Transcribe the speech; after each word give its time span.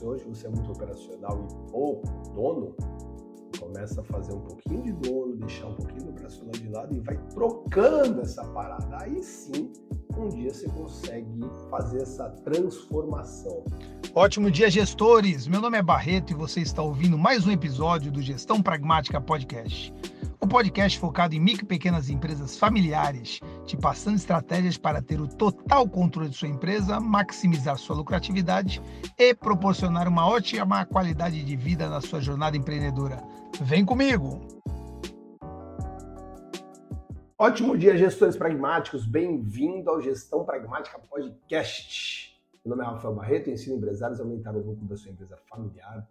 você 0.00 0.06
hoje 0.06 0.24
você 0.24 0.46
é 0.46 0.50
muito 0.50 0.72
operacional 0.72 1.46
e 1.46 1.70
pouco 1.70 2.06
dono, 2.34 2.74
começa 3.58 4.00
a 4.00 4.04
fazer 4.04 4.32
um 4.32 4.40
pouquinho 4.40 4.82
de 4.82 4.92
dono, 4.92 5.36
deixar 5.36 5.66
um 5.66 5.74
pouquinho 5.74 6.04
do 6.04 6.10
operacional 6.10 6.52
de 6.52 6.68
lado 6.68 6.94
e 6.94 7.00
vai 7.00 7.16
trocando 7.34 8.22
essa 8.22 8.42
parada. 8.44 8.98
Aí 9.02 9.22
sim, 9.22 9.70
um 10.16 10.28
dia 10.28 10.52
você 10.52 10.68
consegue 10.68 11.40
fazer 11.68 12.02
essa 12.02 12.30
transformação. 12.44 13.64
Ótimo 14.14 14.50
dia, 14.50 14.70
gestores! 14.70 15.46
Meu 15.46 15.60
nome 15.60 15.78
é 15.78 15.82
Barreto 15.82 16.32
e 16.32 16.34
você 16.34 16.60
está 16.60 16.82
ouvindo 16.82 17.18
mais 17.18 17.46
um 17.46 17.50
episódio 17.50 18.10
do 18.10 18.22
Gestão 18.22 18.62
Pragmática 18.62 19.20
Podcast. 19.20 19.92
Podcast 20.50 20.98
focado 20.98 21.32
em 21.32 21.38
micro 21.38 21.64
e 21.64 21.68
pequenas 21.68 22.10
empresas 22.10 22.56
familiares, 22.56 23.38
te 23.64 23.76
passando 23.76 24.16
estratégias 24.16 24.76
para 24.76 25.00
ter 25.00 25.20
o 25.20 25.28
total 25.28 25.88
controle 25.88 26.28
de 26.28 26.36
sua 26.36 26.48
empresa, 26.48 26.98
maximizar 26.98 27.78
sua 27.78 27.94
lucratividade 27.94 28.82
e 29.16 29.32
proporcionar 29.32 30.08
uma 30.08 30.26
ótima 30.26 30.84
qualidade 30.84 31.44
de 31.44 31.54
vida 31.54 31.88
na 31.88 32.00
sua 32.00 32.20
jornada 32.20 32.56
empreendedora. 32.56 33.22
Vem 33.60 33.84
comigo! 33.84 34.40
Ótimo 37.38 37.78
dia, 37.78 37.96
gestores 37.96 38.36
pragmáticos. 38.36 39.06
Bem-vindo 39.06 39.88
ao 39.88 40.00
Gestão 40.02 40.44
Pragmática 40.44 40.98
Podcast. 40.98 42.36
Meu 42.66 42.76
nome 42.76 42.88
é 42.88 42.92
Rafael 42.92 43.14
Barreto, 43.14 43.50
ensino 43.50 43.76
empresários 43.76 44.18
a 44.18 44.24
aumentar 44.24 44.56
o 44.56 44.58
lucro 44.58 44.84
da 44.84 44.96
sua 44.96 45.12
empresa 45.12 45.38
familiar, 45.48 46.08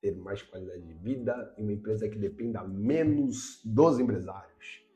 ter 0.00 0.14
mais 0.16 0.42
qualidade 0.42 0.82
de 0.82 0.94
vida 0.94 1.54
e 1.56 1.62
uma 1.62 1.72
empresa 1.72 2.08
que 2.08 2.18
dependa 2.18 2.62
menos 2.64 3.60
dos 3.64 3.98
empresários. 3.98 4.86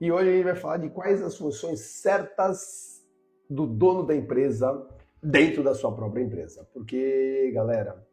E 0.00 0.10
hoje 0.10 0.30
a 0.30 0.32
gente 0.32 0.44
vai 0.44 0.56
falar 0.56 0.78
de 0.78 0.90
quais 0.90 1.22
as 1.22 1.36
funções 1.36 1.80
certas 1.80 3.06
do 3.48 3.66
dono 3.66 4.04
da 4.04 4.16
empresa 4.16 4.88
dentro 5.22 5.62
da 5.62 5.74
sua 5.74 5.94
própria 5.94 6.22
empresa. 6.22 6.68
Porque, 6.72 7.52
galera, 7.54 8.04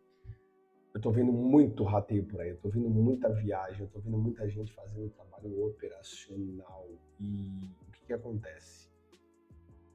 eu 0.94 1.02
tô 1.02 1.12
vendo 1.12 1.32
muito 1.32 1.84
rateio 1.84 2.26
por 2.26 2.42
aí, 2.42 2.50
eu 2.50 2.58
tô 2.58 2.70
vendo 2.70 2.90
muita 2.90 3.30
viagem, 3.30 3.82
eu 3.82 3.88
tô 3.88 4.00
vendo 4.00 4.18
muita 4.18 4.48
gente 4.50 4.72
fazendo 4.74 5.10
trabalho 5.10 5.66
operacional. 5.66 6.88
E 7.20 7.72
o 7.88 7.92
que, 7.92 8.06
que 8.06 8.14
acontece? 8.14 8.90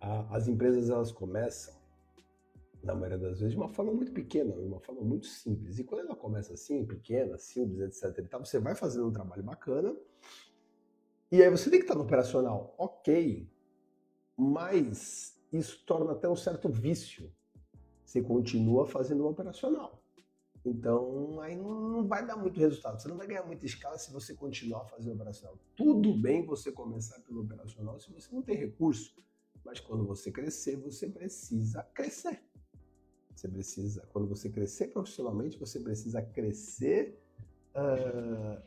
As 0.00 0.48
empresas 0.48 0.90
elas 0.90 1.12
começam, 1.12 1.74
na 2.84 2.94
maioria 2.94 3.18
das 3.18 3.40
vezes, 3.40 3.52
de 3.52 3.56
uma 3.56 3.68
forma 3.68 3.92
muito 3.92 4.12
pequena, 4.12 4.52
de 4.52 4.66
uma 4.66 4.80
forma 4.80 5.02
muito 5.02 5.26
simples. 5.26 5.78
E 5.78 5.84
quando 5.84 6.06
ela 6.06 6.16
começa 6.16 6.54
assim, 6.54 6.84
pequena, 6.84 7.38
simples, 7.38 7.80
etc. 7.80 8.18
E 8.18 8.38
você 8.38 8.58
vai 8.58 8.74
fazendo 8.74 9.08
um 9.08 9.12
trabalho 9.12 9.42
bacana, 9.42 9.96
e 11.30 11.42
aí 11.42 11.50
você 11.50 11.70
tem 11.70 11.80
que 11.80 11.84
estar 11.84 11.94
no 11.94 12.02
operacional, 12.02 12.74
ok, 12.78 13.50
mas 14.36 15.40
isso 15.52 15.84
torna 15.84 16.12
até 16.12 16.28
um 16.28 16.36
certo 16.36 16.68
vício. 16.68 17.32
Você 18.04 18.22
continua 18.22 18.86
fazendo 18.86 19.24
o 19.24 19.28
operacional. 19.28 20.04
Então, 20.64 21.40
aí 21.40 21.56
não 21.56 22.06
vai 22.06 22.26
dar 22.26 22.36
muito 22.36 22.58
resultado. 22.58 23.00
Você 23.00 23.08
não 23.08 23.16
vai 23.16 23.26
ganhar 23.26 23.44
muita 23.44 23.66
escala 23.66 23.98
se 23.98 24.12
você 24.12 24.34
continuar 24.34 24.84
fazendo 24.86 25.14
operacional. 25.14 25.58
Tudo 25.76 26.16
bem 26.16 26.46
você 26.46 26.72
começar 26.72 27.20
pelo 27.20 27.42
operacional 27.42 27.98
se 28.00 28.10
você 28.10 28.34
não 28.34 28.40
tem 28.40 28.56
recurso. 28.56 29.14
Mas 29.64 29.80
quando 29.80 30.06
você 30.06 30.30
crescer, 30.30 30.76
você 30.76 31.08
precisa 31.08 31.82
crescer. 31.94 32.42
Você 33.34 33.48
precisa, 33.48 34.06
quando 34.12 34.28
você 34.28 34.48
crescer 34.48 34.88
profissionalmente, 34.88 35.58
você 35.58 35.80
precisa 35.80 36.22
crescer 36.22 37.18
uh, 37.74 38.62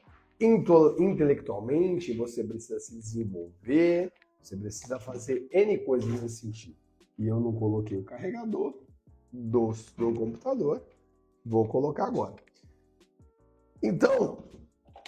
intelectualmente, 1.00 2.14
você 2.14 2.44
precisa 2.44 2.80
se 2.80 2.96
desenvolver, 2.96 4.12
você 4.42 4.56
precisa 4.56 5.00
fazer 5.00 5.48
N 5.52 5.78
coisas 5.80 6.22
nesse 6.22 6.42
sentido. 6.42 6.78
E 7.18 7.28
eu 7.28 7.40
não 7.40 7.54
coloquei 7.54 7.98
o 7.98 8.04
carregador 8.04 8.78
do, 9.32 9.72
do 9.98 10.14
computador 10.14 10.84
Vou 11.48 11.66
colocar 11.66 12.08
agora. 12.08 12.36
Então, 13.82 14.44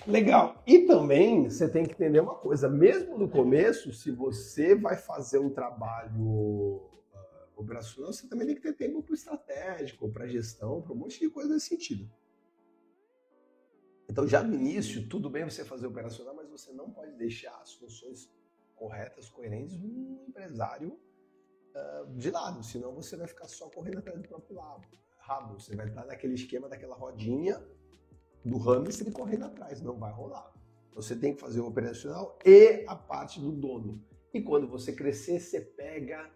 legal. 0.08 0.64
E 0.66 0.80
também 0.80 1.50
você 1.50 1.68
tem 1.68 1.84
que 1.84 1.92
entender 1.92 2.22
uma 2.22 2.36
coisa: 2.36 2.70
mesmo 2.70 3.18
no 3.18 3.28
começo, 3.28 3.92
se 3.92 4.10
você 4.10 4.74
vai 4.74 4.96
fazer 4.96 5.40
um 5.40 5.50
trabalho 5.50 6.89
operacional, 7.62 8.14
você 8.14 8.28
também 8.28 8.48
tem 8.48 8.56
que 8.56 8.62
ter 8.62 8.74
tempo 8.74 9.02
para 9.02 9.12
o 9.12 9.16
estratégico, 9.16 10.12
para 10.12 10.28
gestão, 10.28 10.82
para 10.82 10.94
um 10.94 10.98
monte 10.98 11.20
de 11.20 11.30
coisa 11.30 11.54
nesse 11.54 11.68
sentido. 11.68 12.10
Então, 14.10 14.28
já 14.28 14.42
no 14.42 14.56
início, 14.56 15.08
tudo 15.08 15.30
bem 15.30 15.44
você 15.44 15.64
fazer 15.64 15.88
operacional, 15.88 16.36
mas 16.36 16.50
você 16.50 16.72
não 16.72 16.90
pode 16.90 17.16
deixar 17.16 17.56
as 17.62 17.74
funções 17.74 18.32
corretas, 18.76 19.30
coerentes 19.30 19.78
do 19.78 19.88
empresário 20.28 21.00
uh, 21.76 22.18
de 22.18 22.32
lado, 22.32 22.64
senão 22.64 22.94
você 22.96 23.16
vai 23.16 23.28
ficar 23.28 23.48
só 23.48 23.70
correndo 23.70 24.00
atrás 24.00 24.20
do 24.20 24.28
próprio 24.28 24.56
lado 24.56 24.88
rabo. 25.30 25.60
Você 25.60 25.76
vai 25.76 25.88
estar 25.88 26.06
naquele 26.06 26.34
esquema 26.34 26.68
daquela 26.68 26.96
rodinha 26.96 27.64
do 28.44 28.58
hamster 28.58 29.12
correndo 29.14 29.46
atrás. 29.46 29.80
Não 29.82 29.98
vai 29.98 30.12
rolar. 30.12 30.52
Você 30.94 31.16
tem 31.16 31.36
que 31.36 31.40
fazer 31.40 31.60
o 31.60 31.68
operacional 31.68 32.38
e 32.44 32.84
a 32.88 32.96
parte 32.96 33.40
do 33.40 33.52
dono. 33.52 34.04
E 34.34 34.42
quando 34.42 34.68
você 34.68 34.92
crescer, 34.92 35.40
você 35.40 35.62
pega 35.62 36.30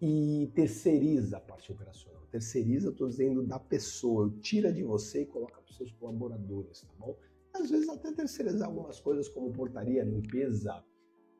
e 0.00 0.50
terceiriza 0.54 1.38
a 1.38 1.40
parte 1.40 1.70
operacional. 1.72 2.22
Terceiriza, 2.30 2.90
estou 2.90 3.08
dizendo 3.08 3.42
da 3.42 3.58
pessoa. 3.58 4.32
Tira 4.40 4.72
de 4.72 4.82
você 4.82 5.22
e 5.22 5.26
coloca 5.26 5.60
para 5.60 5.70
os 5.70 5.76
seus 5.76 5.92
colaboradores, 5.92 6.82
tá 6.82 6.92
bom? 6.98 7.16
Às 7.52 7.70
vezes 7.70 7.88
até 7.88 8.12
terceirizar 8.12 8.68
algumas 8.68 8.98
coisas 8.98 9.28
como 9.28 9.52
portaria, 9.52 10.02
limpeza, 10.02 10.84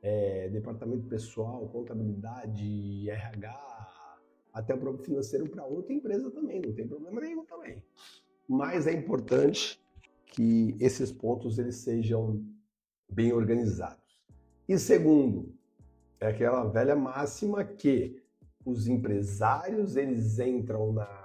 é, 0.01 0.49
departamento 0.51 1.09
pessoal, 1.09 1.69
contabilidade, 1.69 3.11
RH, 3.11 3.75
até 4.53 4.73
o 4.73 4.79
próprio 4.79 5.05
financeiro 5.05 5.49
para 5.49 5.65
outra 5.65 5.93
empresa 5.93 6.31
também, 6.31 6.61
não 6.61 6.73
tem 6.73 6.87
problema 6.87 7.21
nenhum 7.21 7.45
também. 7.45 7.83
Mas 8.47 8.87
é 8.87 8.93
importante 8.93 9.83
que 10.27 10.77
esses 10.79 11.11
pontos 11.11 11.59
eles 11.59 11.77
sejam 11.77 12.45
bem 13.11 13.33
organizados. 13.33 14.23
E 14.69 14.79
segundo, 14.79 15.53
é 16.21 16.29
aquela 16.29 16.65
velha 16.65 16.95
máxima 16.95 17.65
que 17.65 18.23
os 18.65 18.89
empresários 18.89 19.97
eles 19.97 20.39
entram 20.39 20.93
na 20.93 21.25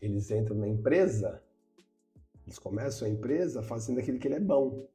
eles 0.00 0.30
entram 0.30 0.56
na 0.56 0.68
empresa, 0.68 1.42
eles 2.46 2.58
começam 2.58 3.08
a 3.08 3.10
empresa 3.10 3.62
fazendo 3.62 3.98
aquilo 3.98 4.18
que 4.18 4.28
ele 4.28 4.36
é 4.36 4.40
bom. 4.40 4.88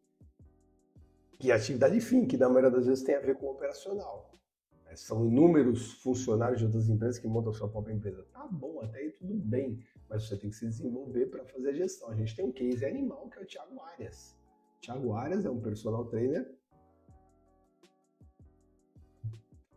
É 1.43 1.51
a 1.51 1.55
atividade 1.55 1.99
fim, 1.99 2.25
que 2.25 2.37
na 2.37 2.47
maioria 2.47 2.71
das 2.71 2.85
vezes 2.85 3.03
tem 3.03 3.15
a 3.15 3.19
ver 3.19 3.35
com 3.35 3.47
o 3.47 3.51
operacional. 3.51 4.31
São 4.95 5.25
inúmeros 5.25 5.93
funcionários 6.01 6.59
de 6.59 6.65
outras 6.65 6.87
empresas 6.87 7.19
que 7.19 7.27
montam 7.27 7.51
sua 7.51 7.67
própria 7.67 7.93
empresa. 7.93 8.23
Tá 8.31 8.47
bom, 8.47 8.79
até 8.81 8.99
aí 8.99 9.11
tudo 9.11 9.33
bem, 9.33 9.83
mas 10.07 10.27
você 10.27 10.37
tem 10.37 10.51
que 10.51 10.55
se 10.55 10.67
desenvolver 10.67 11.25
para 11.25 11.43
fazer 11.45 11.69
a 11.69 11.73
gestão. 11.73 12.09
A 12.09 12.15
gente 12.15 12.35
tem 12.35 12.45
um 12.45 12.51
case 12.51 12.85
animal 12.85 13.27
que 13.27 13.39
é 13.39 13.41
o 13.41 13.45
Thiago 13.45 13.81
Arias. 13.81 14.37
O 14.77 14.81
Thiago 14.81 15.13
Arias 15.13 15.45
é 15.45 15.49
um 15.49 15.59
personal 15.59 16.05
trainer, 16.05 16.49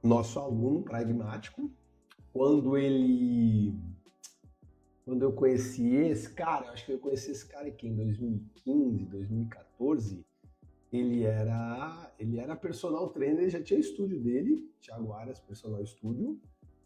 nosso 0.07 0.39
aluno 0.39 0.83
pragmático. 0.83 1.71
Quando 2.33 2.77
ele. 2.77 3.75
Quando 5.05 5.23
eu 5.23 5.33
conheci 5.33 5.95
esse 5.95 6.33
cara, 6.33 6.71
acho 6.73 6.85
que 6.85 6.93
eu 6.93 6.99
conheci 6.99 7.31
esse 7.31 7.47
cara 7.47 7.69
aqui 7.69 7.87
em 7.87 7.95
2015, 7.95 9.05
2014 9.05 10.25
ele 10.93 11.25
era 11.25 12.13
ele 12.19 12.39
era 12.39 12.57
personal 12.57 13.09
trainer, 13.11 13.49
já 13.49 13.63
tinha 13.63 13.79
estúdio 13.79 14.21
dele, 14.21 14.71
Thiago 14.81 15.13
Arias 15.13 15.41
Personal 15.41 15.85
Studio, 15.85 16.41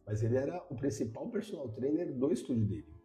mas 0.06 0.22
ele 0.22 0.36
era 0.36 0.64
o 0.70 0.74
principal 0.74 1.28
personal 1.28 1.68
trainer 1.68 2.12
do 2.12 2.32
estúdio 2.32 2.66
dele. 2.66 3.00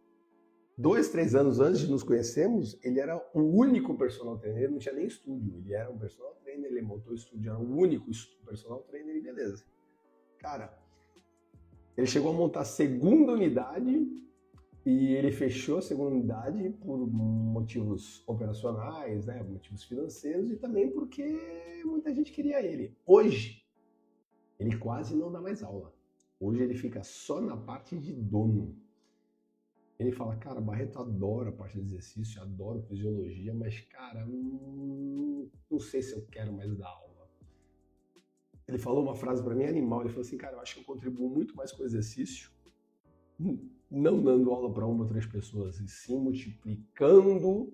Dois, 0.78 1.08
três 1.08 1.34
anos 1.34 1.58
antes 1.58 1.80
de 1.80 1.90
nos 1.90 2.02
conhecermos, 2.02 2.78
ele 2.82 3.00
era 3.00 3.16
o 3.32 3.40
único 3.40 3.96
personal 3.96 4.38
trainer, 4.38 4.70
não 4.70 4.78
tinha 4.78 4.94
nem 4.94 5.06
estúdio, 5.06 5.56
ele 5.56 5.72
era 5.72 5.90
um 5.90 5.98
personal 5.98 6.34
trainer, 6.42 6.70
ele 6.70 6.82
montou 6.82 7.12
o 7.12 7.16
estúdio, 7.16 7.50
era 7.50 7.58
o 7.58 7.76
único 7.76 8.10
personal 8.44 8.80
trainer 8.82 9.16
e 9.16 9.20
beleza. 9.20 9.64
Cara, 10.46 10.72
ele 11.96 12.06
chegou 12.06 12.30
a 12.30 12.32
montar 12.32 12.60
a 12.60 12.64
segunda 12.64 13.32
unidade 13.32 13.90
e 14.86 15.12
ele 15.12 15.32
fechou 15.32 15.78
a 15.78 15.82
segunda 15.82 16.14
unidade 16.14 16.70
por 16.70 16.98
motivos 16.98 18.22
operacionais, 18.28 19.26
né, 19.26 19.42
motivos 19.42 19.82
financeiros 19.82 20.48
e 20.52 20.56
também 20.56 20.88
porque 20.88 21.82
muita 21.84 22.14
gente 22.14 22.30
queria 22.30 22.64
ele. 22.64 22.96
Hoje, 23.04 23.66
ele 24.56 24.78
quase 24.78 25.16
não 25.16 25.32
dá 25.32 25.40
mais 25.40 25.64
aula. 25.64 25.92
Hoje 26.38 26.62
ele 26.62 26.76
fica 26.76 27.02
só 27.02 27.40
na 27.40 27.56
parte 27.56 27.98
de 27.98 28.12
dono. 28.12 28.72
Ele 29.98 30.12
fala, 30.12 30.36
cara, 30.36 30.60
Barreto 30.60 31.00
adora 31.00 31.48
a 31.48 31.52
parte 31.52 31.76
de 31.76 31.86
exercício, 31.86 32.40
adoro 32.40 32.82
fisiologia, 32.82 33.52
mas, 33.52 33.80
cara, 33.80 34.24
não, 34.24 35.50
não 35.68 35.80
sei 35.80 36.02
se 36.02 36.14
eu 36.14 36.24
quero 36.26 36.52
mais 36.52 36.72
dar 36.78 36.86
aula. 36.86 37.05
Ele 38.68 38.78
falou 38.78 39.02
uma 39.02 39.14
frase 39.14 39.42
para 39.42 39.54
mim 39.54 39.64
animal, 39.64 40.00
ele 40.00 40.08
falou 40.08 40.22
assim, 40.22 40.36
cara, 40.36 40.56
eu 40.56 40.60
acho 40.60 40.74
que 40.74 40.80
eu 40.80 40.84
contribuo 40.84 41.28
muito 41.28 41.54
mais 41.54 41.70
com 41.72 41.82
o 41.82 41.86
exercício 41.86 42.50
não 43.90 44.22
dando 44.22 44.50
aula 44.50 44.72
para 44.72 44.86
uma 44.86 45.04
ou 45.04 45.08
três 45.08 45.26
pessoas, 45.26 45.78
e 45.80 45.88
sim 45.88 46.18
multiplicando 46.18 47.72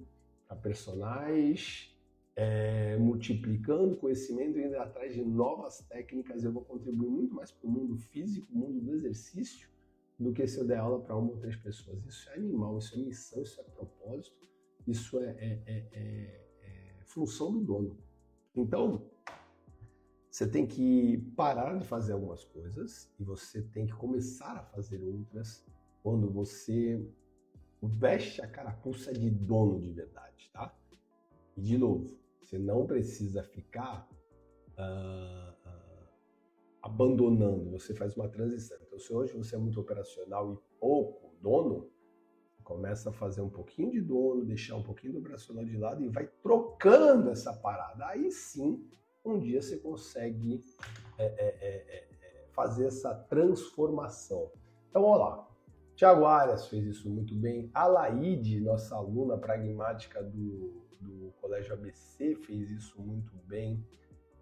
a 0.48 0.54
personagens, 0.54 1.96
é, 2.36 2.96
multiplicando 2.98 3.96
conhecimento 3.96 4.58
e 4.58 4.64
indo 4.64 4.76
atrás 4.76 5.14
de 5.14 5.22
novas 5.22 5.78
técnicas. 5.88 6.44
Eu 6.44 6.52
vou 6.52 6.64
contribuir 6.64 7.08
muito 7.08 7.34
mais 7.34 7.50
para 7.50 7.66
o 7.66 7.70
mundo 7.70 7.96
físico, 7.96 8.46
o 8.52 8.56
mundo 8.56 8.80
do 8.80 8.94
exercício, 8.94 9.68
do 10.18 10.32
que 10.32 10.46
se 10.46 10.58
eu 10.58 10.66
der 10.66 10.78
aula 10.78 11.00
para 11.00 11.16
uma 11.16 11.30
ou 11.30 11.38
três 11.38 11.56
pessoas. 11.56 12.04
Isso 12.04 12.28
é 12.30 12.34
animal, 12.34 12.78
isso 12.78 12.94
é 12.94 12.98
missão, 12.98 13.42
isso 13.42 13.60
é 13.60 13.64
propósito, 13.64 14.48
isso 14.86 15.18
é, 15.18 15.30
é, 15.30 15.62
é, 15.66 15.88
é, 15.92 17.00
é 17.00 17.04
função 17.04 17.52
do 17.52 17.60
dono. 17.60 17.98
Então, 18.54 19.10
você 20.32 20.48
tem 20.48 20.66
que 20.66 21.18
parar 21.36 21.76
de 21.78 21.84
fazer 21.84 22.14
algumas 22.14 22.42
coisas 22.42 23.12
e 23.20 23.22
você 23.22 23.60
tem 23.60 23.84
que 23.84 23.92
começar 23.92 24.56
a 24.56 24.64
fazer 24.64 24.98
outras 25.02 25.62
quando 26.02 26.30
você 26.30 27.06
veste 27.82 28.40
a 28.40 28.48
carapuça 28.48 29.12
de 29.12 29.28
dono 29.28 29.78
de 29.78 29.92
verdade, 29.92 30.50
tá? 30.50 30.74
E 31.54 31.60
de 31.60 31.76
novo, 31.76 32.18
você 32.40 32.58
não 32.58 32.86
precisa 32.86 33.42
ficar 33.42 34.08
uh, 34.78 35.68
uh, 35.68 36.08
abandonando, 36.80 37.70
você 37.70 37.94
faz 37.94 38.16
uma 38.16 38.26
transição. 38.26 38.78
Então, 38.86 38.98
se 38.98 39.12
hoje 39.12 39.34
você 39.34 39.54
é 39.54 39.58
muito 39.58 39.78
operacional 39.78 40.54
e 40.54 40.58
pouco 40.80 41.36
dono, 41.42 41.90
começa 42.64 43.10
a 43.10 43.12
fazer 43.12 43.42
um 43.42 43.50
pouquinho 43.50 43.90
de 43.90 44.00
dono, 44.00 44.46
deixar 44.46 44.76
um 44.76 44.82
pouquinho 44.82 45.12
do 45.12 45.18
operacional 45.18 45.62
de 45.66 45.76
lado 45.76 46.02
e 46.02 46.08
vai 46.08 46.26
trocando 46.42 47.28
essa 47.28 47.52
parada. 47.52 48.06
Aí 48.06 48.32
sim, 48.32 48.88
um 49.24 49.38
dia 49.38 49.60
você 49.60 49.76
consegue 49.76 50.60
é, 51.18 51.24
é, 51.24 51.46
é, 51.60 51.98
é 51.98 52.46
fazer 52.52 52.86
essa 52.86 53.14
transformação. 53.14 54.50
Então, 54.88 55.04
olha 55.04 55.24
lá. 55.24 55.48
Tiago 55.94 56.24
Arias 56.24 56.66
fez 56.68 56.84
isso 56.86 57.08
muito 57.08 57.34
bem. 57.34 57.70
A 57.74 57.86
Laide, 57.86 58.60
nossa 58.60 58.96
aluna 58.96 59.36
pragmática 59.36 60.22
do, 60.22 60.82
do 61.00 61.32
Colégio 61.40 61.74
ABC, 61.74 62.34
fez 62.34 62.70
isso 62.70 63.00
muito 63.00 63.32
bem. 63.46 63.86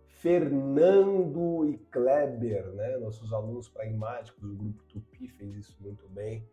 Fernando 0.07 1.67
e 1.67 1.79
Kleber, 1.91 2.67
né, 2.73 2.99
nossos 2.99 3.33
alunos 3.33 3.69
pragmáticos 3.69 4.43
do 4.43 4.55
grupo 4.55 4.85
Tupi, 4.85 5.29
fez 5.29 5.55
isso 5.55 5.77
muito 5.81 6.09
bem. 6.09 6.47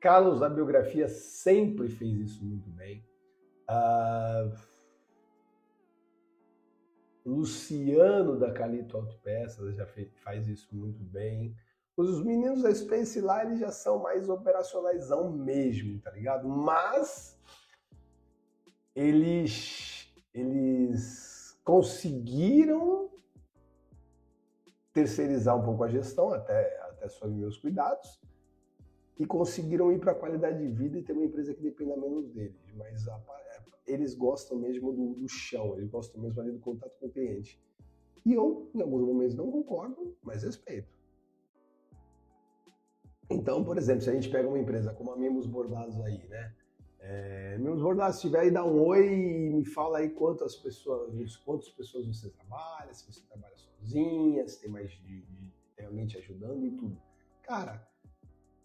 Carlos 0.00 0.40
da 0.40 0.48
biografia 0.48 1.08
sempre 1.08 1.88
fez 1.88 2.18
isso 2.18 2.44
muito 2.44 2.70
bem. 2.70 3.04
Uh, 3.68 4.54
Luciano 7.24 8.38
da 8.38 8.52
Calito 8.52 8.96
Autopeças 8.96 9.76
já 9.76 9.86
faz 10.22 10.48
isso 10.48 10.68
muito 10.74 11.02
bem. 11.02 11.54
Os 11.96 12.24
meninos 12.24 12.62
da 12.62 12.74
Space 12.74 13.20
lá, 13.20 13.44
eles 13.44 13.58
já 13.58 13.70
são 13.70 13.98
mais 13.98 14.28
operacionaisão 14.28 15.30
mesmo, 15.30 16.00
tá 16.00 16.10
ligado? 16.10 16.48
Mas 16.48 17.38
eles, 18.94 20.10
eles 20.32 21.58
conseguiram 21.64 23.10
terceirizar 24.92 25.56
um 25.56 25.62
pouco 25.62 25.84
a 25.84 25.88
gestão, 25.88 26.32
até, 26.32 26.80
até 26.82 27.08
sob 27.08 27.34
meus 27.34 27.56
cuidados, 27.56 28.20
e 29.18 29.26
conseguiram 29.26 29.92
ir 29.92 29.98
para 29.98 30.12
a 30.12 30.14
qualidade 30.14 30.58
de 30.58 30.72
vida 30.72 30.98
e 30.98 31.02
ter 31.02 31.12
uma 31.12 31.24
empresa 31.24 31.52
que 31.52 31.62
dependa 31.62 31.96
menos 31.96 32.30
deles. 32.30 32.58
Mas 32.74 33.06
a, 33.06 33.20
eles 33.86 34.14
gostam 34.14 34.58
mesmo 34.58 34.92
do, 34.92 35.14
do 35.14 35.28
chão, 35.28 35.76
eles 35.76 35.88
gostam 35.88 36.20
mesmo 36.20 36.40
ali 36.40 36.52
do 36.52 36.60
contato 36.60 36.96
com 36.98 37.06
o 37.06 37.10
cliente. 37.10 37.60
E 38.24 38.34
eu, 38.34 38.70
em 38.74 38.80
alguns 38.80 39.02
momentos, 39.02 39.34
não 39.34 39.50
concordo, 39.50 40.16
mas 40.22 40.42
respeito. 40.42 40.88
Então, 43.30 43.64
por 43.64 43.78
exemplo, 43.78 44.02
se 44.02 44.10
a 44.10 44.12
gente 44.12 44.28
pega 44.28 44.48
uma 44.48 44.58
empresa 44.58 44.92
como 44.92 45.12
a 45.12 45.16
Mimos 45.16 45.46
Bordados 45.46 46.00
aí, 46.00 46.26
né? 46.28 46.54
É, 46.98 47.56
Mimos 47.58 47.80
Bordados, 47.80 48.16
se 48.16 48.22
tiver 48.22 48.40
aí, 48.40 48.50
dá 48.50 48.64
um 48.64 48.84
oi 48.84 49.06
e 49.06 49.50
me 49.50 49.64
fala 49.64 49.98
aí 49.98 50.10
quantas 50.10 50.56
pessoas, 50.56 51.36
quantas 51.36 51.70
pessoas 51.70 52.06
você 52.06 52.28
trabalha, 52.28 52.92
se 52.92 53.10
você 53.10 53.22
trabalha 53.26 53.56
sozinha, 53.56 54.46
se 54.46 54.60
tem 54.60 54.70
mais 54.70 54.90
de, 54.90 55.22
de 55.22 55.52
realmente 55.78 56.18
ajudando 56.18 56.66
e 56.66 56.70
tudo. 56.72 57.00
Cara, 57.42 57.88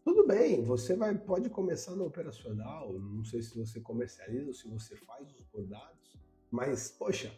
tudo 0.06 0.28
bem, 0.28 0.64
você 0.64 0.96
vai, 0.96 1.18
pode 1.18 1.50
começar 1.50 1.96
no 1.96 2.06
operacional, 2.06 2.94
não 2.94 3.26
sei 3.26 3.42
se 3.42 3.58
você 3.58 3.82
comercializa 3.82 4.46
ou 4.46 4.54
se 4.54 4.70
você 4.70 4.96
faz 4.98 5.34
os 5.34 5.42
bordados, 5.52 6.16
mas, 6.52 6.92
poxa, 6.92 7.34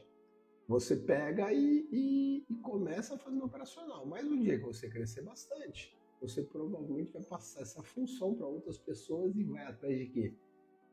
você 0.68 0.98
pega 0.98 1.54
e, 1.54 1.88
e, 1.90 2.46
e 2.50 2.56
começa 2.58 3.16
a 3.16 3.18
fazer 3.18 3.38
no 3.38 3.46
operacional. 3.46 4.06
Mas 4.06 4.28
um 4.28 4.38
dia 4.38 4.60
que 4.60 4.66
você 4.66 4.90
crescer 4.90 5.22
bastante, 5.22 5.98
você 6.20 6.44
provavelmente 6.44 7.14
vai 7.14 7.24
passar 7.24 7.62
essa 7.62 7.82
função 7.82 8.36
para 8.36 8.46
outras 8.46 8.78
pessoas 8.78 9.34
e 9.38 9.46
vai 9.46 9.66
atrás 9.66 9.98
de 9.98 10.08
quê? 10.08 10.34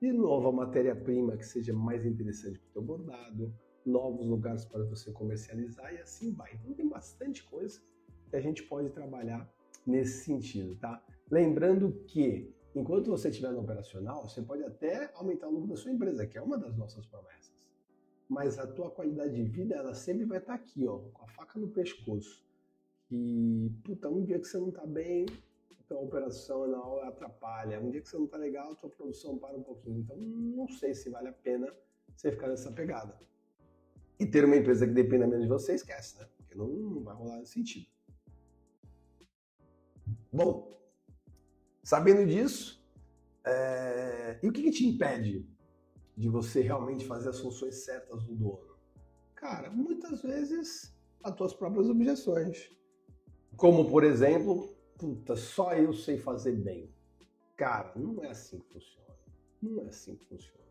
De 0.00 0.12
nova 0.12 0.52
matéria-prima 0.52 1.36
que 1.36 1.44
seja 1.44 1.72
mais 1.72 2.06
interessante 2.06 2.60
para 2.60 2.68
o 2.68 2.72
teu 2.72 2.82
bordado, 2.82 3.52
novos 3.84 4.24
lugares 4.28 4.64
para 4.64 4.84
você 4.84 5.10
comercializar 5.10 5.92
e 5.92 5.98
assim 5.98 6.32
vai. 6.32 6.54
Então 6.54 6.72
tem 6.72 6.88
bastante 6.88 7.42
coisa 7.42 7.82
que 8.30 8.36
a 8.36 8.40
gente 8.40 8.62
pode 8.62 8.90
trabalhar 8.90 9.52
nesse 9.84 10.24
sentido, 10.24 10.76
tá? 10.76 11.04
Lembrando 11.30 11.92
que 12.06 12.54
enquanto 12.74 13.10
você 13.10 13.28
estiver 13.28 13.52
no 13.52 13.60
operacional, 13.60 14.28
você 14.28 14.42
pode 14.42 14.62
até 14.64 15.10
aumentar 15.14 15.48
o 15.48 15.52
lucro 15.52 15.68
da 15.68 15.76
sua 15.76 15.90
empresa, 15.90 16.26
que 16.26 16.36
é 16.36 16.42
uma 16.42 16.58
das 16.58 16.76
nossas 16.76 17.06
promessas. 17.06 17.54
Mas 18.28 18.58
a 18.58 18.66
tua 18.66 18.90
qualidade 18.90 19.34
de 19.34 19.44
vida, 19.44 19.74
ela 19.74 19.94
sempre 19.94 20.24
vai 20.24 20.38
estar 20.38 20.54
aqui, 20.54 20.86
ó, 20.86 20.98
com 20.98 21.24
a 21.24 21.28
faca 21.28 21.58
no 21.58 21.68
pescoço 21.68 22.44
que, 23.06 23.72
puta, 23.84 24.08
um 24.08 24.24
dia 24.24 24.38
que 24.38 24.46
você 24.46 24.58
não 24.58 24.70
tá 24.70 24.86
bem, 24.86 25.26
tua 25.86 26.00
operação 26.00 26.64
atrapalha. 27.02 27.80
Um 27.80 27.90
dia 27.90 28.00
que 28.00 28.08
você 28.08 28.16
não 28.16 28.26
tá 28.26 28.36
legal, 28.36 28.74
tua 28.76 28.90
produção 28.90 29.38
para 29.38 29.56
um 29.56 29.62
pouquinho. 29.62 30.00
Então, 30.00 30.16
não 30.16 30.68
sei 30.68 30.94
se 30.94 31.10
vale 31.10 31.28
a 31.28 31.32
pena 31.32 31.72
você 32.16 32.30
ficar 32.32 32.48
nessa 32.48 32.72
pegada. 32.72 33.16
E 34.18 34.26
ter 34.26 34.44
uma 34.44 34.56
empresa 34.56 34.86
que 34.86 34.92
dependa 34.92 35.26
menos 35.26 35.44
de 35.44 35.48
você, 35.48 35.74
esquece, 35.74 36.18
né? 36.18 36.28
Porque 36.36 36.54
não, 36.54 36.68
não 36.68 37.02
vai 37.02 37.14
rolar 37.14 37.38
nesse 37.38 37.52
sentido. 37.52 37.86
Bom, 40.32 40.70
sabendo 41.84 42.26
disso, 42.26 42.82
é... 43.44 44.38
e 44.42 44.48
o 44.48 44.52
que, 44.52 44.62
que 44.62 44.70
te 44.72 44.86
impede 44.86 45.46
de 46.16 46.28
você 46.28 46.62
realmente 46.62 47.04
fazer 47.04 47.28
as 47.28 47.38
funções 47.38 47.84
certas 47.84 48.24
do 48.24 48.34
dono? 48.34 48.74
Cara, 49.36 49.70
muitas 49.70 50.22
vezes 50.22 50.96
as 51.22 51.34
tuas 51.36 51.54
próprias 51.54 51.88
objeções. 51.88 52.70
Como, 53.56 53.88
por 53.88 54.02
exemplo, 54.02 54.74
puta, 54.98 55.36
só 55.36 55.74
eu 55.74 55.92
sei 55.92 56.18
fazer 56.18 56.52
bem. 56.52 56.92
Cara, 57.56 57.92
não 57.94 58.24
é 58.24 58.30
assim 58.30 58.58
que 58.58 58.72
funciona. 58.72 59.14
Não 59.62 59.80
é 59.82 59.86
assim 59.86 60.16
que 60.16 60.26
funciona. 60.26 60.64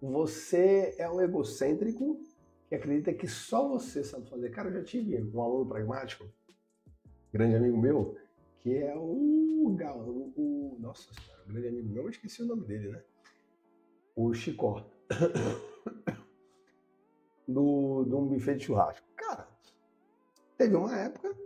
Você 0.00 0.94
é 0.98 1.08
um 1.08 1.20
egocêntrico 1.20 2.20
que 2.68 2.74
acredita 2.74 3.12
que 3.12 3.28
só 3.28 3.68
você 3.68 4.02
sabe 4.02 4.28
fazer. 4.28 4.50
Cara, 4.50 4.68
eu 4.68 4.74
já 4.74 4.84
tive 4.84 5.22
um 5.22 5.42
aluno 5.42 5.68
pragmático, 5.68 6.24
grande 7.32 7.54
amigo 7.54 7.78
meu, 7.78 8.16
que 8.62 8.76
é 8.76 8.94
o 8.96 9.74
Gal, 9.76 9.98
o, 9.98 10.32
o 10.36 10.76
nossa 10.78 11.10
grande 11.46 11.68
amigo 11.68 11.88
meu, 11.88 12.04
eu 12.04 12.10
esqueci 12.10 12.42
o 12.42 12.46
nome 12.46 12.64
dele, 12.64 12.90
né? 12.90 13.02
O 14.14 14.32
Chicó. 14.32 14.88
do, 17.46 18.04
do 18.04 18.18
um 18.18 18.28
buffet 18.28 18.56
de 18.56 18.64
churrasco. 18.64 19.06
Cara, 19.16 19.48
teve 20.56 20.76
uma 20.76 20.96
época 20.96 21.36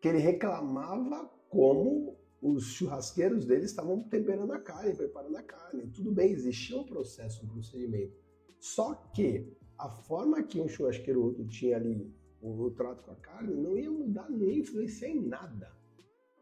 que 0.00 0.08
ele 0.08 0.18
reclamava 0.18 1.28
como 1.48 2.16
os 2.40 2.64
churrasqueiros 2.64 3.44
dele 3.44 3.64
estavam 3.64 4.02
temperando 4.04 4.52
a 4.52 4.60
carne, 4.60 4.94
preparando 4.94 5.36
a 5.36 5.42
carne. 5.42 5.86
Tudo 5.88 6.12
bem, 6.12 6.30
existia 6.30 6.78
um 6.78 6.84
processo, 6.84 7.44
um 7.44 7.48
procedimento. 7.48 8.16
Só 8.60 8.94
que 9.12 9.52
a 9.76 9.88
forma 9.88 10.42
que 10.42 10.60
um 10.60 10.68
churrasqueiro 10.68 11.20
ou 11.20 11.26
outro 11.26 11.44
tinha 11.46 11.76
ali 11.76 12.14
o, 12.40 12.66
o 12.66 12.70
trato 12.70 13.02
com 13.02 13.10
a 13.10 13.16
carne 13.16 13.54
não 13.54 13.76
ia 13.76 13.90
mudar 13.90 14.30
nem 14.30 14.60
influenciar 14.60 15.08
em 15.08 15.20
nada 15.20 15.81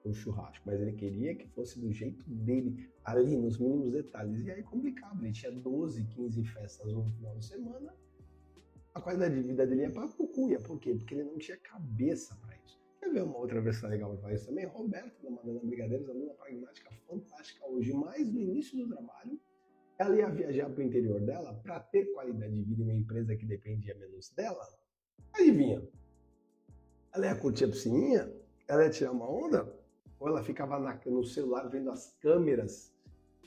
o 0.04 0.12
churrasco, 0.12 0.62
mas 0.66 0.80
ele 0.80 0.92
queria 0.92 1.34
que 1.34 1.46
fosse 1.48 1.78
do 1.80 1.92
jeito 1.92 2.22
dele, 2.28 2.90
ali 3.04 3.36
nos 3.36 3.58
mínimos 3.58 3.92
detalhes. 3.92 4.44
E 4.44 4.50
aí 4.50 4.62
complicado, 4.62 5.22
ele 5.22 5.32
tinha 5.32 5.52
12, 5.52 6.04
15 6.04 6.44
festas 6.44 6.92
no 6.92 7.04
final 7.04 7.36
de 7.36 7.44
semana, 7.44 7.94
a 8.94 9.00
qualidade 9.00 9.34
de 9.34 9.42
vida 9.42 9.66
dele 9.66 9.82
ia 9.82 9.90
para 9.90 10.08
cucuia. 10.08 10.58
Por 10.60 10.78
quê? 10.80 10.94
Porque 10.94 11.14
ele 11.14 11.24
não 11.24 11.38
tinha 11.38 11.56
cabeça 11.58 12.34
para 12.36 12.50
Quer 13.00 13.14
ver 13.14 13.22
uma 13.22 13.38
outra 13.38 13.62
versão 13.62 13.88
legal 13.88 14.14
para 14.18 14.34
isso 14.34 14.46
também? 14.46 14.66
Roberta 14.66 15.22
da 15.22 15.30
Madonna 15.30 15.60
Brigadeiros, 15.64 16.06
aluna 16.06 16.34
pragmática 16.34 16.90
fantástica 17.08 17.66
hoje, 17.66 17.94
mas 17.94 18.30
no 18.30 18.38
início 18.38 18.76
do 18.76 18.94
trabalho, 18.94 19.40
ela 19.98 20.16
ia 20.16 20.28
viajar 20.28 20.68
para 20.68 20.80
o 20.80 20.86
interior 20.86 21.18
dela 21.22 21.54
para 21.62 21.80
ter 21.80 22.12
qualidade 22.12 22.54
de 22.54 22.62
vida 22.62 22.82
em 22.82 22.84
uma 22.84 22.94
empresa 22.94 23.34
que 23.34 23.46
dependia 23.46 23.94
menos 23.94 24.28
dela. 24.30 24.68
Adivinha? 25.32 25.82
Ela 27.14 27.26
ia 27.26 27.36
curtir 27.36 27.64
a 27.64 27.68
piscininha? 27.68 28.30
Ela 28.68 28.84
ia 28.84 28.90
tirar 28.90 29.12
uma 29.12 29.30
onda? 29.30 29.79
Ou 30.20 30.28
ela 30.28 30.44
ficava 30.44 30.78
na, 30.78 31.00
no 31.06 31.24
celular 31.24 31.66
vendo 31.68 31.90
as 31.90 32.14
câmeras 32.20 32.94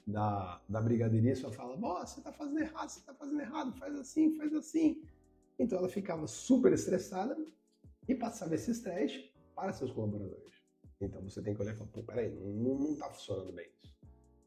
da, 0.05 0.59
da 0.67 0.81
brigadeiria 0.81 1.33
e 1.33 1.35
só 1.35 1.51
fala: 1.51 1.77
você 1.77 2.19
está 2.19 2.33
fazendo 2.33 2.59
errado, 2.59 2.89
você 2.89 2.99
está 2.99 3.13
fazendo 3.13 3.39
errado, 3.39 3.71
faz 3.73 3.95
assim, 3.95 4.35
faz 4.35 4.53
assim. 4.53 5.01
Então 5.57 5.77
ela 5.77 5.87
ficava 5.87 6.25
super 6.25 6.73
estressada 6.73 7.37
e 8.07 8.15
passava 8.15 8.55
esse 8.55 8.71
estresse 8.71 9.31
para 9.55 9.71
seus 9.71 9.91
colaboradores. 9.91 10.51
Então 10.99 11.21
você 11.21 11.41
tem 11.41 11.53
que 11.53 11.61
olhar 11.61 11.73
e 11.73 11.77
falar, 11.77 11.89
pô, 11.91 12.03
peraí, 12.03 12.31
não 12.31 12.93
está 12.93 13.09
funcionando 13.09 13.53
bem 13.53 13.67
isso. 13.83 13.93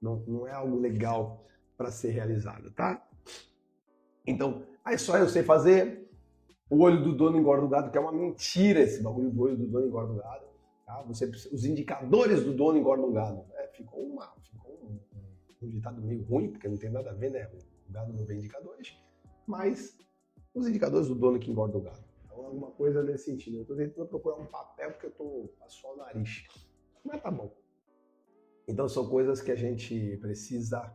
Não, 0.02 0.16
não 0.26 0.46
é 0.46 0.52
algo 0.52 0.78
legal 0.78 1.46
para 1.76 1.90
ser 1.90 2.10
realizado, 2.10 2.70
tá? 2.72 3.06
Então, 4.26 4.66
aí 4.84 4.98
só 4.98 5.16
eu 5.16 5.28
sei 5.28 5.42
fazer 5.42 6.10
o 6.68 6.82
olho 6.82 7.02
do 7.02 7.14
dono 7.14 7.38
engorda 7.38 7.64
o 7.64 7.68
gado, 7.68 7.90
que 7.90 7.98
é 7.98 8.00
uma 8.00 8.12
mentira 8.12 8.80
esse 8.80 9.00
bagulho 9.00 9.30
do 9.30 9.42
olho 9.42 9.56
do 9.56 9.66
dono 9.68 9.86
engorda 9.86 10.12
o 10.12 10.16
gado. 10.16 10.46
Tá? 10.86 11.02
Você, 11.02 11.26
os 11.26 11.64
indicadores 11.64 12.44
do 12.44 12.54
dono 12.54 12.78
engordam 12.78 13.08
o 13.08 13.12
gado. 13.12 13.44
É, 13.54 13.66
ficou, 13.68 14.06
uma, 14.06 14.32
ficou 14.40 14.72
um, 14.72 15.00
um, 15.60 15.68
ditado 15.68 16.00
meio 16.00 16.22
ruim, 16.22 16.52
porque 16.52 16.68
não 16.68 16.76
tem 16.76 16.90
nada 16.90 17.10
a 17.10 17.14
ver, 17.14 17.32
né? 17.32 17.50
O 17.88 17.92
gado 17.92 18.12
não 18.12 18.24
vê 18.24 18.36
indicadores, 18.36 18.96
mas 19.46 19.98
os 20.54 20.68
indicadores 20.68 21.08
do 21.08 21.16
dono 21.16 21.40
que 21.40 21.50
engorda 21.50 21.76
o 21.76 21.80
gado. 21.80 22.04
Então, 22.24 22.46
alguma 22.46 22.70
coisa 22.70 23.02
nesse 23.02 23.24
sentido. 23.24 23.56
Eu 23.56 23.62
estou 23.62 23.76
tentando 23.76 24.06
procurar 24.06 24.36
um 24.36 24.46
papel 24.46 24.92
porque 24.92 25.06
eu 25.06 25.10
estou 25.10 25.48
passou 25.58 25.94
o 25.94 25.96
nariz. 25.96 26.44
Mas 27.04 27.20
tá 27.20 27.32
bom. 27.32 27.52
Então, 28.68 28.88
são 28.88 29.08
coisas 29.08 29.40
que 29.40 29.50
a 29.50 29.56
gente 29.56 30.16
precisa 30.18 30.94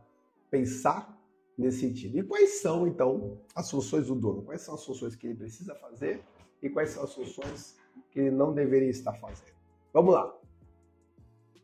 pensar 0.50 1.18
nesse 1.56 1.80
sentido. 1.80 2.18
E 2.18 2.22
quais 2.22 2.60
são, 2.60 2.86
então, 2.86 3.38
as 3.54 3.70
funções 3.70 4.06
do 4.06 4.14
dono? 4.14 4.42
Quais 4.42 4.62
são 4.62 4.74
as 4.74 4.84
funções 4.84 5.14
que 5.14 5.26
ele 5.26 5.36
precisa 5.36 5.74
fazer 5.74 6.22
e 6.62 6.70
quais 6.70 6.90
são 6.90 7.04
as 7.04 7.14
funções 7.14 7.76
que 8.10 8.20
ele 8.20 8.30
não 8.30 8.54
deveria 8.54 8.90
estar 8.90 9.12
fazendo? 9.14 9.61
Vamos 9.92 10.14
lá. 10.14 10.34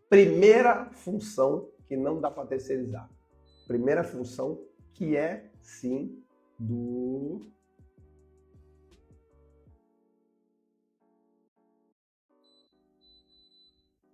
Primeira 0.08 0.90
função 0.90 1.70
que 1.86 1.96
não 1.96 2.20
dá 2.20 2.30
para 2.30 2.46
terceirizar. 2.46 3.08
Primeira 3.66 4.04
função 4.04 4.62
que 4.92 5.16
é, 5.16 5.50
sim, 5.60 6.22
do 6.58 7.40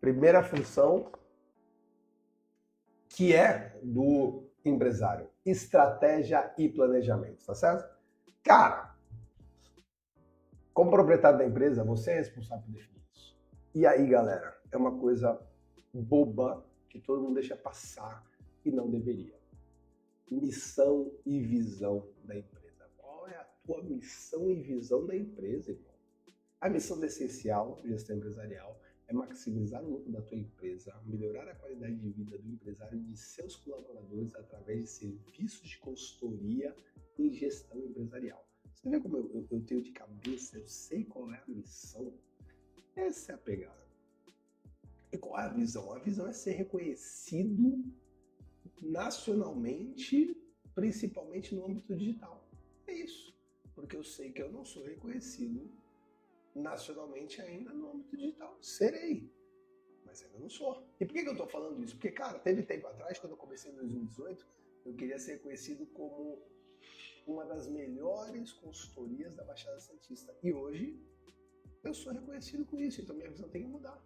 Primeira 0.01 0.43
função 0.43 1.11
que 3.09 3.35
é 3.35 3.79
do 3.83 4.51
empresário, 4.63 5.31
estratégia 5.47 6.53
e 6.59 6.69
planejamento, 6.69 7.43
tá 7.47 7.55
certo? 7.55 7.89
Cara, 8.43 8.95
como 10.75 10.91
proprietário 10.91 11.39
da 11.39 11.47
empresa, 11.47 11.83
você 11.85 12.11
é 12.11 12.17
responsável 12.17 12.65
por 12.65 12.73
definir. 12.73 12.94
E 13.75 13.85
aí, 13.87 14.07
galera, 14.07 14.57
é 14.71 14.77
uma 14.77 14.97
coisa 15.01 15.37
boba 15.93 16.65
que 16.89 17.01
todo 17.01 17.21
mundo 17.21 17.35
deixa 17.35 17.57
passar 17.57 18.25
e 18.65 18.71
não 18.71 18.89
deveria. 18.89 19.37
Missão 20.31 21.11
e 21.27 21.41
visão 21.41 22.09
da 22.23 22.39
empresa. 22.39 22.89
Qual 22.97 23.27
é 23.27 23.35
a 23.35 23.43
tua 23.65 23.83
missão 23.83 24.49
e 24.49 24.61
visão 24.61 25.05
da 25.05 25.17
empresa, 25.17 25.73
irmão? 25.73 25.93
A 26.61 26.71
missão 26.71 27.03
é 27.03 27.07
essencial, 27.07 27.81
gestão 27.85 28.17
empresarial, 28.17 28.81
é 29.09 29.13
maximizar 29.13 29.83
o 29.83 29.91
lucro 29.91 30.13
da 30.13 30.23
tua 30.23 30.39
empresa, 30.39 30.95
melhorar 31.05 31.49
a 31.49 31.57
qualidade 31.57 31.97
de 31.97 32.11
vida 32.11 32.39
do 32.39 32.49
empresário 32.49 32.97
e 32.97 33.03
de 33.03 33.17
seus 33.17 33.57
colaboradores 33.57 34.37
através 34.37 34.85
de 34.85 34.89
serviços 34.89 35.69
de 35.69 35.79
consultoria 35.79 36.73
em 37.19 37.33
gestão 37.33 37.77
empresarial. 37.81 38.47
Você 38.73 38.89
vê 38.89 39.01
como 39.01 39.17
eu, 39.17 39.31
eu, 39.35 39.49
eu 39.51 39.61
tenho 39.63 39.83
de 39.83 39.91
cabeça, 39.91 40.59
eu 40.59 40.69
sei 40.69 41.03
qual 41.05 41.33
é 41.33 41.39
a 41.39 41.45
missão. 41.49 42.15
Essa 42.97 43.33
é 43.33 43.35
a 43.35 43.39
pegada. 43.39 43.85
E 45.13 45.19
qual 45.19 45.39
é 45.41 45.45
a 45.45 45.49
visão? 45.49 45.93
A 45.93 45.99
visão 45.99 46.27
é 46.27 46.33
ser 46.33 46.53
reconhecido 46.53 47.85
nacionalmente, 48.81 50.37
principalmente 50.75 51.55
no 51.55 51.65
âmbito 51.67 51.95
digital. 51.95 52.49
É 52.87 52.93
isso. 52.93 53.35
Porque 53.75 53.97
eu 53.97 54.05
sei 54.05 54.33
que 54.33 54.43
eu 54.43 54.51
não 54.51 54.65
sou 54.65 54.85
reconhecido 54.85 55.71
nacionalmente 56.55 57.41
ainda 57.41 57.73
no 57.73 57.91
âmbito 57.91 58.17
digital. 58.17 58.57
Serei. 58.61 59.33
Mas 60.05 60.23
ainda 60.23 60.39
não 60.39 60.49
sou. 60.49 60.87
E 61.01 61.05
por 61.05 61.13
que, 61.13 61.21
eu 61.21 61.33
estou 61.33 61.49
falando 61.49 61.83
isso? 61.83 61.95
Porque, 61.97 62.13
cara, 62.13 62.39
teve 62.39 62.63
tempo 62.63 62.87
atrás, 62.87 63.19
quando 63.19 63.33
eu 63.33 63.37
comecei 63.37 63.73
em 63.73 63.75
2018, 63.75 64.47
eu 64.87 64.95
queria 64.95 65.19
ser 65.19 65.41
conhecido 65.41 65.87
como 65.87 66.41
uma 67.27 67.45
das 67.45 67.69
melhores 67.69 68.53
consultorias 68.53 69.35
da 69.35 69.45
Baixada 69.45 69.81
Santista. 69.81 70.37
E 70.43 70.53
hoje 70.53 71.01
eu 71.89 71.95
sou 71.95 72.13
reconhecido 72.13 72.65
com 72.65 72.79
isso, 72.79 73.01
então 73.01 73.15
minha 73.17 73.31
visão 73.31 73.49
tem 73.49 73.63
que 73.63 73.69
mudar. 73.69 74.03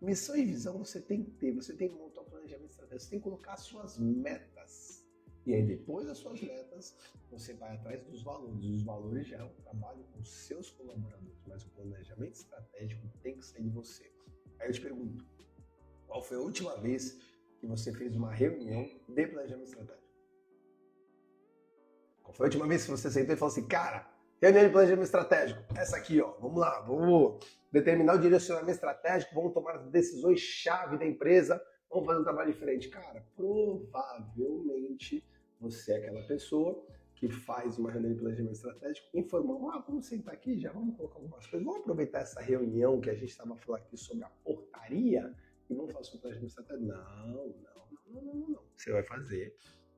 Missão 0.00 0.36
e 0.36 0.44
visão 0.44 0.78
você 0.78 1.00
tem 1.00 1.24
que 1.24 1.30
ter, 1.32 1.52
você 1.52 1.74
tem 1.74 1.88
que 1.88 1.94
montar 1.94 2.20
um 2.20 2.24
planejamento 2.24 2.70
estratégico, 2.70 3.04
você 3.04 3.10
tem 3.10 3.18
que 3.18 3.24
colocar 3.24 3.56
suas 3.56 3.98
metas 3.98 5.06
e 5.46 5.54
aí, 5.54 5.62
depois 5.62 6.08
das 6.08 6.18
suas 6.18 6.42
metas, 6.42 6.96
você 7.30 7.54
vai 7.54 7.76
atrás 7.76 8.02
dos 8.02 8.20
valores. 8.24 8.64
Os 8.64 8.82
valores 8.82 9.28
já 9.28 9.36
é 9.36 9.44
um 9.44 9.54
trabalho 9.54 10.04
com 10.12 10.24
seus 10.24 10.70
colaboradores, 10.70 11.40
mas 11.46 11.64
o 11.64 11.70
planejamento 11.70 12.34
estratégico 12.34 13.08
tem 13.22 13.36
que 13.36 13.46
sair 13.46 13.62
de 13.62 13.70
você. 13.70 14.12
Aí 14.58 14.68
eu 14.68 14.72
te 14.72 14.80
pergunto: 14.80 15.24
qual 16.08 16.20
foi 16.20 16.36
a 16.36 16.40
última 16.40 16.76
vez 16.78 17.16
que 17.60 17.66
você 17.66 17.92
fez 17.92 18.16
uma 18.16 18.34
reunião 18.34 18.90
de 19.08 19.26
planejamento 19.28 19.68
estratégico? 19.68 20.06
Qual 22.24 22.34
foi 22.34 22.46
a 22.46 22.48
última 22.48 22.66
vez 22.66 22.84
que 22.84 22.90
você 22.90 23.08
sentou 23.08 23.32
e 23.32 23.38
falou 23.38 23.52
assim, 23.52 23.68
cara, 23.68 24.12
reunião 24.40 24.64
de 24.64 24.70
planejamento 24.70 25.04
estratégico? 25.04 25.60
Essa 25.76 25.96
aqui, 25.96 26.20
ó, 26.20 26.32
vamos 26.40 26.60
lá, 26.60 26.80
vamos 26.80 27.44
determinar 27.72 28.14
o 28.14 28.18
direcionamento 28.18 28.72
estratégico, 28.72 29.34
vamos 29.34 29.52
tomar 29.52 29.76
as 29.76 29.86
decisões-chave 29.90 30.98
da 30.98 31.06
empresa, 31.06 31.62
vamos 31.90 32.06
fazer 32.06 32.20
um 32.20 32.24
trabalho 32.24 32.52
diferente. 32.52 32.88
Cara, 32.88 33.24
provavelmente 33.34 35.24
você 35.60 35.92
é 35.92 35.96
aquela 35.96 36.22
pessoa 36.26 36.84
que 37.14 37.30
faz 37.30 37.78
uma 37.78 37.90
reunião 37.90 38.12
de 38.12 38.18
planejamento 38.20 38.54
estratégico 38.54 39.08
informando, 39.14 39.70
ah, 39.70 39.82
vamos 39.86 40.06
sentar 40.06 40.34
aqui, 40.34 40.60
já 40.60 40.70
vamos 40.70 40.96
colocar 40.96 41.16
algumas 41.16 41.46
coisas, 41.46 41.64
vamos 41.64 41.80
aproveitar 41.80 42.20
essa 42.20 42.40
reunião 42.40 43.00
que 43.00 43.08
a 43.08 43.14
gente 43.14 43.30
estava 43.30 43.56
falando 43.56 43.82
aqui 43.82 43.96
sobre 43.96 44.24
a 44.24 44.28
portaria 44.44 45.34
e 45.70 45.74
vamos 45.74 45.92
fazer 45.92 46.14
um 46.14 46.20
planejamento 46.20 46.50
estratégico. 46.50 46.86
Não, 46.86 47.26
não, 47.26 47.54
não, 48.06 48.22
não, 48.22 48.48
não. 48.50 48.62
Você 48.76 48.92
vai 48.92 49.02
fazer 49.02 49.56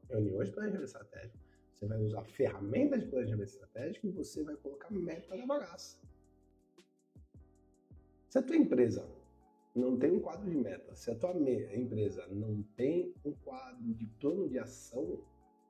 reuniões 0.08 0.48
de 0.48 0.54
planejamento 0.54 0.84
estratégico, 0.84 1.38
você 1.78 1.86
vai 1.86 1.98
usar 1.98 2.24
ferramentas 2.24 3.00
de 3.00 3.06
planejamento 3.06 3.48
estratégico 3.48 4.08
e 4.08 4.10
você 4.10 4.42
vai 4.42 4.56
colocar 4.56 4.90
meta 4.90 5.36
na 5.36 5.46
bagaça. 5.46 5.96
Se 8.28 8.38
a 8.38 8.42
tua 8.42 8.56
empresa 8.56 9.08
não 9.74 9.96
tem 9.96 10.10
um 10.10 10.20
quadro 10.20 10.50
de 10.50 10.56
meta, 10.56 10.94
se 10.96 11.10
a 11.10 11.14
tua 11.14 11.32
empresa 11.72 12.26
não 12.28 12.62
tem 12.76 13.14
um 13.24 13.32
quadro 13.32 13.94
de 13.94 14.06
plano 14.20 14.48
de 14.48 14.58
ação, 14.58 15.20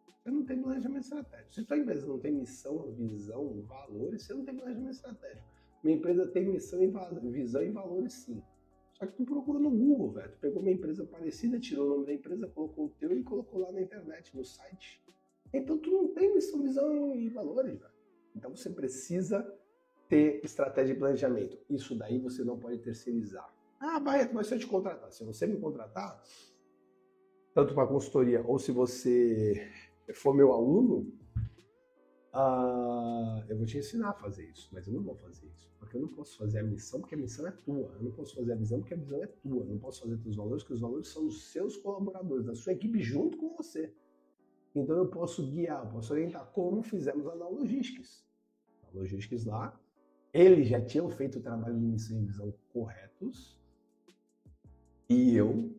você 0.06 0.30
não 0.30 0.44
tem 0.44 0.62
planejamento 0.62 1.04
estratégico. 1.04 1.52
Se 1.52 1.64
sua 1.64 1.76
empresa 1.76 2.06
não 2.06 2.18
tem 2.18 2.32
missão, 2.32 2.90
visão, 2.92 3.62
valores, 3.62 4.22
você 4.22 4.32
não 4.32 4.44
tem 4.44 4.56
planejamento 4.56 4.94
estratégico. 4.94 5.46
Minha 5.84 5.96
empresa 5.98 6.26
tem 6.28 6.46
missão, 6.46 6.82
e 6.82 6.90
visão 7.30 7.62
e 7.62 7.70
valores 7.70 8.14
sim. 8.14 8.42
Só 8.94 9.06
que 9.06 9.12
tu 9.12 9.24
procura 9.24 9.60
no 9.60 9.70
Google, 9.70 10.12
velho. 10.12 10.32
Tu 10.32 10.38
pegou 10.38 10.60
uma 10.60 10.72
empresa 10.72 11.04
parecida, 11.04 11.60
tirou 11.60 11.86
o 11.86 11.90
nome 11.90 12.06
da 12.06 12.14
empresa, 12.14 12.48
colocou 12.48 12.86
o 12.86 12.90
teu 12.98 13.16
e 13.16 13.22
colocou 13.22 13.60
lá 13.60 13.70
na 13.70 13.80
internet, 13.80 14.36
no 14.36 14.44
site. 14.44 15.00
Então 15.52 15.78
tu 15.78 15.90
não 15.90 16.08
tem 16.08 16.34
missão, 16.34 16.62
visão 16.62 17.14
e 17.14 17.28
valores. 17.28 17.80
Então 18.34 18.54
você 18.54 18.70
precisa 18.70 19.46
ter 20.08 20.44
estratégia 20.44 20.94
de 20.94 20.98
planejamento. 21.00 21.58
Isso 21.68 21.94
daí 21.94 22.18
você 22.18 22.44
não 22.44 22.58
pode 22.58 22.78
terceirizar. 22.78 23.48
Ah, 23.80 24.00
Barreto, 24.00 24.34
mas 24.34 24.46
se 24.46 24.54
eu 24.54 24.58
te 24.58 24.66
contratar, 24.66 25.12
se 25.12 25.24
você 25.24 25.46
me 25.46 25.56
contratar, 25.58 26.20
tanto 27.54 27.74
para 27.74 27.86
consultoria 27.86 28.44
ou 28.46 28.58
se 28.58 28.72
você 28.72 29.70
for 30.14 30.34
meu 30.34 30.52
aluno, 30.52 31.12
uh, 32.34 33.44
eu 33.48 33.56
vou 33.56 33.66
te 33.66 33.78
ensinar 33.78 34.10
a 34.10 34.14
fazer 34.14 34.48
isso, 34.50 34.68
mas 34.72 34.86
eu 34.86 34.92
não 34.92 35.02
vou 35.02 35.14
fazer 35.16 35.46
isso. 35.46 35.68
Porque 35.78 35.96
eu 35.96 36.00
não 36.00 36.08
posso 36.08 36.36
fazer 36.36 36.58
a 36.58 36.62
missão, 36.62 37.00
porque 37.00 37.14
a 37.14 37.18
missão 37.18 37.46
é 37.46 37.50
tua. 37.50 37.94
Eu 37.94 38.02
não 38.02 38.10
posso 38.10 38.34
fazer 38.34 38.52
a 38.52 38.56
visão, 38.56 38.80
porque 38.80 38.94
a 38.94 38.96
visão 38.96 39.22
é 39.22 39.26
tua. 39.26 39.62
Eu 39.62 39.66
não 39.66 39.78
posso 39.78 40.02
fazer 40.02 40.14
os 40.26 40.36
valores, 40.36 40.62
porque 40.62 40.74
os 40.74 40.80
valores 40.80 41.08
são 41.08 41.24
dos 41.24 41.50
seus 41.50 41.76
colaboradores, 41.76 42.46
da 42.46 42.54
sua 42.54 42.72
equipe 42.72 43.00
junto 43.00 43.38
com 43.38 43.54
você. 43.56 43.94
Então 44.78 44.96
eu 44.96 45.08
posso 45.08 45.46
guiar, 45.46 45.84
eu 45.84 45.90
posso 45.90 46.12
orientar, 46.12 46.46
como 46.52 46.82
fizemos 46.82 47.24
lá 47.24 47.34
na 47.34 47.48
Logistics. 47.48 48.24
Na 48.82 49.00
Logistics 49.00 49.44
lá, 49.44 49.78
eles 50.32 50.68
já 50.68 50.80
tinham 50.80 51.10
feito 51.10 51.38
o 51.38 51.42
trabalho 51.42 51.78
de 51.78 51.86
missão 51.86 52.20
e 52.20 52.26
visão 52.26 52.54
corretos, 52.72 53.58
e 55.08 55.34
eu 55.34 55.74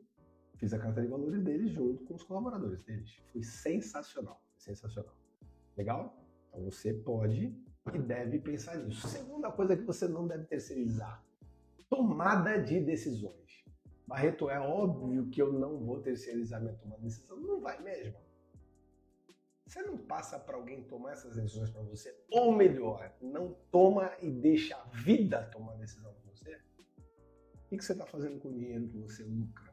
Fiz 0.60 0.74
a 0.74 0.78
carta 0.78 1.02
de 1.02 1.08
valores 1.08 1.42
deles 1.42 1.72
junto 1.72 2.04
com 2.04 2.16
os 2.16 2.24
colaboradores 2.24 2.84
deles. 2.84 3.16
Foi 3.32 3.42
sensacional, 3.42 4.44
sensacional. 4.58 5.16
Legal? 5.78 6.22
Então 6.50 6.66
você 6.66 6.94
pode 6.94 7.56
e 7.94 7.98
deve 7.98 8.40
pensar 8.40 8.76
nisso. 8.76 9.08
Segunda 9.08 9.50
coisa 9.54 9.78
que 9.78 9.84
você 9.84 10.06
não 10.06 10.28
deve 10.28 10.44
terceirizar: 10.44 11.24
tomada 11.90 12.62
de 12.62 12.82
decisões. 12.82 13.64
Barreto, 14.06 14.50
é 14.50 14.60
óbvio 14.60 15.30
que 15.30 15.42
eu 15.42 15.54
não 15.54 15.78
vou 15.80 16.02
terceirizar 16.02 16.60
minha 16.62 16.74
tomada 16.74 16.98
de 16.98 17.08
decisão. 17.08 17.40
Não 17.40 17.62
vai 17.62 17.82
mesmo. 17.82 18.18
Você 19.70 19.84
não 19.84 20.00
passa 20.00 20.40
para 20.40 20.56
alguém 20.56 20.84
tomar 20.86 21.12
essas 21.12 21.36
decisões 21.36 21.70
para 21.70 21.84
você, 21.84 22.12
ou 22.32 22.52
melhor, 22.52 23.16
não 23.22 23.54
toma 23.72 24.12
e 24.20 24.32
deixa 24.32 24.76
a 24.76 24.84
vida 24.86 25.44
tomar 25.52 25.76
decisão 25.76 26.12
para 26.12 26.32
você? 26.32 26.60
O 27.72 27.78
que 27.78 27.86
você 27.86 27.92
está 27.92 28.04
fazendo 28.04 28.40
com 28.40 28.50
o 28.50 28.58
dinheiro 28.58 28.88
que 28.88 28.98
você 28.98 29.24
lucra? 29.24 29.72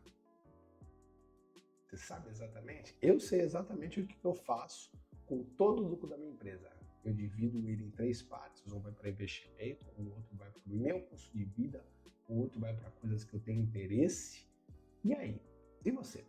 Você 1.87 1.97
sabe 1.97 2.29
exatamente? 2.29 2.95
Eu 3.01 3.19
sei 3.19 3.41
exatamente 3.41 4.03
o 4.03 4.07
que 4.07 4.23
eu 4.23 4.35
faço 4.35 4.93
com 5.25 5.43
todo 5.43 5.83
o 5.83 5.89
lucro 5.89 6.07
da 6.07 6.19
minha 6.19 6.33
empresa. 6.33 6.71
Eu 7.03 7.15
divido 7.15 7.67
ele 7.67 7.85
em 7.85 7.91
três 7.93 8.21
partes. 8.21 8.71
Um 8.71 8.81
vai 8.81 8.93
para 8.93 9.09
investimento, 9.09 9.87
o 9.97 10.11
outro 10.11 10.37
vai 10.37 10.51
para 10.51 10.63
o 10.67 10.77
meu 10.77 11.01
custo 11.07 11.33
de 11.35 11.45
vida, 11.45 11.83
o 12.29 12.41
outro 12.41 12.61
vai 12.61 12.77
para 12.77 12.91
coisas 12.91 13.25
que 13.25 13.33
eu 13.33 13.41
tenho 13.41 13.63
interesse. 13.63 14.47
E 15.03 15.15
aí? 15.15 15.41
E 15.87 15.91
você? 15.91 16.23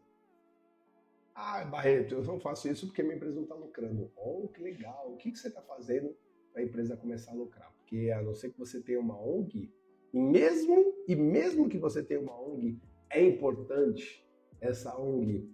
Ah, 1.40 1.64
Barreto, 1.66 2.16
eu 2.16 2.24
não 2.24 2.40
faço 2.40 2.68
isso 2.68 2.88
porque 2.88 3.04
minha 3.04 3.16
empresa 3.16 3.36
não 3.36 3.44
está 3.44 3.54
lucrando. 3.54 4.12
Oh, 4.16 4.48
que 4.48 4.60
legal. 4.60 5.14
O 5.14 5.18
que, 5.18 5.32
que 5.32 5.38
você 5.38 5.50
está 5.50 5.62
fazendo 5.62 6.18
para 6.52 6.64
a 6.64 6.66
empresa 6.66 6.98
começar 6.98 7.30
a 7.30 7.36
lucrar? 7.36 7.72
Porque 7.78 8.10
a 8.10 8.24
não 8.24 8.34
ser 8.34 8.50
que 8.50 8.58
você 8.58 8.82
tenha 8.82 9.00
uma 9.00 9.16
ONG, 9.22 9.72
e 10.12 10.20
mesmo 10.20 10.96
e 11.08 11.16
mesmo 11.16 11.70
que 11.70 11.78
você 11.78 12.04
tenha 12.04 12.20
uma 12.20 12.36
ONG, 12.42 12.82
é 13.12 13.24
importante 13.24 14.28
essa 14.60 15.00
ONG 15.00 15.48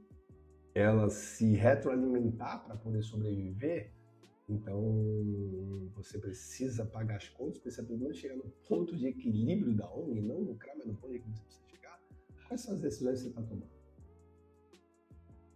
ela 0.74 1.10
se 1.10 1.54
retroalimentar 1.54 2.64
para 2.64 2.78
poder 2.78 3.04
sobreviver. 3.04 3.92
Então, 4.48 5.92
você 5.96 6.18
precisa 6.18 6.86
pagar 6.86 7.18
as 7.18 7.28
contas, 7.28 7.60
precisa 7.60 7.86
primeiro 7.86 8.16
chegar 8.16 8.38
no 8.38 8.50
ponto 8.70 8.96
de 8.96 9.08
equilíbrio 9.08 9.76
da 9.76 9.94
ONG, 9.94 10.22
não 10.22 10.40
lucrar, 10.40 10.78
mas 10.78 10.88
no 10.88 10.96
ponto 10.96 11.12
de 11.12 11.20
que 11.20 11.30
você 11.30 11.44
precisa 11.44 11.68
chegar. 11.68 12.02
Quais 12.48 12.62
são 12.62 12.74
as 12.74 12.80
decisões 12.80 13.18
que 13.18 13.24
você 13.24 13.30
está 13.32 13.42
tomando? 13.42 13.83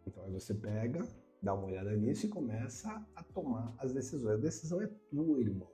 Então, 0.08 0.24
aí 0.24 0.32
você 0.32 0.54
pega, 0.54 1.06
dá 1.42 1.54
uma 1.54 1.68
olhada 1.68 1.96
nisso 1.96 2.26
e 2.26 2.30
começa 2.30 3.06
a 3.16 3.24
tomar 3.24 3.76
as 3.78 3.94
decisões. 3.94 4.36
A 4.36 4.42
decisão 4.42 4.82
é 4.82 4.88
tua, 5.10 5.40
irmão. 5.40 5.70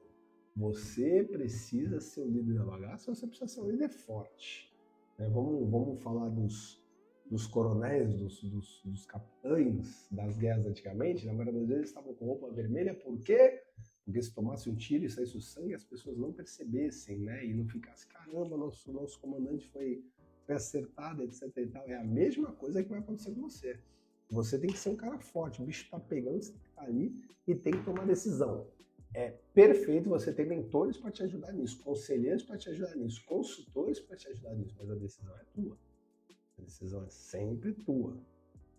Você 0.56 1.24
precisa 1.24 2.00
ser 2.00 2.22
o 2.22 2.30
líder 2.30 2.56
da 2.56 2.66
bagaça, 2.66 3.13
você 3.13 3.25
precisa 3.25 3.48
ser 3.48 3.62
um 3.62 3.70
líder 3.70 3.90
forte. 3.90 4.72
É, 5.18 5.28
vamos, 5.30 5.70
vamos 5.70 6.02
falar 6.02 6.30
dos, 6.30 6.84
dos 7.30 7.48
coronéis, 7.48 8.13
dos, 8.13 8.44
dos, 8.44 8.82
dos, 8.84 9.06
capitães 9.06 10.08
das 10.12 10.38
guerras 10.38 10.66
antigamente. 10.66 11.25
Na 11.25 11.34
maioria 11.34 11.60
das 11.60 11.68
vezes 11.68 11.88
estavam 11.88 12.13
com 12.13 12.25
roupa 12.25 12.50
vermelha, 12.52 12.94
por 12.94 13.18
quê? 13.20 13.63
Porque 14.06 14.22
se 14.22 14.34
tomasse 14.34 14.70
um 14.70 14.75
tiro 14.75 15.06
e 15.06 15.10
saísse 15.10 15.38
o 15.38 15.42
sangue, 15.42 15.74
as 15.74 15.84
pessoas 15.84 16.18
não 16.18 16.32
percebessem, 16.32 17.20
né? 17.20 17.46
E 17.46 17.54
não 17.54 17.66
ficasse, 17.68 18.06
caramba, 18.08 18.58
nosso, 18.58 18.92
nosso 18.92 19.20
comandante 19.20 19.68
foi, 19.70 20.04
foi 20.46 20.56
acertado, 20.56 21.24
etc 21.24 21.52
e 21.58 21.68
tal. 21.68 21.88
É 21.88 21.96
a 21.96 22.04
mesma 22.04 22.52
coisa 22.52 22.84
que 22.84 22.90
vai 22.90 23.00
acontecer 23.00 23.32
com 23.32 23.42
você. 23.42 23.80
Você 24.34 24.58
tem 24.58 24.72
que 24.72 24.80
ser 24.80 24.90
um 24.90 24.96
cara 24.96 25.20
forte, 25.20 25.62
o 25.62 25.66
bicho 25.66 25.88
tá 25.92 26.00
pegando, 26.00 26.42
você 26.42 26.54
tá 26.75 26.82
ali 26.82 27.24
e 27.48 27.54
tem 27.54 27.72
que 27.72 27.84
tomar 27.84 28.06
decisão. 28.06 28.66
É 29.13 29.30
perfeito 29.54 30.10
você 30.10 30.34
ter 30.34 30.48
mentores 30.48 30.98
para 30.98 31.12
te 31.12 31.22
ajudar 31.22 31.54
nisso, 31.54 31.84
conselheiros 31.84 32.42
para 32.42 32.58
te 32.58 32.68
ajudar 32.70 32.96
nisso, 32.96 33.24
consultores 33.25 34.00
para 34.00 34.18
te 34.18 34.28
ajudar 34.28 34.56
nisso, 34.56 34.75
mas 34.80 34.90
a 34.90 34.96
decisão 34.96 35.38
é 35.38 35.44
tua. 35.54 35.78
A 36.58 36.62
decisão 36.63 37.04
é 37.04 37.10
sempre 37.10 37.74
tua. 37.74 38.18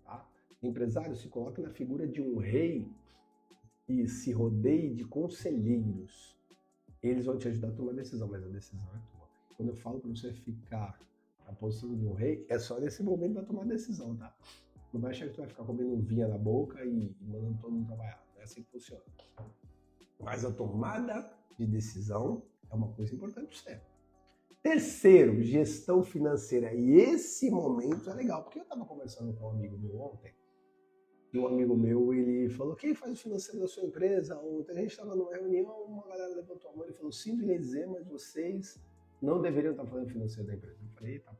Tá? 0.05 0.29
Empresário, 0.61 1.15
se 1.15 1.29
coloque 1.29 1.61
na 1.63 1.71
figura 1.71 2.05
de 2.05 2.21
um 2.21 2.39
rei 2.39 2.89
e 3.89 4.09
se 4.09 4.33
rodeie 4.33 4.93
de 4.93 5.05
conselheiros. 5.05 6.37
Eles 7.01 7.27
vão 7.27 7.39
te 7.39 7.47
ajudar 7.47 7.69
a 7.69 7.73
tomar 7.73 7.93
decisão, 7.93 8.27
mas 8.27 8.43
a 8.43 8.49
decisão 8.49 8.89
é 8.93 8.99
tua. 9.17 9.29
Quando 9.57 9.69
eu 9.69 9.77
falo 9.77 10.01
para 10.01 10.11
você 10.11 10.33
ficar 10.33 10.99
na 11.47 11.53
posição 11.53 11.95
de 11.97 12.05
um 12.05 12.15
rei, 12.15 12.45
é 12.49 12.59
só 12.59 12.81
nesse 12.81 13.05
momento 13.05 13.35
para 13.35 13.45
tomar 13.45 13.67
decisão, 13.67 14.17
tá? 14.17 14.35
Não 14.95 15.01
vai 15.01 15.11
achar 15.11 15.27
que 15.27 15.35
tu 15.35 15.39
vai 15.39 15.49
ficar 15.49 15.65
comendo 15.65 15.97
vinha 15.97 16.29
na 16.29 16.39
boca 16.39 16.85
e, 16.85 17.17
mandando 17.21 17.59
todo 17.59 17.73
mundo 17.73 17.87
trabalhar. 17.89 18.25
Não 18.33 18.41
é 18.41 18.45
assim 18.45 18.63
que 18.63 18.71
funciona. 18.71 19.03
Mas 20.21 20.45
a 20.45 20.53
tomada 20.53 21.29
de 21.59 21.67
decisão 21.67 22.45
é 22.71 22.75
uma 22.77 22.93
coisa 22.93 23.13
importante 23.13 23.49
para 23.49 23.75
você. 23.75 23.81
Terceiro, 24.63 25.43
gestão 25.43 26.05
financeira. 26.05 26.73
E 26.73 26.93
esse 26.93 27.51
momento 27.51 28.09
é 28.09 28.15
legal, 28.15 28.45
porque 28.45 28.61
eu 28.61 28.63
estava 28.63 28.85
conversando 28.85 29.35
com 29.35 29.47
um 29.47 29.51
amigo 29.51 29.77
meu 29.77 30.01
ontem, 30.01 30.33
e 31.33 31.39
um 31.41 31.49
amigo 31.49 31.77
meu, 31.77 32.15
ele 32.15 32.49
falou, 32.51 32.77
quem 32.77 32.95
faz 32.95 33.15
o 33.15 33.17
financeiro 33.17 33.59
da 33.59 33.67
sua 33.67 33.83
empresa? 33.83 34.39
Ontem 34.39 34.71
a 34.79 34.81
gente 34.81 34.93
estava 34.93 35.17
numa 35.17 35.33
reunião, 35.33 35.75
uma 35.83 36.07
galera 36.07 36.37
levantou 36.37 36.71
a 36.71 36.77
mão 36.77 36.89
e 36.89 36.93
falou, 36.93 37.11
sinto 37.11 37.45
lhe 37.45 37.59
dizer, 37.59 37.89
mas 37.89 38.07
vocês 38.07 38.81
não 39.21 39.43
deveriam 39.43 39.73
estar 39.73 39.85
fazendo 39.85 40.09
financeiro 40.09 40.47
da 40.47 40.55
empresa. 40.55 40.79
Eu 40.81 40.91
falei, 40.91 41.19
tá, 41.19 41.37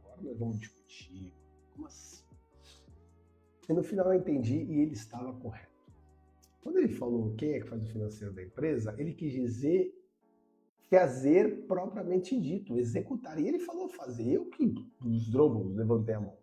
agora 0.00 0.22
nós 0.22 0.36
vamos 0.36 0.58
discutir. 0.58 1.32
Como 1.72 1.86
assim? 1.86 2.25
E 3.68 3.72
no 3.72 3.82
final 3.82 4.12
eu 4.12 4.18
entendi 4.18 4.56
e 4.56 4.80
ele 4.80 4.92
estava 4.92 5.32
correto. 5.32 5.76
Quando 6.62 6.78
ele 6.78 6.88
falou 6.88 7.34
quem 7.36 7.52
é 7.52 7.60
que 7.60 7.68
faz 7.68 7.82
o 7.82 7.86
financeiro 7.86 8.32
da 8.32 8.42
empresa, 8.42 8.94
ele 8.98 9.12
quis 9.12 9.32
dizer 9.32 9.92
fazer 10.90 11.66
propriamente 11.66 12.40
dito, 12.40 12.78
executar. 12.78 13.38
E 13.40 13.46
ele 13.46 13.58
falou 13.58 13.88
fazer. 13.88 14.32
Eu 14.32 14.46
que, 14.46 14.74
os 15.04 15.30
drobos, 15.30 15.74
levantei 15.74 16.14
a 16.14 16.20
mão. 16.20 16.36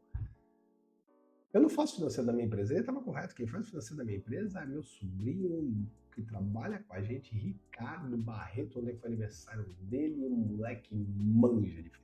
Eu 1.54 1.62
não 1.62 1.70
faço 1.70 1.96
financeiro 1.96 2.26
da 2.28 2.34
minha 2.34 2.46
empresa. 2.46 2.74
Ele 2.74 2.82
estava 2.82 3.02
correto. 3.02 3.36
Quem 3.36 3.48
faz 3.48 3.66
o 3.66 3.70
financeiro 3.70 3.98
da 3.98 4.04
minha 4.04 4.18
empresa 4.18 4.60
é 4.60 4.66
meu 4.66 4.84
sobrinho 4.84 5.88
que 6.14 6.22
trabalha 6.22 6.84
com 6.88 6.94
a 6.94 7.02
gente, 7.02 7.34
Ricardo 7.36 8.16
Barreto, 8.18 8.80
onde 8.80 8.92
é 8.92 8.96
foi 8.96 9.10
aniversário 9.10 9.66
dele, 9.82 10.24
um 10.24 10.30
moleque 10.30 10.94
manja 10.96 11.82
de 11.82 11.90
finanças. 11.90 12.04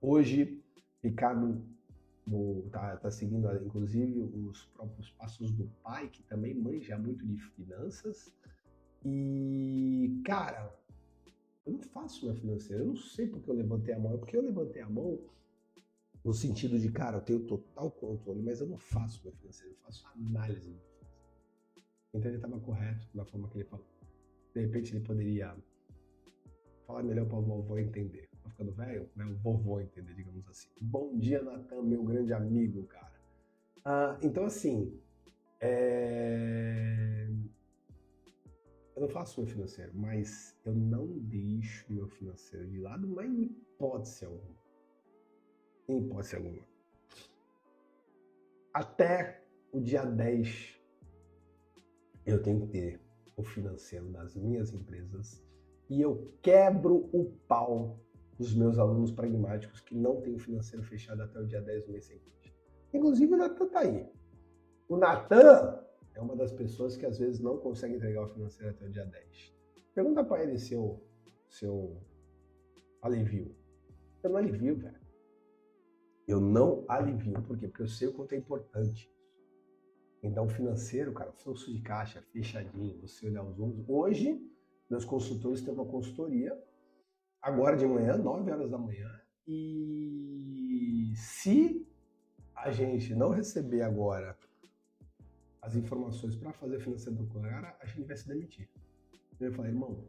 Hoje, 0.00 0.62
Ricardo 1.02 1.64
tá, 2.70 2.96
tá 2.96 3.10
seguindo, 3.10 3.48
inclusive, 3.64 4.20
os 4.20 4.66
próprios 4.66 5.10
passos 5.10 5.50
do 5.50 5.66
pai, 5.82 6.08
que 6.08 6.22
também 6.24 6.54
manja 6.54 6.98
muito 6.98 7.26
de 7.26 7.36
finanças. 7.36 8.32
E, 9.04 10.20
cara, 10.24 10.74
eu 11.66 11.72
não 11.72 11.80
faço 11.80 12.24
meu 12.24 12.34
financeiro, 12.34 12.82
eu 12.82 12.88
não 12.88 12.96
sei 12.96 13.26
porque 13.26 13.50
eu 13.50 13.54
levantei 13.54 13.94
a 13.94 13.98
mão, 13.98 14.14
é 14.14 14.16
porque 14.16 14.36
eu 14.36 14.42
levantei 14.42 14.82
a 14.82 14.88
mão 14.88 15.18
no 16.24 16.34
sentido 16.34 16.78
de, 16.78 16.90
cara, 16.90 17.16
eu 17.16 17.22
tenho 17.22 17.46
total 17.46 17.90
controle, 17.90 18.42
mas 18.42 18.60
eu 18.60 18.66
não 18.66 18.76
faço 18.76 19.22
meu 19.24 19.32
financeiro, 19.32 19.72
eu 19.72 19.78
faço 19.78 20.06
análise 20.08 20.76
Então 22.12 22.30
ele 22.30 22.36
estava 22.36 22.60
correto 22.60 23.08
na 23.14 23.24
forma 23.24 23.48
que 23.48 23.58
ele 23.58 23.64
falou. 23.64 23.86
De 24.54 24.60
repente 24.60 24.94
ele 24.94 25.04
poderia 25.04 25.56
falar 26.86 27.02
melhor 27.02 27.26
para 27.26 27.38
o 27.38 27.42
vovô 27.42 27.78
entender 27.78 28.29
tá 28.42 28.50
ficando 28.50 28.72
velho, 28.72 29.08
né? 29.16 29.24
O 29.24 29.36
vovô 29.36 29.80
entender, 29.80 30.14
digamos 30.14 30.48
assim. 30.48 30.68
Bom 30.80 31.16
dia, 31.18 31.42
Natan, 31.42 31.82
meu 31.82 32.02
grande 32.02 32.32
amigo, 32.32 32.84
cara. 32.84 33.20
Ah, 33.84 34.18
então, 34.22 34.44
assim, 34.44 35.00
é... 35.60 37.28
eu 38.94 39.02
não 39.02 39.08
faço 39.08 39.40
meu 39.40 39.48
financeiro, 39.48 39.92
mas 39.94 40.56
eu 40.64 40.74
não 40.74 41.06
deixo 41.06 41.90
meu 41.92 42.08
financeiro 42.08 42.66
de 42.68 42.78
lado, 42.78 43.06
mas 43.08 43.30
em 43.30 43.42
hipótese 43.42 44.24
alguma. 44.24 44.60
Em 45.88 45.98
hipótese 45.98 46.36
alguma. 46.36 46.70
Até 48.72 49.42
o 49.72 49.80
dia 49.80 50.04
10, 50.04 50.80
eu 52.26 52.42
tenho 52.42 52.60
que 52.60 52.68
ter 52.68 53.00
o 53.36 53.42
financeiro 53.42 54.08
das 54.10 54.36
minhas 54.36 54.72
empresas 54.72 55.42
e 55.88 56.00
eu 56.00 56.32
quebro 56.40 57.08
o 57.12 57.24
pau 57.48 57.98
dos 58.40 58.54
meus 58.54 58.78
alunos 58.78 59.12
pragmáticos 59.12 59.82
que 59.82 59.94
não 59.94 60.18
têm 60.22 60.34
o 60.34 60.38
financeiro 60.38 60.82
fechado 60.82 61.22
até 61.22 61.38
o 61.38 61.46
dia 61.46 61.60
10 61.60 61.84
do 61.84 61.92
mês 61.92 62.06
seguinte. 62.06 62.56
Inclusive 62.90 63.34
o 63.34 63.36
Natan 63.36 63.66
está 63.66 63.80
aí. 63.80 64.08
O 64.88 64.96
Natan 64.96 65.78
é 66.14 66.20
uma 66.22 66.34
das 66.34 66.50
pessoas 66.50 66.96
que 66.96 67.04
às 67.04 67.18
vezes 67.18 67.38
não 67.38 67.58
consegue 67.58 67.96
entregar 67.96 68.22
o 68.24 68.28
financeiro 68.28 68.70
até 68.70 68.86
o 68.86 68.90
dia 68.90 69.04
10. 69.04 69.54
Pergunta 69.94 70.24
para 70.24 70.42
ele 70.42 70.58
seu, 70.58 71.06
seu 71.50 72.00
alivio. 73.02 73.54
Eu 74.22 74.30
não 74.30 74.38
alivio, 74.38 74.74
velho. 74.74 75.00
Eu 76.26 76.40
não 76.40 76.86
alivio. 76.88 77.42
Por 77.42 77.58
quê? 77.58 77.68
Porque 77.68 77.82
eu 77.82 77.88
sei 77.88 78.08
o 78.08 78.14
quanto 78.14 78.32
é 78.32 78.38
importante. 78.38 79.12
Então, 80.22 80.48
financeiro, 80.48 81.12
cara, 81.12 81.30
fluxo 81.32 81.70
de 81.70 81.82
caixa, 81.82 82.22
fechadinho, 82.32 82.98
você 83.02 83.26
olhar 83.26 83.44
os 83.44 83.58
números. 83.58 83.84
Hoje, 83.86 84.40
meus 84.88 85.04
consultores 85.04 85.60
têm 85.60 85.74
uma 85.74 85.84
consultoria 85.84 86.58
agora 87.40 87.76
de 87.76 87.86
manhã, 87.86 88.16
9 88.16 88.50
horas 88.50 88.70
da 88.70 88.78
manhã. 88.78 89.08
E 89.46 91.12
se 91.16 91.86
a 92.54 92.70
gente 92.70 93.14
não 93.14 93.30
receber 93.30 93.82
agora 93.82 94.38
as 95.62 95.74
informações 95.76 96.36
para 96.36 96.52
fazer 96.52 96.80
financiamento 96.80 97.24
do 97.24 97.40
cara, 97.40 97.76
a 97.80 97.86
gente 97.86 98.06
vai 98.06 98.16
se 98.16 98.28
demitir. 98.28 98.68
Eu 99.38 99.52
falei, 99.52 99.70
irmão, 99.70 100.06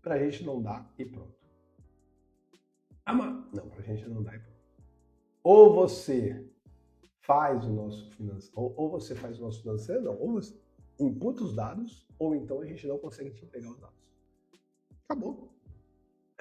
pra 0.00 0.18
gente 0.18 0.44
não 0.44 0.62
dá 0.62 0.88
e 0.98 1.04
pronto. 1.04 1.34
Ah, 3.04 3.14
mas... 3.14 3.52
Não, 3.52 3.68
pra 3.68 3.82
gente 3.82 4.08
não 4.08 4.22
dá 4.22 4.34
e 4.34 4.38
pronto. 4.38 4.60
Ou 5.42 5.74
você 5.74 6.48
faz 7.20 7.64
o 7.64 7.72
nosso 7.72 8.10
financeiro, 8.12 8.60
ou, 8.60 8.74
ou 8.76 8.90
você 8.90 9.14
faz 9.14 9.38
o 9.38 9.42
nosso 9.42 9.60
financeiro, 9.62 10.02
não, 10.02 10.18
ou 10.18 10.32
você 10.32 10.58
imputa 10.98 11.42
os 11.42 11.54
dados, 11.54 12.06
ou 12.18 12.34
então 12.34 12.60
a 12.60 12.66
gente 12.66 12.86
não 12.86 12.98
consegue 12.98 13.30
te 13.30 13.44
entregar 13.44 13.70
os 13.70 13.78
dados. 13.78 13.98
Acabou 15.04 15.50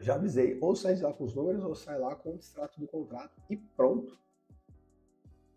já 0.02 0.16
avisei, 0.16 0.58
ou 0.62 0.76
sai 0.76 0.96
lá 0.98 1.14
com 1.14 1.24
os 1.24 1.34
números, 1.34 1.64
ou 1.64 1.76
sai 1.76 2.00
lá 2.00 2.16
com 2.16 2.32
o 2.32 2.36
extrato 2.36 2.80
do 2.80 2.88
contrato 2.88 3.36
e 3.50 3.58
pronto. 3.58 4.18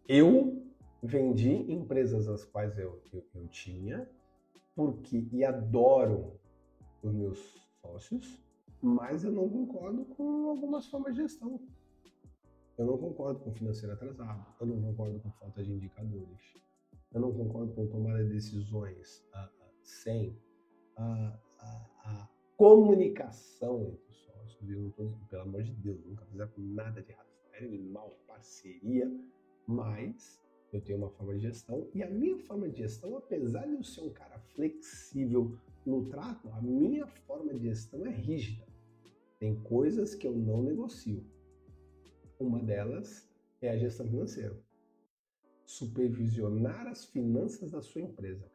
Eu 0.09 0.63
vendi 1.03 1.51
empresas 1.73 2.29
as 2.29 2.45
quais 2.45 2.79
eu, 2.79 3.01
eu, 3.13 3.25
eu 3.35 3.49
tinha, 3.49 4.09
porque 4.75 5.29
e 5.33 5.45
adoro 5.45 6.39
os 7.03 7.13
meus 7.13 7.69
sócios, 7.81 8.41
mas 8.81 9.25
eu 9.25 9.33
não 9.33 9.49
concordo 9.49 10.05
com 10.05 10.49
algumas 10.49 10.87
formas 10.87 11.15
de 11.15 11.23
gestão. 11.23 11.61
Eu 12.79 12.87
não 12.87 12.99
concordo 12.99 13.41
com 13.41 13.53
financeiro 13.53 13.95
atrasado, 13.95 14.47
eu 14.61 14.67
não 14.67 14.81
concordo 14.81 15.21
com 15.21 15.31
falta 15.33 15.63
de 15.63 15.73
indicadores, 15.73 16.55
eu 17.13 17.21
não 17.21 17.33
concordo 17.33 17.73
com 17.75 17.87
tomada 17.87 18.25
de 18.25 18.33
decisões 18.33 19.25
uh, 19.35 19.63
uh, 19.63 19.73
sem 19.83 20.37
a 20.97 22.29
comunicação 22.57 23.83
entre 23.83 24.13
viu? 24.65 24.93
Pelo 25.29 25.43
amor 25.43 25.63
de 25.63 25.73
Deus, 25.73 26.05
nunca 26.05 26.25
fizeram 26.27 26.53
nada 26.59 27.03
de 27.03 27.11
errado. 27.11 27.27
Animal, 27.61 28.19
parceria, 28.27 29.11
mas 29.67 30.43
eu 30.73 30.81
tenho 30.81 30.99
uma 30.99 31.11
forma 31.11 31.35
de 31.35 31.41
gestão 31.41 31.89
e 31.95 32.03
a 32.03 32.11
minha 32.11 32.39
forma 32.39 32.69
de 32.69 32.79
gestão, 32.79 33.17
apesar 33.17 33.67
de 33.67 33.75
eu 33.75 33.85
ser 33.85 34.01
um 34.01 34.11
cara 34.11 34.39
flexível 34.55 35.57
no 35.85 36.07
trato, 36.07 36.49
a 36.51 36.63
minha 36.63 37.07
forma 37.07 37.53
de 37.55 37.65
gestão 37.65 38.07
é 38.07 38.11
rígida. 38.11 38.65
Tem 39.39 39.55
coisas 39.63 40.15
que 40.15 40.27
eu 40.27 40.35
não 40.35 40.63
negocio. 40.63 41.25
Uma 42.39 42.63
delas 42.63 43.29
é 43.61 43.71
a 43.71 43.77
gestão 43.77 44.07
financeira. 44.07 44.57
Supervisionar 45.67 46.87
as 46.87 47.05
finanças 47.05 47.71
da 47.71 47.83
sua 47.83 48.03
empresa. 48.03 48.51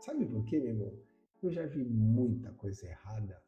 Sabe 0.00 0.24
por 0.26 0.44
quê, 0.44 0.58
meu 0.58 0.68
irmão? 0.68 0.98
Eu 1.42 1.50
já 1.50 1.66
vi 1.66 1.84
muita 1.84 2.52
coisa 2.52 2.86
errada 2.86 3.42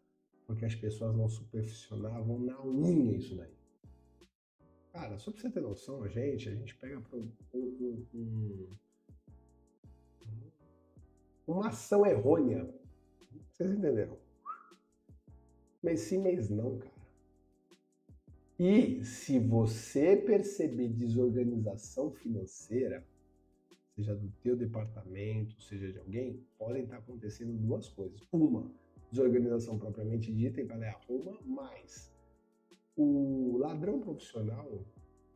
porque 0.49 0.65
as 0.65 0.75
pessoas 0.75 1.15
não 1.15 1.29
supervisionavam 1.29 2.39
na 2.39 2.59
unha 2.65 3.15
isso 3.15 3.37
daí. 3.37 3.53
Cara, 4.91 5.19
só 5.19 5.31
pra 5.31 5.39
você 5.43 5.51
ter 5.51 5.61
noção, 5.61 6.03
a 6.03 6.09
gente, 6.09 6.49
a 6.49 6.55
gente 6.55 6.75
pega 6.77 6.99
um, 7.13 7.31
um, 7.55 8.07
um, 8.15 8.69
uma 11.47 11.69
ação 11.69 12.07
errônea. 12.07 12.67
Vocês 13.53 13.71
entenderam? 13.71 14.17
Mês 15.83 16.01
sim, 16.01 16.23
mês 16.23 16.49
não, 16.49 16.79
cara. 16.79 16.99
E 18.59 19.05
se 19.05 19.39
você 19.39 20.17
perceber 20.17 20.89
desorganização 20.89 22.11
financeira, 22.11 23.07
seja 23.95 24.15
do 24.15 24.33
teu 24.43 24.57
departamento, 24.57 25.61
seja 25.63 25.93
de 25.93 25.99
alguém, 25.99 26.43
podem 26.57 26.85
estar 26.85 26.97
acontecendo 26.97 27.53
duas 27.53 27.87
coisas. 27.91 28.19
Uma, 28.33 28.73
desorganização 29.11 29.79
propriamente 29.79 30.33
dita, 30.33 30.61
então 30.61 30.77
ela 30.77 30.89
arruma, 30.89 31.39
mas 31.45 32.13
o 32.97 33.57
ladrão 33.59 34.01
profissional, 34.01 34.85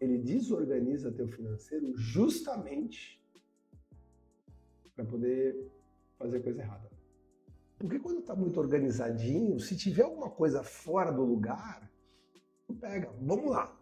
ele 0.01 0.19
desorganiza 0.19 1.13
teu 1.13 1.29
financeiro 1.29 1.93
justamente 1.97 3.23
para 4.95 5.05
poder 5.05 5.71
fazer 6.19 6.41
coisa 6.41 6.61
errada. 6.61 6.91
Porque 7.79 7.99
quando 7.99 8.21
está 8.21 8.35
muito 8.35 8.61
organizadinho, 8.61 9.59
se 9.59 9.77
tiver 9.77 10.03
alguma 10.03 10.31
coisa 10.31 10.63
fora 10.63 11.11
do 11.11 11.25
lugar, 11.25 11.91
pega. 12.81 13.13
Vamos 13.21 13.51
lá. 13.51 13.77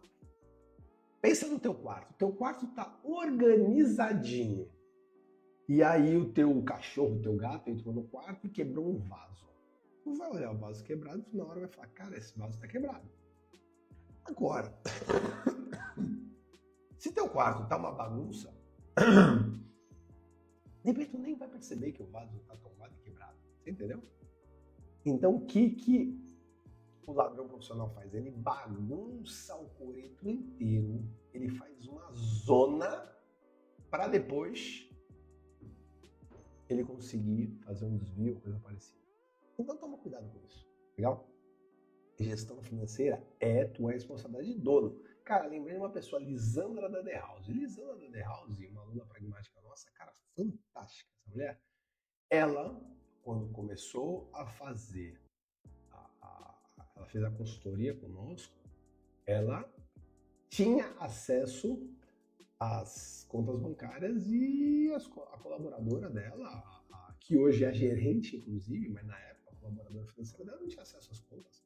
Pensa 1.21 1.47
no 1.47 1.59
teu 1.59 1.75
quarto. 1.75 2.15
Teu 2.15 2.33
quarto 2.33 2.67
está 2.67 2.99
organizadinho. 3.05 4.69
E 5.69 5.83
aí 5.83 6.17
o 6.17 6.33
teu 6.33 6.63
cachorro, 6.63 7.17
o 7.17 7.23
teu 7.23 7.37
gato 7.37 7.69
entrou 7.71 7.95
no 7.95 8.05
quarto 8.05 8.47
e 8.47 8.51
quebrou 8.51 8.89
um 8.89 8.99
vaso. 8.99 9.49
Tu 10.03 10.15
vai 10.15 10.31
olhar 10.31 10.53
o 10.53 10.59
vaso 10.59 10.83
quebrado 10.83 11.25
e 11.33 11.37
na 11.37 11.45
hora 11.45 11.61
vai 11.61 11.69
falar, 11.69 11.89
cara, 11.89 12.17
esse 12.17 12.37
vaso 12.39 12.55
está 12.55 12.67
quebrado. 12.67 13.09
Agora, 14.25 14.73
se 16.99 17.13
teu 17.13 17.29
quarto 17.29 17.69
tá 17.69 17.77
uma 17.77 17.93
bagunça, 17.93 18.55
de 20.83 20.91
repente 20.91 21.11
tu 21.11 21.19
nem 21.19 21.37
vai 21.37 21.49
perceber 21.49 21.93
que 21.93 22.03
o 22.03 22.07
vaso 22.07 22.37
está 22.39 22.57
tombado 22.57 22.95
e 22.97 23.03
quebrado. 23.03 23.37
Você 23.59 23.71
entendeu? 23.71 24.03
Então, 25.05 25.35
o 25.35 25.47
que, 25.47 25.71
que 25.71 26.19
o 27.07 27.13
ladrão 27.13 27.49
profissional 27.49 27.91
faz? 27.91 28.15
Ele 28.15 28.31
bagunça 28.31 29.57
o 29.57 29.69
coreto 29.71 30.29
inteiro, 30.29 31.05
ele 31.33 31.49
faz 31.51 31.87
uma 31.87 32.13
zona 32.13 33.11
para 33.91 34.07
depois 34.09 34.89
ele 36.69 36.85
conseguir 36.85 37.59
fazer 37.65 37.85
um 37.85 37.97
desvio, 37.97 38.41
coisa 38.41 38.59
parecida. 38.61 39.00
Então 39.61 39.77
toma 39.77 39.99
cuidado 39.99 40.29
com 40.31 40.45
isso, 40.47 40.67
legal? 40.97 41.29
Gestão 42.19 42.63
financeira 42.63 43.23
é 43.39 43.65
tua 43.65 43.93
responsabilidade 43.93 44.55
de 44.55 44.61
dono. 44.61 45.01
Cara, 45.25 45.47
lembrei 45.47 45.75
de 45.75 45.81
uma 45.81 45.91
pessoa, 45.91 46.21
Lisandra 46.21 46.89
da 46.89 47.03
The 47.03 47.19
House. 47.19 47.47
Lisandra 47.47 47.97
da 47.97 48.11
The 48.11 48.23
House, 48.23 48.59
uma 48.71 48.83
aluna 48.83 49.07
pragmática 49.07 49.61
nossa, 49.63 49.91
cara, 49.93 50.13
fantástica 50.37 51.11
essa 51.15 51.31
mulher. 51.31 51.63
Ela, 52.29 52.79
quando 53.23 53.51
começou 53.53 54.29
a 54.35 54.47
fazer 54.47 55.21
ela 57.01 57.07
fez 57.07 57.25
a 57.25 57.31
consultoria 57.31 57.95
conosco, 57.95 58.55
ela 59.27 59.67
tinha 60.51 60.87
acesso 60.99 61.89
às 62.59 63.25
contas 63.29 63.59
bancárias 63.59 64.27
e 64.29 64.93
as, 64.93 65.07
a 65.07 65.39
colaboradora 65.39 66.11
dela, 66.11 66.47
a, 66.47 66.85
a, 66.93 67.15
que 67.19 67.39
hoje 67.39 67.65
é 67.65 67.73
gerente, 67.73 68.37
inclusive, 68.37 68.91
mas 68.91 69.07
na 69.07 69.19
época 69.19 69.31
a 69.31 69.40
colaboradora 69.71 70.07
financeira 70.07 70.45
dela 70.45 70.61
não 70.61 70.69
tinha 70.69 70.83
acesso 70.83 71.11
às 71.13 71.21
contas. 71.21 71.65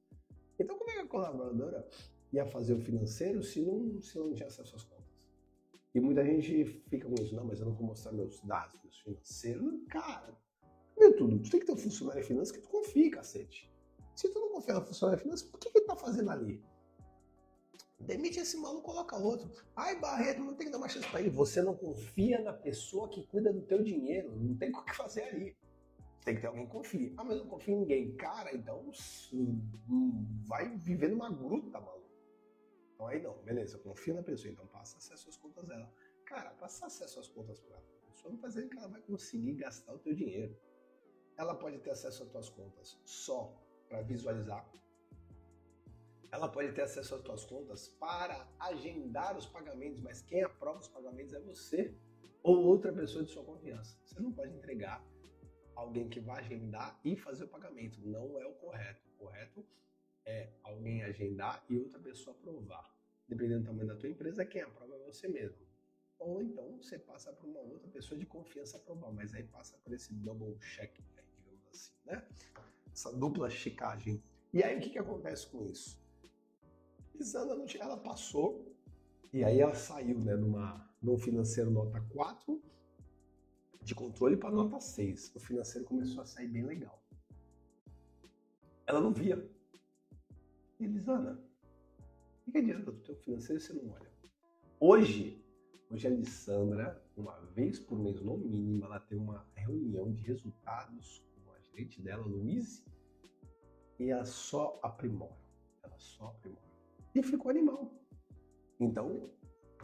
Então, 0.58 0.78
como 0.78 0.90
é 0.90 0.94
que 0.94 1.00
a 1.00 1.06
colaboradora 1.06 1.88
ia 2.32 2.46
fazer 2.46 2.74
o 2.74 2.80
financeiro 2.80 3.42
se 3.42 3.60
não, 3.60 4.00
se 4.00 4.18
não 4.18 4.32
tinha 4.34 4.48
acesso 4.48 4.76
às 4.76 4.84
contas? 4.84 5.04
E 5.94 6.00
muita 6.00 6.24
gente 6.24 6.64
fica 6.88 7.08
com 7.08 7.14
isso, 7.22 7.34
não, 7.34 7.44
mas 7.44 7.60
eu 7.60 7.66
não 7.66 7.72
vou 7.72 7.86
mostrar 7.86 8.12
meus 8.12 8.40
dados, 8.40 8.80
meus 8.82 8.98
financeiros. 8.98 9.86
Cara, 9.88 10.36
meu 10.98 11.16
tudo, 11.16 11.38
tu 11.38 11.50
tem 11.50 11.60
que 11.60 11.66
ter 11.66 11.72
um 11.72 11.76
funcionário 11.76 12.22
de 12.22 12.28
finanças 12.28 12.52
que 12.52 12.62
tu 12.62 12.68
confie, 12.68 13.10
cacete. 13.10 13.72
Se 14.14 14.28
tu 14.28 14.40
não 14.40 14.52
confia 14.52 14.74
no 14.74 14.82
funcionário 14.82 15.22
financeiro, 15.22 15.52
por 15.52 15.60
que, 15.60 15.70
que 15.70 15.78
ele 15.78 15.86
tá 15.86 15.96
fazendo 15.96 16.30
ali? 16.30 16.62
Demite 18.00 18.38
esse 18.38 18.56
maluco, 18.56 18.82
coloca 18.82 19.16
outro. 19.16 19.50
Ai, 19.74 19.98
Barreto, 19.98 20.40
não 20.40 20.54
tem 20.54 20.66
que 20.66 20.72
dar 20.72 20.78
mais 20.78 20.92
chance 20.92 21.08
para 21.08 21.20
ele. 21.20 21.30
Você 21.30 21.62
não 21.62 21.74
confia 21.74 22.40
na 22.40 22.52
pessoa 22.52 23.08
que 23.08 23.26
cuida 23.26 23.52
do 23.52 23.62
teu 23.62 23.82
dinheiro. 23.82 24.36
Não 24.36 24.54
tem 24.56 24.70
o 24.74 24.84
que 24.84 24.94
fazer 24.94 25.22
ali. 25.22 25.56
Tem 26.24 26.34
que 26.34 26.40
ter 26.40 26.46
alguém 26.46 26.64
que 26.64 26.72
confie. 26.72 27.14
Ah, 27.18 27.24
mas 27.24 27.36
eu 27.36 27.44
não 27.44 27.50
confio 27.50 27.74
em 27.74 27.80
ninguém. 27.80 28.16
Cara, 28.16 28.54
então 28.54 28.90
vai 30.46 30.74
viver 30.78 31.08
numa 31.08 31.30
gruta, 31.30 31.78
maluco. 31.78 32.10
Então 32.94 33.06
aí 33.06 33.20
não, 33.20 33.36
beleza, 33.42 33.78
confia 33.78 34.14
na 34.14 34.22
pessoa, 34.22 34.50
então 34.50 34.66
passa 34.68 34.96
acesso 34.96 35.28
às 35.28 35.36
contas 35.36 35.66
dela. 35.66 35.92
Cara, 36.24 36.50
passar 36.52 36.86
acesso 36.86 37.20
às 37.20 37.28
contas 37.28 37.60
para 37.60 37.76
a 37.76 37.80
pessoa 38.06 38.32
não 38.32 38.38
faz 38.38 38.54
dizer 38.54 38.68
que 38.68 38.78
ela 38.78 38.88
vai 38.88 39.02
conseguir 39.02 39.54
gastar 39.54 39.92
o 39.92 39.98
teu 39.98 40.14
dinheiro. 40.14 40.56
Ela 41.36 41.54
pode 41.54 41.78
ter 41.80 41.90
acesso 41.90 42.22
às 42.22 42.30
tuas 42.30 42.48
contas 42.48 42.98
só 43.04 43.54
para 43.88 44.00
visualizar. 44.00 44.66
Ela 46.32 46.48
pode 46.48 46.72
ter 46.72 46.82
acesso 46.82 47.16
às 47.16 47.20
suas 47.20 47.44
contas 47.44 47.88
para 47.88 48.48
agendar 48.58 49.36
os 49.36 49.46
pagamentos, 49.46 50.00
mas 50.00 50.22
quem 50.22 50.42
aprova 50.42 50.78
os 50.78 50.88
pagamentos 50.88 51.34
é 51.34 51.40
você 51.40 51.94
ou 52.42 52.64
outra 52.64 52.92
pessoa 52.92 53.24
de 53.24 53.30
sua 53.30 53.44
confiança. 53.44 53.98
Você 54.04 54.20
não 54.20 54.32
pode 54.32 54.54
entregar 54.54 55.04
alguém 55.74 56.08
que 56.08 56.20
vai 56.20 56.40
agendar 56.40 56.98
e 57.04 57.16
fazer 57.16 57.44
o 57.44 57.48
pagamento. 57.48 58.00
Não 58.06 58.38
é 58.40 58.46
o 58.46 58.54
correto. 58.54 59.08
O 59.08 59.24
correto 59.24 59.64
é 60.24 60.50
alguém 60.62 61.02
agendar 61.02 61.64
e 61.68 61.76
outra 61.76 61.98
pessoa 61.98 62.36
aprovar. 62.36 62.92
Dependendo 63.28 63.60
do 63.60 63.66
tamanho 63.66 63.88
da 63.88 63.96
tua 63.96 64.08
empresa, 64.08 64.44
quem 64.44 64.62
aprova 64.62 64.94
é 64.96 64.98
você 64.98 65.28
mesmo. 65.28 65.64
Ou 66.18 66.42
então 66.42 66.76
você 66.76 66.98
passa 66.98 67.32
para 67.32 67.46
uma 67.46 67.60
outra 67.60 67.88
pessoa 67.88 68.18
de 68.18 68.26
confiança 68.26 68.76
aprovar, 68.76 69.12
mas 69.12 69.34
aí 69.34 69.42
passa 69.44 69.76
por 69.78 69.92
esse 69.92 70.14
double 70.14 70.56
check, 70.58 70.98
né, 71.14 71.22
digamos 71.36 71.66
assim, 71.68 71.92
né? 72.04 72.26
essa 72.92 73.12
dupla 73.12 73.50
checagem. 73.50 74.22
E 74.52 74.62
aí 74.62 74.78
o 74.78 74.80
que, 74.80 74.90
que 74.90 74.98
acontece 74.98 75.48
com 75.48 75.66
isso? 75.66 76.00
Lisandra 77.14 77.56
não 77.56 77.66
tinha, 77.66 77.82
ela 77.82 77.96
passou 77.96 78.72
e 79.32 79.42
aí 79.44 79.60
ela 79.60 79.74
saiu 79.74 80.18
né, 80.20 80.36
numa, 80.36 80.88
num 81.02 81.18
financeiro 81.18 81.70
nota 81.70 82.00
4 82.12 82.62
de 83.84 83.94
controle 83.94 84.36
para 84.36 84.50
nota 84.50 84.80
6. 84.80 85.34
O 85.34 85.40
financeiro 85.40 85.86
começou 85.86 86.22
a 86.22 86.26
sair 86.26 86.48
bem 86.48 86.64
legal. 86.64 87.02
Ela 88.86 89.00
não 89.00 89.12
via. 89.12 89.48
E 90.80 90.86
Lisandra, 90.86 91.38
o 92.46 92.50
que 92.50 92.58
adianta 92.58 92.90
do 92.90 92.98
teu 93.00 93.16
financeiro 93.16 93.60
você 93.60 93.72
não 93.72 93.90
olha? 93.90 94.10
Hoje, 94.80 95.42
hoje 95.90 96.06
a 96.06 96.10
Lissandra, 96.10 97.02
uma 97.16 97.38
vez 97.54 97.78
por 97.78 97.98
mês 97.98 98.20
no 98.20 98.36
mínimo, 98.36 98.84
ela 98.84 99.00
tem 99.00 99.18
uma 99.18 99.46
reunião 99.54 100.12
de 100.12 100.22
resultados 100.24 101.22
gerente 101.74 102.00
dela, 102.00 102.24
Luiz, 102.24 102.84
e 103.98 104.10
ela 104.10 104.24
só 104.24 104.78
aprimora. 104.82 105.36
Ela 105.82 105.98
só 105.98 106.28
aprimora. 106.28 106.62
E 107.14 107.22
ficou 107.22 107.50
animal. 107.50 107.92
Então, 108.78 109.30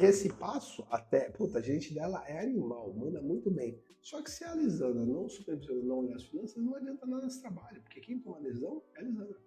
esse 0.07 0.33
passo 0.33 0.87
até, 0.91 1.31
puta, 1.31 1.59
a 1.59 1.63
gente 1.63 1.93
dela 1.95 2.25
é 2.29 2.41
animal, 2.41 2.93
manda 2.95 3.21
muito 3.21 3.51
bem. 3.51 3.81
Só 4.01 4.23
que 4.23 4.31
se 4.31 4.45
a 4.45 4.55
Lisandra 4.55 5.05
não 5.05 5.29
supervisiona, 5.29 5.83
não 5.83 5.99
olhar 5.99 6.17
as 6.17 6.25
finanças, 6.25 6.63
não 6.63 6.75
adianta 6.75 7.07
nada 7.07 7.25
nesse 7.25 7.41
trabalho, 7.41 7.83
porque 7.83 8.01
quem 8.01 8.19
toma 8.19 8.39
lesão 8.39 8.83
é 8.95 9.01
a 9.01 9.03
Lisandra. 9.03 9.39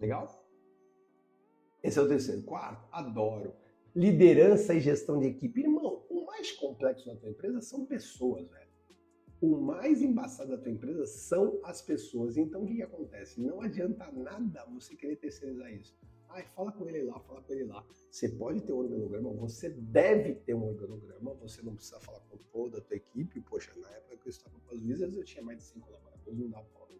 Legal? 0.00 0.46
Esse 1.82 1.98
é 1.98 2.02
o 2.02 2.08
terceiro. 2.08 2.42
Quarto, 2.42 2.88
adoro. 2.92 3.54
Liderança 3.94 4.74
e 4.74 4.80
gestão 4.80 5.18
de 5.18 5.26
equipe. 5.26 5.60
Irmão, 5.60 6.06
o 6.08 6.24
mais 6.24 6.52
complexo 6.52 7.06
da 7.06 7.16
tua 7.16 7.30
empresa 7.30 7.60
são 7.60 7.84
pessoas, 7.84 8.48
velho 8.48 8.70
o 9.40 9.58
mais 9.58 10.02
embaçado 10.02 10.50
da 10.50 10.58
tua 10.58 10.70
empresa 10.70 11.06
são 11.06 11.60
as 11.64 11.80
pessoas. 11.80 12.36
Então 12.36 12.62
o 12.62 12.66
que, 12.66 12.76
que 12.76 12.82
acontece? 12.82 13.40
Não 13.40 13.60
adianta 13.62 14.10
nada 14.12 14.66
você 14.66 14.94
querer 14.94 15.16
terceirizar 15.16 15.72
isso. 15.72 15.98
Ai, 16.30 16.44
fala 16.54 16.72
com 16.72 16.88
ele 16.88 17.02
lá, 17.02 17.18
fala 17.20 17.42
com 17.42 17.52
ele 17.52 17.64
lá. 17.64 17.84
Você 18.10 18.28
pode 18.28 18.60
ter 18.62 18.72
um 18.72 18.78
organograma, 18.78 19.30
você 19.32 19.68
deve 19.68 20.34
ter 20.34 20.54
um 20.54 20.68
organograma, 20.68 21.34
você 21.34 21.62
não 21.62 21.74
precisa 21.74 22.00
falar 22.00 22.20
com 22.20 22.36
toda 22.52 22.78
a 22.78 22.80
tua 22.80 22.96
equipe. 22.96 23.40
Poxa, 23.40 23.72
na 23.76 23.90
época 23.90 24.16
que 24.16 24.28
eu 24.28 24.30
estava 24.30 24.58
com 24.60 24.74
as 24.74 24.80
Wizards, 24.80 25.16
eu 25.16 25.24
tinha 25.24 25.44
mais 25.44 25.58
de 25.58 25.64
100 25.64 25.82
colaboradores, 25.82 26.38
não 26.38 26.48
dá 26.48 26.58
para 26.58 26.80
todo 26.80 26.90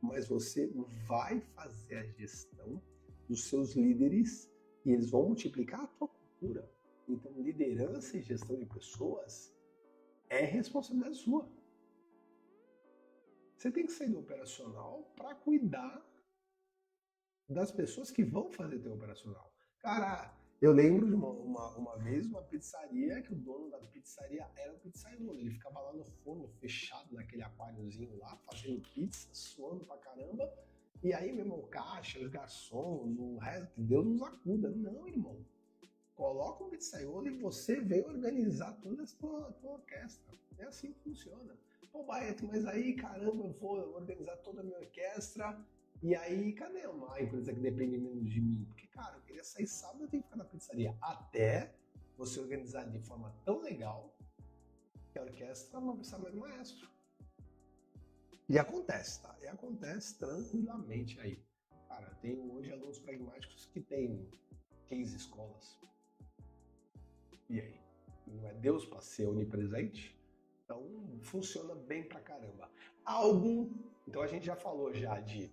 mas 0.00 0.28
você 0.28 0.70
vai 1.06 1.40
fazer 1.40 1.96
a 1.96 2.04
gestão 2.04 2.80
dos 3.28 3.44
seus 3.44 3.74
líderes 3.74 4.50
e 4.84 4.92
eles 4.92 5.10
vão 5.10 5.24
multiplicar 5.24 5.80
a 5.80 5.86
tua 5.86 6.08
cultura. 6.08 6.70
Então, 7.08 7.32
liderança 7.40 8.16
e 8.16 8.22
gestão 8.22 8.56
de 8.56 8.66
pessoas 8.66 9.52
é 10.28 10.44
responsabilidade 10.44 11.16
sua. 11.16 11.48
Você 13.56 13.70
tem 13.70 13.86
que 13.86 13.92
sair 13.92 14.10
do 14.10 14.18
operacional 14.18 15.10
para 15.16 15.34
cuidar 15.34 16.04
das 17.48 17.70
pessoas 17.70 18.10
que 18.10 18.24
vão 18.24 18.50
fazer 18.50 18.78
teu 18.78 18.92
operacional. 18.94 19.52
Cara, 19.78 20.34
eu 20.60 20.72
lembro 20.72 21.06
de 21.06 21.14
uma, 21.14 21.28
uma, 21.28 21.76
uma, 21.76 21.98
vez 21.98 22.26
uma 22.26 22.42
pizzaria 22.42 23.20
que 23.22 23.32
o 23.32 23.36
dono 23.36 23.70
da 23.70 23.78
pizzaria 23.78 24.48
era 24.56 24.72
o 24.72 24.78
pizzaiolo. 24.78 25.38
Ele 25.38 25.50
ficava 25.50 25.80
lá 25.80 25.92
no 25.92 26.04
forno, 26.04 26.48
fechado 26.60 27.14
naquele 27.14 27.42
aquáriozinho 27.42 28.16
lá, 28.18 28.36
fazendo 28.50 28.80
pizza, 28.94 29.28
suando 29.32 29.84
pra 29.84 29.96
caramba. 29.98 30.52
E 31.02 31.12
aí, 31.12 31.30
meu 31.30 31.44
irmão, 31.44 31.62
caixa, 31.68 32.18
os 32.18 32.28
garçons, 32.28 33.16
o 33.18 33.36
resto, 33.36 33.70
Deus 33.76 34.06
nos 34.06 34.22
acuda. 34.22 34.70
Não, 34.70 35.06
irmão. 35.06 35.44
Coloca 36.14 36.64
um 36.64 36.70
pizzaiolo 36.70 37.28
e 37.28 37.38
você 37.38 37.78
vem 37.78 38.02
organizar 38.02 38.72
toda 38.80 39.02
a 39.02 39.06
tua, 39.06 39.52
tua 39.60 39.72
orquestra. 39.72 40.34
É 40.58 40.64
assim 40.64 40.90
que 40.90 40.98
funciona. 41.00 41.54
Pô, 41.92 42.02
Baeto, 42.02 42.46
mas 42.46 42.64
aí, 42.66 42.94
caramba, 42.94 43.44
eu 43.44 43.52
vou 43.52 43.94
organizar 43.94 44.36
toda 44.38 44.62
a 44.62 44.64
minha 44.64 44.78
orquestra 44.78 45.62
e 46.02 46.14
aí, 46.14 46.52
cadê 46.52 46.86
uma 46.86 47.20
empresa 47.20 47.52
que 47.52 47.60
depende 47.60 47.98
menos 47.98 48.30
de 48.30 48.40
mim? 48.40 48.64
Porque, 48.66 48.86
cara, 48.88 49.16
eu 49.16 49.22
queria 49.22 49.44
sair 49.44 49.66
sábado, 49.66 50.04
eu 50.04 50.08
tenho 50.08 50.22
que 50.22 50.28
ficar 50.28 50.38
na 50.38 50.44
pizzaria. 50.44 50.96
Até 51.00 51.74
você 52.16 52.40
organizar 52.40 52.84
de 52.84 52.98
forma 53.00 53.34
tão 53.44 53.60
legal 53.60 54.14
que 55.12 55.18
a 55.18 55.22
orquestra 55.22 55.80
não 55.80 55.96
precisa 55.96 56.18
mais 56.18 56.34
do 56.34 56.40
maestro. 56.40 56.88
E 58.48 58.58
acontece, 58.58 59.22
tá? 59.22 59.36
E 59.42 59.46
acontece 59.46 60.18
tranquilamente 60.18 61.18
aí. 61.20 61.42
Cara, 61.88 62.08
eu 62.08 62.14
tenho 62.16 62.52
hoje 62.52 62.72
alunos 62.72 62.98
pragmáticos 62.98 63.66
que 63.66 63.80
têm 63.80 64.30
15 64.86 65.16
escolas. 65.16 65.78
E 67.48 67.60
aí? 67.60 67.80
Não 68.26 68.46
é 68.46 68.54
Deus 68.54 68.84
para 68.84 69.00
ser 69.00 69.26
onipresente? 69.26 70.16
Então, 70.64 70.84
funciona 71.22 71.74
bem 71.74 72.04
pra 72.04 72.20
caramba. 72.20 72.70
Algo, 73.04 73.70
então 74.06 74.20
a 74.20 74.26
gente 74.26 74.44
já 74.44 74.56
falou 74.56 74.92
já 74.92 75.20
de 75.20 75.52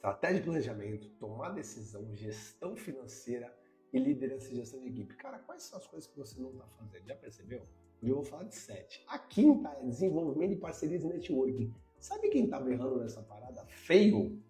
estratégia 0.00 0.38
de 0.38 0.44
planejamento, 0.44 1.10
tomar 1.18 1.50
decisão, 1.50 2.08
gestão 2.14 2.74
financeira 2.74 3.54
e 3.92 3.98
liderança 3.98 4.50
e 4.50 4.56
gestão 4.56 4.80
de 4.80 4.88
equipe. 4.88 5.14
Cara, 5.16 5.38
quais 5.40 5.64
são 5.64 5.78
as 5.78 5.86
coisas 5.86 6.10
que 6.10 6.16
você 6.16 6.40
não 6.40 6.52
está 6.52 6.66
fazendo? 6.68 7.06
Já 7.06 7.14
percebeu? 7.16 7.68
Hoje 8.00 8.10
eu 8.10 8.14
vou 8.14 8.24
falar 8.24 8.44
de 8.44 8.54
sete. 8.54 9.04
A 9.06 9.18
quinta 9.18 9.68
é 9.68 9.84
desenvolvimento 9.84 10.54
de 10.54 10.56
parcerias 10.56 11.04
e 11.04 11.06
networking. 11.06 11.74
Sabe 11.98 12.30
quem 12.30 12.44
estava 12.44 12.72
errando 12.72 12.98
nessa 12.98 13.22
parada? 13.22 13.62
Feio. 13.66 14.42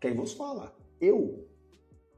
Quem 0.00 0.16
vos 0.16 0.32
fala? 0.32 0.74
Eu. 0.98 1.46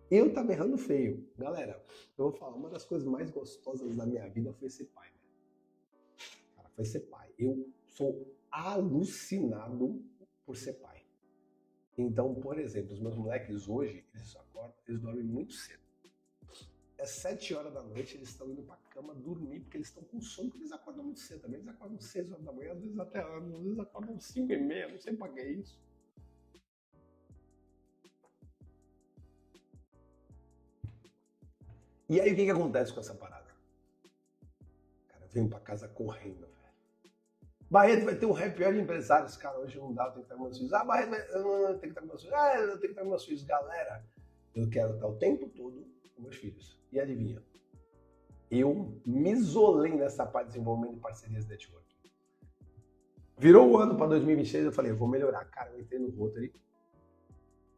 Eu 0.08 0.28
estava 0.28 0.52
errando 0.52 0.78
feio. 0.78 1.28
Galera, 1.36 1.84
eu 2.16 2.30
vou 2.30 2.32
falar, 2.32 2.54
uma 2.54 2.70
das 2.70 2.84
coisas 2.84 3.08
mais 3.08 3.28
gostosas 3.28 3.96
da 3.96 4.06
minha 4.06 4.28
vida 4.28 4.52
foi 4.52 4.70
ser 4.70 4.84
pai. 4.84 5.08
Né? 5.08 5.18
Cara, 6.54 6.68
foi 6.68 6.84
ser 6.84 7.00
pai. 7.00 7.28
Eu 7.36 7.68
sou 7.88 8.32
alucinado 8.52 10.00
por 10.46 10.56
ser 10.56 10.74
pai. 10.74 10.97
Então, 11.98 12.32
por 12.32 12.56
exemplo, 12.60 12.92
os 12.92 13.00
meus 13.00 13.16
moleques 13.16 13.68
hoje, 13.68 14.04
eles 14.14 14.36
acordam, 14.36 14.72
eles 14.86 15.00
dormem 15.00 15.24
muito 15.24 15.52
cedo. 15.52 15.82
É 16.96 17.04
sete 17.04 17.52
horas 17.54 17.74
da 17.74 17.82
noite, 17.82 18.16
eles 18.16 18.28
estão 18.28 18.48
indo 18.48 18.62
pra 18.62 18.76
cama 18.90 19.12
dormir, 19.16 19.60
porque 19.60 19.78
eles 19.78 19.88
estão 19.88 20.04
com 20.04 20.20
sono, 20.20 20.48
porque 20.48 20.62
eles 20.62 20.72
acordam 20.72 21.04
muito 21.04 21.18
cedo 21.18 21.42
também. 21.42 21.56
Eles 21.56 21.68
acordam 21.68 21.98
seis 22.00 22.30
horas 22.30 22.44
da 22.44 22.52
manhã, 22.52 22.72
às 22.72 22.80
vezes 22.80 22.98
até 23.00 23.20
às 23.20 23.42
vezes 23.42 23.78
acordam 23.80 24.20
cinco 24.20 24.52
e 24.52 24.56
meia, 24.56 24.88
não 24.88 24.98
sei 24.98 25.16
pra 25.16 25.28
que 25.28 25.40
é 25.40 25.50
isso. 25.50 25.76
E 32.08 32.20
aí 32.20 32.32
o 32.32 32.36
que, 32.36 32.44
que 32.44 32.50
acontece 32.50 32.92
com 32.94 33.00
essa 33.00 33.14
parada? 33.14 33.50
Cara 35.08 35.26
vem 35.26 35.48
pra 35.48 35.60
casa 35.60 35.88
correndo, 35.88 36.48
Barreto 37.70 38.04
vai 38.04 38.14
ter 38.14 38.26
um 38.26 38.34
happy 38.34 38.64
hour 38.64 38.72
de 38.72 38.80
empresários. 38.80 39.36
Cara, 39.36 39.58
hoje 39.58 39.78
não 39.78 39.92
dá, 39.92 40.04
eu 40.04 40.12
tenho 40.12 40.24
que 40.24 40.26
estar 40.26 40.36
com 40.36 40.42
meus 40.42 40.56
filhos. 40.56 40.72
Ah, 40.72 40.84
Barreto 40.84 41.10
vai... 41.10 41.20
eu 41.20 41.78
tenho 41.78 41.80
que 41.80 41.86
estar 41.88 42.00
com 42.00 42.06
meus 42.06 42.22
filhos. 42.22 42.36
Ah, 42.36 42.58
eu 42.58 42.66
tenho 42.68 42.80
que 42.80 42.86
estar 42.86 43.02
com 43.02 43.08
meus 43.08 43.24
filhos. 43.24 43.42
Galera, 43.44 44.04
eu 44.54 44.68
quero 44.70 44.94
estar 44.94 45.06
o 45.06 45.16
tempo 45.16 45.48
todo 45.50 45.86
com 46.14 46.22
meus 46.22 46.36
filhos. 46.36 46.80
E 46.90 46.98
adivinha? 46.98 47.42
Eu 48.50 48.98
me 49.04 49.30
isolei 49.32 49.94
nessa 49.94 50.24
parte 50.24 50.46
de 50.46 50.52
desenvolvimento 50.54 50.94
de 50.94 51.00
parcerias 51.00 51.44
de 51.44 51.50
network. 51.50 51.86
Virou 53.36 53.70
o 53.70 53.76
ano 53.76 53.96
para 53.96 54.08
2026, 54.08 54.64
eu 54.64 54.72
falei, 54.72 54.90
eu 54.90 54.96
vou 54.96 55.06
melhorar. 55.06 55.44
Cara, 55.44 55.70
eu 55.70 55.80
entrei 55.80 56.00
no 56.00 56.10
Rotary, 56.10 56.52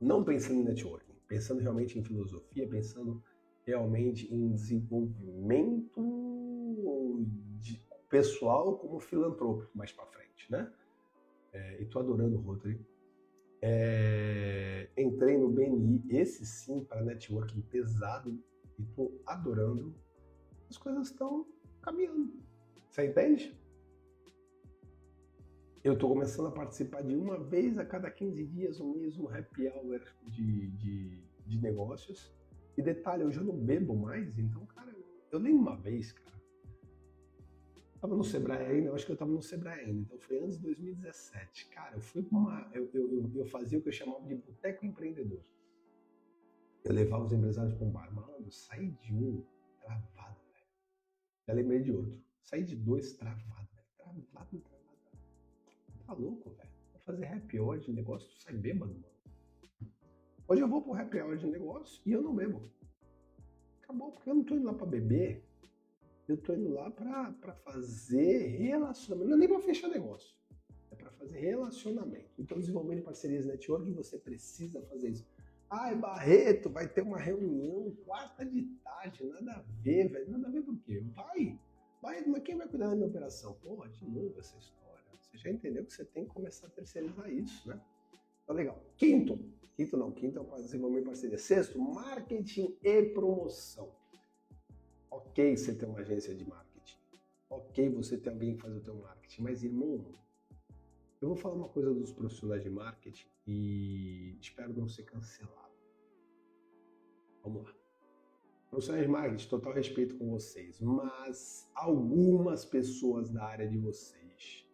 não 0.00 0.24
pensando 0.24 0.60
em 0.60 0.64
networking, 0.64 1.12
pensando 1.28 1.60
realmente 1.60 1.98
em 1.98 2.02
filosofia, 2.02 2.66
pensando 2.66 3.22
realmente 3.66 4.32
em 4.32 4.52
desenvolvimento 4.52 6.00
de 6.00 6.29
pessoal 8.10 8.76
como 8.76 8.98
filantrópico 8.98 9.70
mais 9.74 9.92
para 9.92 10.04
frente, 10.06 10.50
né? 10.50 10.70
É, 11.52 11.80
e 11.80 11.86
tô 11.86 12.00
adorando 12.00 12.36
o 12.36 12.40
Rotary. 12.40 12.84
É, 13.62 14.88
entrei 14.96 15.38
no 15.38 15.48
BNI, 15.48 16.04
esse 16.10 16.44
sim 16.44 16.84
para 16.84 17.02
networking 17.02 17.60
pesado 17.62 18.30
e 18.78 18.84
tô 18.96 19.12
adorando. 19.24 19.94
As 20.68 20.76
coisas 20.76 21.08
estão 21.08 21.46
caminhando. 21.82 22.32
Você 22.90 23.06
entende? 23.06 23.58
Eu 25.82 25.94
estou 25.94 26.10
começando 26.10 26.48
a 26.48 26.52
participar 26.52 27.02
de 27.02 27.14
uma 27.14 27.38
vez 27.38 27.78
a 27.78 27.86
cada 27.86 28.10
15 28.10 28.44
dias, 28.46 28.80
um 28.80 28.92
mês, 28.92 29.16
um 29.16 29.28
happy 29.28 29.68
hour 29.68 30.00
de, 30.24 30.70
de, 30.72 31.22
de 31.46 31.58
negócios. 31.60 32.34
E 32.76 32.82
detalhe, 32.82 33.22
eu 33.22 33.32
já 33.32 33.42
não 33.42 33.56
bebo 33.56 33.94
mais, 33.96 34.38
então, 34.38 34.64
cara, 34.66 34.94
eu 35.30 35.38
nem 35.38 35.54
uma 35.54 35.76
vez, 35.76 36.12
cara. 36.12 36.39
Tava 38.00 38.16
no 38.16 38.24
Sebrae 38.24 38.64
ainda, 38.64 38.88
eu 38.88 38.94
acho 38.94 39.04
que 39.04 39.12
eu 39.12 39.16
tava 39.16 39.30
no 39.30 39.42
Sebrae 39.42 39.80
ainda, 39.80 40.00
então 40.00 40.18
foi 40.18 40.42
antes 40.42 40.56
de 40.56 40.64
2017. 40.64 41.68
Cara, 41.68 41.96
eu 41.96 42.00
fui 42.00 42.22
pra 42.22 42.38
uma. 42.38 42.70
Eu, 42.72 42.88
eu, 42.94 43.30
eu 43.34 43.44
fazia 43.44 43.78
o 43.78 43.82
que 43.82 43.88
eu 43.88 43.92
chamava 43.92 44.26
de 44.26 44.36
boteco 44.36 44.86
empreendedor. 44.86 45.44
Eu 46.82 46.94
levava 46.94 47.24
os 47.24 47.32
empresários 47.32 47.74
para 47.74 47.86
um 47.86 47.90
bar. 47.90 48.10
Mano, 48.14 48.50
saí 48.50 48.90
de 48.90 49.12
um 49.12 49.44
travado, 49.82 50.40
velho. 50.54 50.66
Já 51.46 51.52
lembrei 51.52 51.82
de 51.82 51.92
outro. 51.92 52.18
Saí 52.42 52.64
de 52.64 52.74
dois 52.74 53.12
travado, 53.12 53.68
velho. 53.74 53.86
Travado, 53.98 54.60
travado. 54.60 54.98
Tá 56.06 56.14
louco, 56.14 56.50
velho. 56.50 56.70
Vou 56.92 57.02
fazer 57.02 57.26
happy 57.26 57.60
hour 57.60 57.78
de 57.80 57.92
negócio, 57.92 58.30
tu 58.30 58.40
sai 58.40 58.54
bêbado, 58.54 58.94
mano. 58.94 59.10
Hoje 60.48 60.62
eu 60.62 60.68
vou 60.68 60.80
pro 60.80 60.94
happy 60.94 61.20
hour 61.20 61.36
de 61.36 61.46
negócio 61.46 62.00
e 62.06 62.12
eu 62.12 62.22
não 62.22 62.34
bebo. 62.34 62.62
Acabou, 63.82 64.10
porque 64.10 64.30
eu 64.30 64.34
não 64.34 64.42
tô 64.42 64.56
indo 64.56 64.64
lá 64.64 64.72
pra 64.72 64.86
beber 64.86 65.44
eu 66.30 66.36
estou 66.36 66.54
indo 66.54 66.70
lá 66.70 66.90
para 66.90 67.54
fazer 67.64 68.46
relacionamento, 68.58 69.28
não 69.28 69.36
é 69.36 69.40
nem 69.40 69.48
para 69.48 69.60
fechar 69.60 69.88
negócio, 69.88 70.36
é 70.90 70.94
para 70.94 71.10
fazer 71.12 71.38
relacionamento. 71.38 72.30
Então, 72.38 72.58
desenvolvimento 72.58 72.98
de 72.98 73.04
parcerias 73.04 73.46
network, 73.46 73.90
você 73.92 74.18
precisa 74.18 74.80
fazer 74.82 75.10
isso. 75.10 75.26
Ai, 75.68 75.94
Barreto, 75.94 76.68
vai 76.68 76.88
ter 76.88 77.02
uma 77.02 77.18
reunião 77.18 77.94
quarta 78.04 78.44
de 78.44 78.62
tarde, 78.82 79.24
nada 79.24 79.52
a 79.52 79.64
ver, 79.82 80.08
velho, 80.08 80.30
nada 80.30 80.48
a 80.48 80.50
ver 80.50 80.62
por 80.62 80.76
quê? 80.80 81.00
Vai, 81.14 81.58
vai, 82.02 82.24
mas 82.26 82.42
quem 82.42 82.56
vai 82.56 82.68
cuidar 82.68 82.88
da 82.88 82.96
minha 82.96 83.08
operação? 83.08 83.54
Pô, 83.62 83.86
de 83.86 84.04
novo 84.04 84.34
essa 84.38 84.56
história. 84.58 85.04
Você 85.20 85.38
já 85.38 85.50
entendeu 85.50 85.84
que 85.84 85.92
você 85.92 86.04
tem 86.04 86.24
que 86.24 86.34
começar 86.34 86.66
a 86.66 86.70
terceirizar 86.70 87.30
isso, 87.30 87.68
né? 87.68 87.80
Tá 88.46 88.52
legal. 88.52 88.84
Quinto, 88.96 89.38
quinto 89.76 89.96
não, 89.96 90.10
quinto 90.10 90.38
é 90.38 90.42
o 90.42 90.56
desenvolvimento 90.56 91.04
de 91.04 91.10
parceria. 91.10 91.38
Sexto, 91.38 91.78
marketing 91.78 92.76
e 92.82 93.02
promoção. 93.10 93.94
Ok 95.10 95.56
você 95.56 95.74
ter 95.74 95.86
uma 95.86 96.00
agência 96.00 96.34
de 96.34 96.48
marketing. 96.48 96.98
Ok 97.48 97.88
você 97.90 98.16
ter 98.16 98.30
alguém 98.30 98.54
que 98.54 98.62
faz 98.62 98.76
o 98.76 98.80
teu 98.80 98.94
marketing. 98.94 99.42
Mas, 99.42 99.64
irmão, 99.64 100.04
eu 101.20 101.28
vou 101.28 101.36
falar 101.36 101.54
uma 101.54 101.68
coisa 101.68 101.92
dos 101.92 102.12
profissionais 102.12 102.62
de 102.62 102.70
marketing 102.70 103.26
e 103.46 104.36
espero 104.40 104.72
não 104.72 104.88
ser 104.88 105.02
cancelado. 105.02 105.74
Vamos 107.42 107.64
lá. 107.64 107.74
Profissionais 108.70 109.04
de 109.04 109.10
marketing, 109.10 109.48
total 109.48 109.72
respeito 109.72 110.16
com 110.16 110.30
vocês, 110.30 110.80
mas 110.80 111.68
algumas 111.74 112.64
pessoas 112.64 113.28
da 113.28 113.44
área 113.44 113.68
de 113.68 113.76
vocês, 113.76 114.64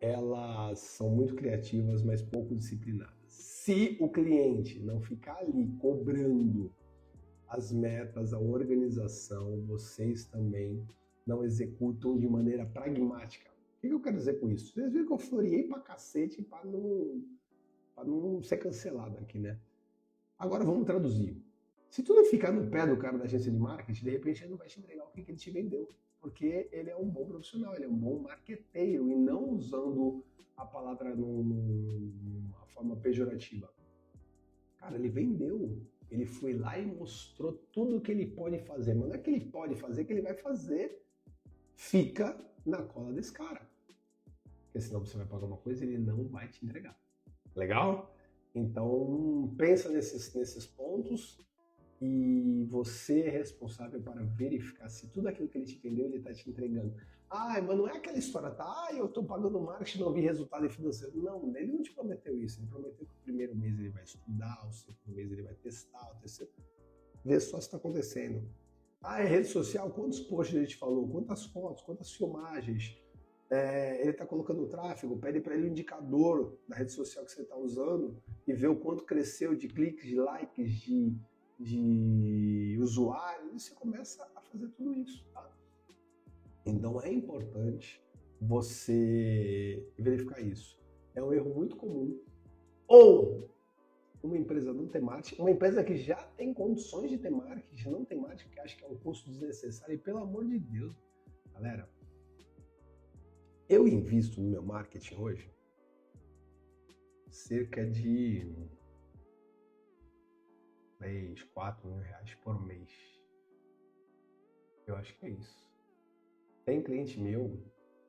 elas 0.00 0.78
são 0.78 1.10
muito 1.10 1.34
criativas, 1.34 2.02
mas 2.02 2.22
pouco 2.22 2.54
disciplinadas. 2.54 3.16
Se 3.26 3.96
o 4.00 4.08
cliente 4.08 4.78
não 4.78 5.00
ficar 5.00 5.38
ali 5.38 5.66
cobrando 5.80 6.72
as 7.48 7.72
metas, 7.72 8.32
a 8.32 8.38
organização, 8.38 9.62
vocês 9.66 10.24
também 10.24 10.84
não 11.26 11.44
executam 11.44 12.18
de 12.18 12.28
maneira 12.28 12.66
pragmática. 12.66 13.50
O 13.50 13.80
que 13.80 13.88
eu 13.88 14.00
quero 14.00 14.16
dizer 14.16 14.40
com 14.40 14.50
isso? 14.50 14.72
Vocês 14.72 14.92
viram 14.92 15.06
que 15.06 15.12
eu 15.12 15.18
floreei 15.18 15.64
pra 15.64 15.80
cacete 15.80 16.42
para 16.42 16.64
não, 16.64 17.22
pra 17.94 18.04
não 18.04 18.42
ser 18.42 18.56
cancelado 18.58 19.18
aqui, 19.18 19.38
né? 19.38 19.58
Agora 20.38 20.64
vamos 20.64 20.86
traduzir. 20.86 21.40
Se 21.88 22.02
tu 22.02 22.14
não 22.14 22.24
ficar 22.24 22.52
no 22.52 22.70
pé 22.70 22.86
do 22.86 22.96
cara 22.96 23.16
da 23.16 23.24
agência 23.24 23.50
de 23.50 23.58
marketing, 23.58 24.04
de 24.04 24.10
repente 24.10 24.42
ele 24.42 24.50
não 24.50 24.58
vai 24.58 24.66
te 24.66 24.78
entregar 24.80 25.04
o 25.04 25.10
que 25.10 25.20
ele 25.20 25.38
te 25.38 25.50
vendeu. 25.50 25.88
Porque 26.20 26.68
ele 26.72 26.90
é 26.90 26.96
um 26.96 27.08
bom 27.08 27.24
profissional, 27.24 27.74
ele 27.74 27.84
é 27.84 27.88
um 27.88 27.96
bom 27.96 28.18
marqueteiro 28.20 29.08
e 29.10 29.14
não 29.14 29.50
usando 29.50 30.24
a 30.56 30.64
palavra 30.64 31.14
numa 31.14 32.66
forma 32.66 32.96
pejorativa. 32.96 33.72
Cara, 34.78 34.96
ele 34.96 35.08
vendeu 35.08 35.80
ele 36.10 36.24
foi 36.24 36.54
lá 36.54 36.78
e 36.78 36.86
mostrou 36.86 37.52
tudo 37.72 37.96
o 37.96 38.00
que 38.00 38.12
ele 38.12 38.26
pode 38.26 38.58
fazer. 38.60 38.94
Mas 38.94 39.08
não 39.08 39.14
é 39.14 39.18
que 39.18 39.30
ele 39.30 39.40
pode 39.40 39.74
fazer, 39.74 40.04
que 40.04 40.12
ele 40.12 40.22
vai 40.22 40.34
fazer. 40.34 41.02
Fica 41.74 42.38
na 42.64 42.82
cola 42.82 43.12
desse 43.12 43.32
cara. 43.32 43.60
Porque 44.64 44.80
senão 44.80 45.00
você 45.00 45.16
vai 45.16 45.26
pagar 45.26 45.46
uma 45.46 45.56
coisa 45.56 45.84
e 45.84 45.88
ele 45.88 45.98
não 45.98 46.24
vai 46.28 46.48
te 46.48 46.64
entregar. 46.64 46.98
Legal? 47.54 48.14
Então, 48.54 49.54
pensa 49.56 49.90
nesses, 49.90 50.32
nesses 50.34 50.66
pontos 50.66 51.38
e 52.00 52.66
você 52.68 53.22
é 53.22 53.30
responsável 53.30 54.00
para 54.00 54.22
verificar 54.22 54.88
se 54.88 55.10
tudo 55.10 55.28
aquilo 55.28 55.48
que 55.48 55.58
ele 55.58 55.66
te 55.66 55.76
entendeu, 55.76 56.06
ele 56.06 56.18
está 56.18 56.32
te 56.32 56.48
entregando. 56.48 56.94
Ah, 57.28 57.60
mas 57.60 57.76
não 57.76 57.88
é 57.88 57.96
aquela 57.96 58.18
história, 58.18 58.50
tá? 58.50 58.64
Ah, 58.64 58.94
eu 58.94 59.06
estou 59.06 59.24
pagando 59.24 59.60
marketing 59.60 59.98
e 59.98 60.00
não 60.00 60.12
vi 60.12 60.20
resultado 60.20 60.68
financeiro. 60.70 61.20
Não, 61.20 61.54
ele 61.56 61.72
não 61.72 61.82
te 61.82 61.92
prometeu 61.92 62.40
isso. 62.40 62.60
Ele 62.60 62.68
prometeu 62.68 63.06
que 63.06 63.12
o 63.12 63.22
primeiro 63.24 63.54
mês 63.54 63.78
ele 63.78 63.90
vai 63.90 64.04
estudar, 64.04 64.66
o 64.68 64.72
segundo 64.72 65.14
mês 65.14 65.32
ele 65.32 65.42
vai 65.42 65.54
testar, 65.54 66.12
o 66.12 66.20
terceiro. 66.20 66.52
Vê 67.24 67.40
só 67.40 67.58
se 67.58 67.66
está 67.66 67.76
acontecendo. 67.76 68.48
Ah, 69.02 69.20
é 69.20 69.26
rede 69.26 69.48
social, 69.48 69.90
quantos 69.90 70.20
posts 70.20 70.56
ele 70.56 70.66
te 70.66 70.76
falou? 70.76 71.08
Quantas 71.08 71.44
fotos, 71.46 71.82
quantas 71.82 72.12
filmagens? 72.12 72.96
é, 73.50 74.00
ele 74.00 74.10
está 74.10 74.26
colocando 74.26 74.66
tráfego, 74.66 75.18
pede 75.18 75.40
para 75.40 75.54
ele 75.54 75.68
o 75.68 75.70
indicador 75.70 76.58
da 76.68 76.76
rede 76.76 76.92
social 76.92 77.24
que 77.24 77.30
você 77.30 77.42
está 77.42 77.56
usando 77.56 78.20
e 78.46 78.52
ver 78.52 78.68
o 78.68 78.76
quanto 78.76 79.04
cresceu 79.04 79.54
de 79.54 79.68
cliques, 79.68 80.06
de 80.06 80.16
likes, 80.16 80.72
de, 80.80 81.16
de 81.58 82.76
usuários, 82.80 83.54
e 83.54 83.60
você 83.60 83.74
começa 83.74 84.28
a 84.34 84.40
fazer 84.40 84.68
tudo 84.68 84.94
isso. 84.94 85.24
Então 86.66 87.00
é 87.00 87.12
importante 87.12 88.02
você 88.40 89.88
verificar 89.98 90.40
isso. 90.40 90.78
É 91.14 91.22
um 91.22 91.32
erro 91.32 91.54
muito 91.54 91.76
comum. 91.76 92.20
Ou 92.88 93.48
uma 94.22 94.36
empresa 94.36 94.72
não 94.72 94.88
tem 94.88 95.00
marketing, 95.00 95.40
uma 95.40 95.50
empresa 95.50 95.84
que 95.84 95.96
já 95.96 96.16
tem 96.36 96.52
condições 96.52 97.10
de 97.10 97.18
ter 97.18 97.30
marketing, 97.30 97.90
não 97.90 98.04
tem 98.04 98.18
marketing, 98.18 98.50
que 98.50 98.60
acha 98.60 98.76
que 98.76 98.84
é 98.84 98.88
um 98.88 98.96
custo 98.96 99.30
desnecessário, 99.30 99.94
e 99.94 99.98
pelo 99.98 100.18
amor 100.18 100.44
de 100.46 100.58
Deus, 100.58 101.00
galera, 101.52 101.88
eu 103.68 103.86
invisto 103.86 104.40
no 104.40 104.50
meu 104.50 104.62
marketing 104.62 105.14
hoje 105.16 105.50
cerca 107.30 107.84
de 107.88 108.52
3, 110.98 111.42
4 111.42 111.88
mil 111.88 111.98
reais 111.98 112.34
por 112.36 112.64
mês. 112.64 112.90
Eu 114.86 114.96
acho 114.96 115.16
que 115.18 115.26
é 115.26 115.30
isso. 115.30 115.66
Tem 116.66 116.82
cliente 116.82 117.18
meu 117.20 117.62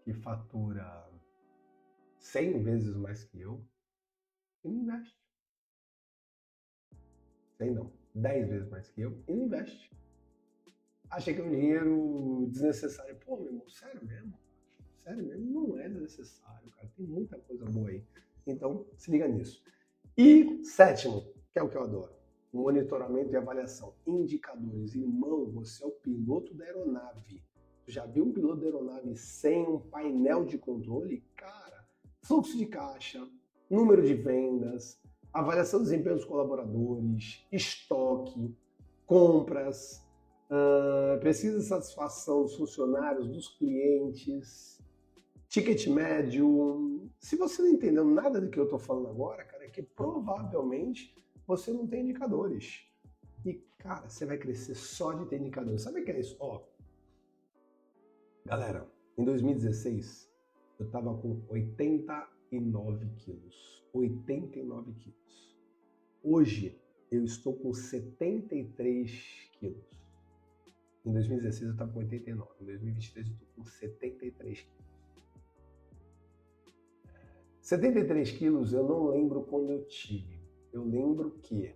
que 0.03 0.13
fatura 0.13 1.07
100 2.17 2.63
vezes 2.63 2.95
mais 2.97 3.23
que 3.23 3.39
eu 3.39 3.63
e 4.65 4.67
não 4.67 4.81
investe. 4.81 5.17
100 7.59 7.71
não, 7.71 7.93
10 8.15 8.49
vezes 8.49 8.69
mais 8.69 8.89
que 8.89 9.01
eu 9.01 9.23
e 9.27 9.31
não 9.31 9.45
investe. 9.45 9.91
Acha 11.09 11.33
que 11.33 11.39
é 11.39 11.43
um 11.43 11.51
dinheiro 11.51 12.47
desnecessário. 12.51 13.15
Pô, 13.19 13.37
meu 13.37 13.45
irmão, 13.45 13.69
sério 13.69 14.05
mesmo? 14.05 14.37
sério 15.07 15.23
mesmo, 15.23 15.51
não 15.51 15.79
é 15.79 15.87
necessário, 15.87 16.69
cara. 16.71 16.91
Tem 16.97 17.05
muita 17.05 17.37
coisa 17.39 17.65
boa 17.65 17.89
aí. 17.89 18.03
Então, 18.45 18.85
se 18.97 19.09
liga 19.09 19.27
nisso. 19.27 19.63
E 20.17 20.65
sétimo, 20.65 21.21
que 21.53 21.59
é 21.59 21.63
o 21.63 21.69
que 21.69 21.77
eu 21.77 21.83
adoro, 21.83 22.13
monitoramento 22.51 23.31
e 23.31 23.37
avaliação. 23.37 23.93
Indicadores. 24.05 24.95
Irmão, 24.95 25.45
você 25.51 25.83
é 25.83 25.87
o 25.87 25.91
piloto 25.91 26.53
da 26.53 26.65
aeronave. 26.65 27.46
Já 27.87 28.05
viu 28.05 28.25
um 28.25 28.33
piloto 28.33 28.59
da 28.59 28.65
aeronave 28.65 29.15
sem 29.15 29.65
um 29.65 29.79
painel 29.79 30.43
de 30.43 30.57
controle? 30.57 31.23
Cara, 31.37 31.87
fluxo 32.21 32.57
de 32.57 32.65
caixa, 32.65 33.25
número 33.69 34.05
de 34.05 34.13
vendas, 34.13 34.99
avaliação 35.31 35.79
do 35.79 35.83
desempenho 35.83 36.17
dos 36.17 36.25
colaboradores, 36.25 37.47
estoque, 37.49 38.53
compras, 39.05 40.05
uh, 40.51 41.17
pesquisa 41.21 41.59
de 41.59 41.63
satisfação 41.63 42.43
dos 42.43 42.57
funcionários, 42.57 43.29
dos 43.29 43.47
clientes, 43.47 44.83
ticket 45.47 45.87
médio. 45.87 47.09
Se 47.21 47.37
você 47.37 47.61
não 47.61 47.69
entendeu 47.69 48.03
nada 48.03 48.41
do 48.41 48.49
que 48.49 48.59
eu 48.59 48.65
estou 48.65 48.79
falando 48.79 49.07
agora, 49.07 49.45
cara, 49.45 49.63
é 49.63 49.69
que 49.69 49.81
provavelmente 49.81 51.15
você 51.47 51.71
não 51.71 51.87
tem 51.87 52.03
indicadores. 52.03 52.81
E, 53.45 53.53
cara, 53.77 54.09
você 54.09 54.25
vai 54.25 54.37
crescer 54.37 54.75
só 54.75 55.13
de 55.13 55.25
ter 55.27 55.39
indicadores. 55.39 55.83
Sabe 55.83 56.01
o 56.01 56.03
que 56.03 56.11
é 56.11 56.19
isso? 56.19 56.35
Ó, 56.41 56.61
galera, 58.47 58.89
em 59.17 59.25
2016, 59.25 60.31
eu 60.79 60.85
estava 60.85 61.13
com 61.17 61.41
89 61.49 63.09
quilos. 63.17 63.83
89 63.91 64.93
quilos. 64.93 65.57
Hoje, 66.23 66.79
eu 67.11 67.25
estou 67.25 67.53
com 67.53 67.73
73 67.73 69.49
quilos. 69.59 69.83
Em 71.05 71.11
2016 71.11 71.63
eu 71.63 71.73
estava 71.73 71.91
com 71.91 71.99
89. 71.99 72.49
Em 72.61 72.65
2023 72.65 73.27
eu 73.27 73.33
estou 73.33 73.49
com 73.53 73.65
73 73.65 74.61
quilos. 74.61 74.87
73 77.59 78.31
quilos 78.31 78.71
eu 78.71 78.87
não 78.87 79.09
lembro 79.09 79.43
quando 79.43 79.71
eu 79.71 79.83
tive. 79.87 80.39
Eu 80.71 80.85
lembro 80.85 81.31
que 81.43 81.75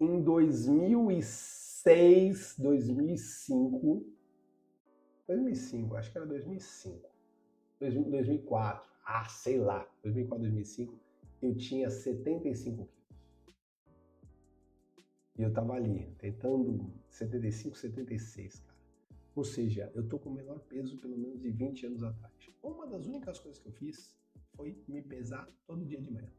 em 0.00 0.20
2006, 0.22 2.56
2005, 2.58 4.17
2005, 5.28 5.94
acho 5.94 6.10
que 6.10 6.18
era 6.18 6.26
2005, 6.26 7.08
2004, 7.78 8.90
ah, 9.04 9.28
sei 9.28 9.58
lá, 9.58 9.86
2004, 10.02 10.42
2005, 10.42 10.98
eu 11.42 11.54
tinha 11.54 11.90
75 11.90 12.76
quilos. 12.76 12.98
E 15.36 15.42
eu 15.42 15.52
tava 15.52 15.74
ali, 15.74 16.10
tentando 16.18 16.92
75, 17.10 17.76
76, 17.76 18.58
cara. 18.60 18.78
Ou 19.36 19.44
seja, 19.44 19.92
eu 19.94 20.08
tô 20.08 20.18
com 20.18 20.30
o 20.30 20.34
menor 20.34 20.58
peso 20.60 20.96
pelo 20.96 21.16
menos 21.16 21.40
de 21.40 21.50
20 21.50 21.86
anos 21.86 22.02
atrás. 22.02 22.34
Uma 22.62 22.86
das 22.86 23.06
únicas 23.06 23.38
coisas 23.38 23.60
que 23.60 23.68
eu 23.68 23.72
fiz 23.72 24.16
foi 24.56 24.82
me 24.88 25.00
pesar 25.00 25.46
todo 25.66 25.84
dia 25.84 26.00
de 26.00 26.10
manhã. 26.10 26.32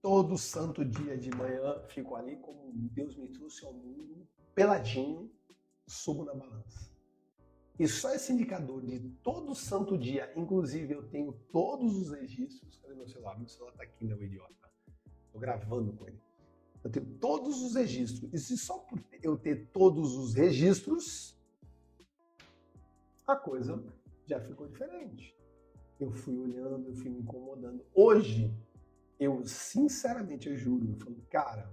Todo 0.00 0.38
santo 0.38 0.84
dia 0.84 1.16
de 1.16 1.30
manhã 1.30 1.80
fico 1.88 2.14
ali 2.14 2.36
como 2.36 2.70
Deus 2.72 3.16
me 3.16 3.28
trouxe 3.28 3.64
ao 3.64 3.72
mundo, 3.72 4.26
peladinho, 4.54 5.30
subo 5.88 6.24
na 6.24 6.34
balança. 6.34 6.89
E 7.80 7.88
só 7.88 8.14
esse 8.14 8.32
indicador 8.32 8.82
de 8.82 9.00
todo 9.22 9.54
santo 9.54 9.96
dia, 9.96 10.32
inclusive 10.36 10.94
eu 10.94 11.02
tenho 11.08 11.32
todos 11.50 11.96
os 11.96 12.10
registros. 12.10 12.78
Cadê 12.78 12.94
meu 12.94 13.08
celular? 13.08 13.38
Meu 13.38 13.48
celular 13.48 13.72
tá 13.72 13.82
aqui, 13.82 14.04
meu 14.04 14.22
idiota. 14.22 14.70
Tô 15.32 15.38
gravando 15.38 15.92
com 15.94 16.06
ele. 16.06 16.20
Eu 16.84 16.90
tenho 16.90 17.06
todos 17.18 17.62
os 17.62 17.74
registros. 17.74 18.32
E 18.32 18.38
se 18.38 18.56
só 18.56 18.78
por 18.78 19.02
eu 19.22 19.36
ter 19.36 19.68
todos 19.72 20.14
os 20.16 20.34
registros, 20.34 21.36
a 23.26 23.34
coisa 23.34 23.82
já 24.26 24.40
ficou 24.40 24.68
diferente 24.68 25.40
eu 26.00 26.10
fui 26.10 26.36
olhando, 26.38 26.88
eu 26.88 26.94
fui 26.94 27.10
me 27.10 27.20
incomodando. 27.20 27.84
Hoje, 27.94 28.52
eu 29.18 29.44
sinceramente, 29.44 30.48
eu 30.48 30.56
juro, 30.56 30.88
eu 30.88 30.96
falo, 30.96 31.16
cara, 31.30 31.70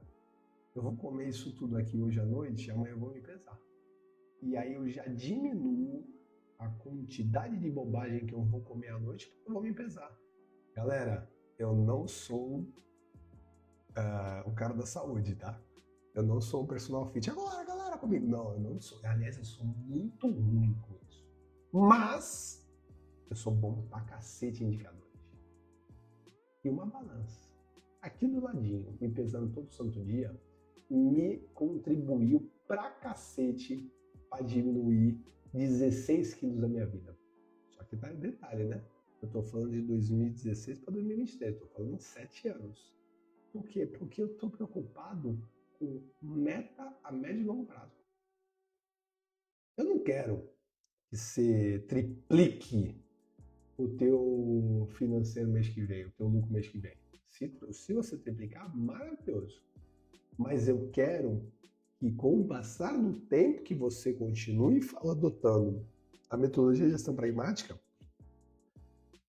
eu 0.76 0.82
vou 0.82 0.96
comer 0.98 1.30
isso 1.30 1.56
tudo 1.56 1.78
aqui 1.78 1.98
hoje 2.00 2.20
à 2.20 2.26
noite, 2.26 2.70
amanhã 2.70 2.91
eu 2.91 3.00
vou 3.00 3.12
me 3.12 3.22
pesar. 3.22 3.58
E 4.41 4.56
aí 4.56 4.73
eu 4.73 4.88
já 4.88 5.06
diminuo 5.08 6.06
a 6.60 6.69
quantidade 6.69 7.58
de 7.60 7.69
bobagem 7.69 8.26
que 8.26 8.34
eu 8.34 8.43
vou 8.43 8.62
comer 8.62 8.89
à 8.89 9.00
noite 9.00 9.28
porque 9.28 9.50
eu 9.50 9.54
vou 9.54 9.62
me 9.62 9.73
pesar. 9.73 10.15
Galera, 10.76 11.30
eu 11.58 11.76
não 11.76 12.08
sou 12.08 12.60
uh, 12.60 14.45
o 14.45 14.54
cara 14.54 14.73
da 14.73 14.86
saúde, 14.86 15.36
tá? 15.36 15.60
Eu 16.13 16.23
não 16.23 16.41
sou 16.41 16.63
o 16.63 16.67
personal 16.67 17.06
fit. 17.08 17.30
Agora, 17.30 17.63
galera, 17.63 17.97
comigo. 17.97 18.28
Não, 18.28 18.54
eu 18.54 18.60
não 18.60 18.80
sou. 18.80 19.00
Aliás, 19.04 19.38
eu 19.38 19.45
sou 19.45 19.65
muito 19.65 20.28
ruim 20.28 20.76
com 20.88 20.95
isso. 21.08 21.28
Mas 21.71 22.67
eu 23.30 23.36
sou 23.36 23.54
bom 23.54 23.84
pra 23.89 24.02
cacete 24.02 24.63
em 24.63 24.67
indicadores. 24.67 25.08
E 26.63 26.69
uma 26.69 26.86
balança. 26.86 27.47
Aqui 28.02 28.28
do 28.28 28.39
ladinho, 28.39 28.97
me 29.00 29.10
pesando 29.10 29.52
todo 29.52 29.71
santo 29.71 30.04
dia, 30.04 30.36
me 30.89 31.39
contribuiu 31.54 32.52
pra 32.67 32.89
cacete 32.91 33.91
para 34.30 34.44
diminuir 34.44 35.20
16 35.54 36.34
quilos 36.36 36.60
da 36.60 36.68
minha 36.68 36.86
vida. 36.86 37.18
Só 37.70 37.84
que 37.84 37.98
tá 37.98 38.12
detalhe, 38.12 38.66
né? 38.66 38.84
Eu 39.22 39.30
tô 39.30 39.42
falando 39.42 39.72
de 39.72 39.82
2016 39.82 40.80
para 40.80 40.94
2023, 40.94 41.58
tô 41.58 41.68
falando 41.68 41.98
de 41.98 42.04
7 42.04 42.50
anos. 42.50 42.94
Por 43.52 43.68
quê? 43.68 43.86
Porque 43.86 44.22
eu 44.22 44.38
tô 44.38 44.50
preocupado 44.50 45.42
com 45.80 46.02
meta 46.21 46.96
a 47.04 47.12
médio 47.12 47.42
e 47.42 47.46
longo 47.46 47.65
prazo. 47.65 47.96
Eu 49.78 49.86
não 49.86 50.00
quero 50.00 50.50
que 51.10 51.17
você 51.17 51.80
triplique 51.88 52.96
o 53.78 53.88
teu 53.90 54.88
financeiro 54.92 55.50
mês 55.50 55.69
que 55.69 55.82
vem, 55.82 56.06
o 56.06 56.12
teu 56.12 56.28
lucro 56.28 56.52
mês 56.52 56.67
que 56.67 56.80
vem. 56.80 56.96
Se, 57.28 57.52
se 57.71 57.94
você 57.94 58.17
triplicar, 58.17 58.75
maravilhoso. 58.75 59.62
Mas 60.38 60.67
eu 60.67 60.90
quero 60.92 61.52
que 62.00 62.12
com 62.12 62.41
o 62.41 62.48
passar 62.48 62.98
do 62.98 63.13
tempo 63.21 63.63
que 63.63 63.73
você 63.73 64.13
continue 64.13 64.81
adotando 64.98 65.85
a 66.29 66.37
metodologia 66.37 66.85
de 66.85 66.91
gestão 66.91 67.15
pragmática, 67.15 67.79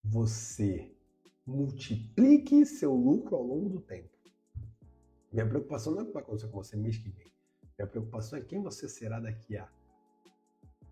você 0.03 0.91
multiplique 1.45 2.66
seu 2.66 2.93
lucro 2.93 3.36
ao 3.36 3.43
longo 3.43 3.70
do 3.70 3.82
tempo. 3.82 4.10
Minha 5.32 5.47
preocupação 5.47 5.93
não 5.93 6.01
é 6.01 6.03
o 6.03 6.07
que 6.07 6.14
vai 6.14 6.24
acontecer 6.24 6.47
com 6.47 6.64
você 6.64 6.76
mês 6.76 6.97
que 6.97 7.10
vem. 7.10 7.32
Minha 7.78 7.88
preocupação 7.88 8.38
é 8.38 8.41
quem 8.41 8.62
você 8.62 8.89
será 8.89 9.20
daqui 9.20 9.55
a 9.55 9.70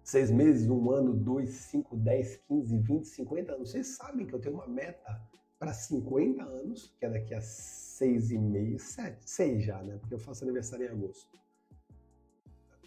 seis 0.04 0.32
meses, 0.32 0.70
um 0.70 0.90
ano, 0.90 1.14
dois, 1.14 1.50
cinco, 1.50 1.98
dez, 1.98 2.38
quinze, 2.48 2.78
vinte, 2.78 3.08
cinquenta 3.08 3.54
anos. 3.54 3.72
Vocês 3.72 3.98
sabem 3.98 4.26
que 4.26 4.34
eu 4.34 4.40
tenho 4.40 4.56
uma 4.56 4.68
meta 4.68 5.22
para 5.60 5.74
50 5.74 6.44
anos, 6.44 6.96
que 7.00 7.06
é 7.06 7.10
daqui 7.10 7.34
a 7.34 7.42
seis 7.42 8.32
e 8.32 8.38
meio, 8.38 8.80
sete, 8.80 9.30
seis 9.30 9.64
já, 9.66 9.82
né? 9.84 9.98
Porque 9.98 10.14
eu 10.14 10.20
faço 10.20 10.44
aniversário 10.44 10.86
em 10.86 10.90
agosto. 10.90 11.28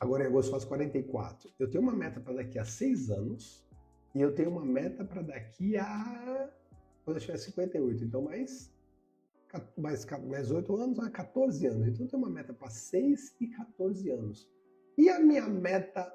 Agora 0.01 0.24
em 0.24 0.26
agosto 0.26 0.51
faço 0.51 0.66
44. 0.66 1.51
Eu 1.59 1.70
tenho 1.70 1.84
uma 1.84 1.94
meta 1.94 2.18
para 2.18 2.34
daqui 2.34 2.59
a 2.59 2.64
seis 2.64 3.11
anos 3.11 3.64
e 4.14 4.20
eu 4.20 4.34
tenho 4.34 4.51
uma 4.51 4.64
meta 4.64 5.05
para 5.05 5.22
daqui 5.22 5.76
a 5.76 6.51
quando 7.05 7.18
eu 7.18 7.20
tiver 7.20 7.36
58. 7.36 8.05
Então 8.05 8.22
mais 8.22 8.72
mais, 9.76 10.07
mais 10.28 10.51
8 10.51 10.76
anos, 10.76 10.98
14 11.09 11.66
anos. 11.66 11.88
Então 11.88 12.07
eu 12.07 12.11
tenho 12.11 12.22
uma 12.22 12.30
meta 12.30 12.53
para 12.55 12.70
6 12.70 13.36
e 13.40 13.48
14 13.48 14.11
anos. 14.11 14.48
E 14.96 15.09
a 15.09 15.18
minha 15.18 15.48
meta 15.48 16.12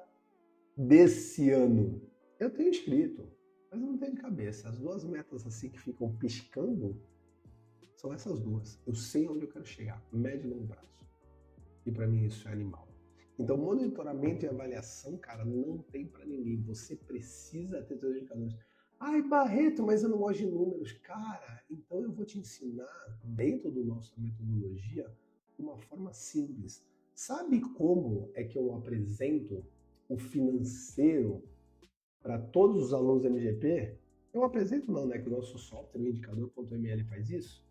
desse 0.76 1.50
ano? 1.50 2.00
Eu 2.38 2.50
tenho 2.50 2.70
escrito, 2.70 3.28
mas 3.70 3.80
eu 3.80 3.86
não 3.86 3.98
tenho 3.98 4.14
de 4.14 4.20
cabeça. 4.20 4.68
As 4.68 4.78
duas 4.78 5.04
metas 5.04 5.46
assim 5.46 5.68
que 5.68 5.78
ficam 5.78 6.14
piscando 6.16 7.00
são 7.96 8.12
essas 8.12 8.40
duas. 8.40 8.80
Eu 8.86 8.94
sei 8.94 9.28
onde 9.28 9.42
eu 9.42 9.48
quero 9.48 9.66
chegar, 9.66 10.02
médio 10.12 10.50
e 10.50 10.54
longo 10.54 10.66
prazo. 10.66 10.88
E 11.84 11.92
para 11.92 12.06
mim 12.06 12.24
isso 12.24 12.48
é 12.48 12.52
animal. 12.52 12.85
Então, 13.38 13.56
monitoramento 13.56 14.46
e 14.46 14.48
avaliação, 14.48 15.18
cara, 15.18 15.44
não 15.44 15.78
tem 15.78 16.06
para 16.06 16.24
ninguém. 16.24 16.62
Você 16.62 16.96
precisa 16.96 17.82
ter 17.82 17.98
seus 17.98 18.16
indicadores. 18.16 18.56
Ai, 18.98 19.20
Barreto, 19.22 19.82
mas 19.82 20.02
eu 20.02 20.08
não 20.08 20.18
gosto 20.18 20.38
de 20.38 20.46
números. 20.46 20.92
Cara, 20.92 21.62
então 21.70 22.00
eu 22.00 22.10
vou 22.10 22.24
te 22.24 22.38
ensinar, 22.38 23.20
dentro 23.22 23.70
da 23.70 23.82
nossa 23.82 24.14
metodologia, 24.16 25.10
uma 25.58 25.76
forma 25.76 26.12
simples. 26.14 26.82
Sabe 27.14 27.60
como 27.60 28.30
é 28.34 28.42
que 28.42 28.58
eu 28.58 28.74
apresento 28.74 29.62
o 30.08 30.16
financeiro 30.16 31.42
para 32.22 32.38
todos 32.38 32.84
os 32.84 32.94
alunos 32.94 33.22
do 33.22 33.28
MGP? 33.28 33.98
Eu 34.32 34.44
apresento 34.44 34.90
não, 34.90 35.06
né? 35.06 35.18
Que 35.18 35.28
o 35.28 35.32
nosso 35.32 35.58
software, 35.58 36.00
o 36.00 36.08
indicador.ml, 36.08 37.04
faz 37.04 37.30
isso 37.30 37.65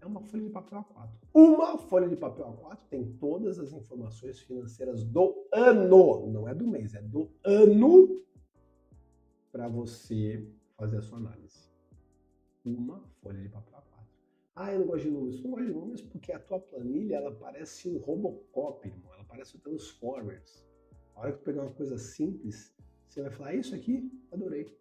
é 0.00 0.06
uma 0.06 0.22
folha 0.22 0.44
de 0.44 0.50
papel 0.50 0.78
A4. 0.78 1.10
Uma 1.34 1.78
folha 1.78 2.08
de 2.08 2.16
papel 2.16 2.46
A4 2.46 2.78
tem 2.88 3.12
todas 3.18 3.58
as 3.58 3.72
informações 3.72 4.40
financeiras 4.40 5.04
do 5.04 5.46
ano, 5.52 6.26
não 6.30 6.48
é 6.48 6.54
do 6.54 6.66
mês, 6.66 6.94
é 6.94 7.02
do 7.02 7.30
ano 7.44 8.22
para 9.52 9.68
você 9.68 10.46
fazer 10.76 10.98
a 10.98 11.02
sua 11.02 11.18
análise. 11.18 11.70
Uma 12.64 13.00
folha 13.22 13.40
de 13.40 13.48
papel 13.48 13.78
A4. 13.78 13.90
Ah, 14.56 14.72
eu 14.72 14.80
não 14.80 14.86
gosto 14.86 15.04
de 15.04 15.10
números. 15.10 15.42
Não 15.42 15.50
gosto 15.50 15.66
de 15.66 15.72
números 15.72 16.02
porque 16.02 16.32
a 16.32 16.38
tua 16.38 16.60
planilha 16.60 17.16
ela 17.16 17.34
parece 17.34 17.88
um 17.88 17.98
Robocop, 17.98 18.86
irmão. 18.86 19.12
Ela 19.14 19.24
parece 19.24 19.56
o 19.56 19.58
Transformers. 19.60 20.66
A 21.14 21.20
hora 21.20 21.32
que 21.32 21.38
tu 21.38 21.44
pegar 21.44 21.62
uma 21.62 21.72
coisa 21.72 21.98
simples, 21.98 22.74
você 23.08 23.22
vai 23.22 23.30
falar, 23.30 23.54
é 23.54 23.56
isso 23.56 23.74
aqui? 23.74 24.10
Adorei. 24.32 24.78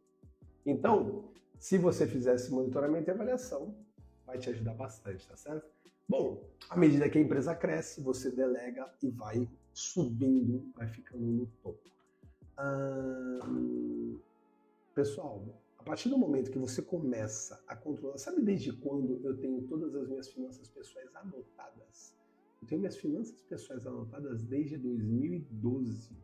Então, 0.66 1.32
se 1.58 1.78
você 1.78 2.08
fizesse 2.08 2.52
monitoramento 2.52 3.10
e 3.10 3.12
avaliação, 3.12 3.76
vai 4.30 4.38
te 4.38 4.50
ajudar 4.50 4.76
bastante, 4.76 5.28
tá 5.28 5.36
certo? 5.36 5.68
Bom, 6.08 6.44
à 6.70 6.78
medida 6.78 7.10
que 7.10 7.18
a 7.18 7.22
empresa 7.22 7.56
cresce, 7.56 8.02
você 8.02 8.32
delega 8.32 8.92
e 9.02 9.10
vai 9.10 9.48
subindo, 9.74 10.72
vai 10.76 10.88
ficando 10.88 11.24
no 11.24 11.48
topo. 11.64 11.90
Hum, 12.60 14.20
pessoal, 14.94 15.44
a 15.78 15.84
partir 15.84 16.10
do 16.10 16.18
momento 16.18 16.52
que 16.52 16.60
você 16.60 16.82
começa 16.82 17.62
a 17.68 17.76
controlar, 17.76 18.18
sabe 18.18 18.42
desde 18.42 18.72
quando 18.74 19.20
eu 19.24 19.38
tenho 19.38 19.62
todas 19.64 19.96
as 19.96 20.08
minhas 20.08 20.30
finanças 20.30 20.68
pessoais 20.68 21.16
anotadas? 21.16 22.16
Eu 22.62 22.68
tenho 22.68 22.82
minhas 22.82 22.98
finanças 22.98 23.42
pessoais 23.44 23.86
anotadas 23.88 24.44
desde 24.44 24.78
2012. 24.78 26.16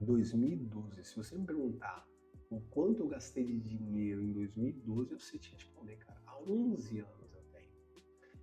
2012. 0.00 1.04
Se 1.04 1.16
você 1.16 1.36
me 1.36 1.44
perguntar 1.44 2.08
o 2.50 2.60
quanto 2.70 3.02
eu 3.02 3.08
gastei 3.08 3.44
de 3.44 3.58
dinheiro 3.58 4.22
em 4.22 4.32
2012, 4.32 5.12
eu 5.12 5.18
sei 5.18 5.38
te 5.38 5.52
responder, 5.52 5.96
cara. 5.96 6.19
11 6.46 7.00
anos 7.00 7.34
eu 7.34 7.42
tenho. 7.52 7.72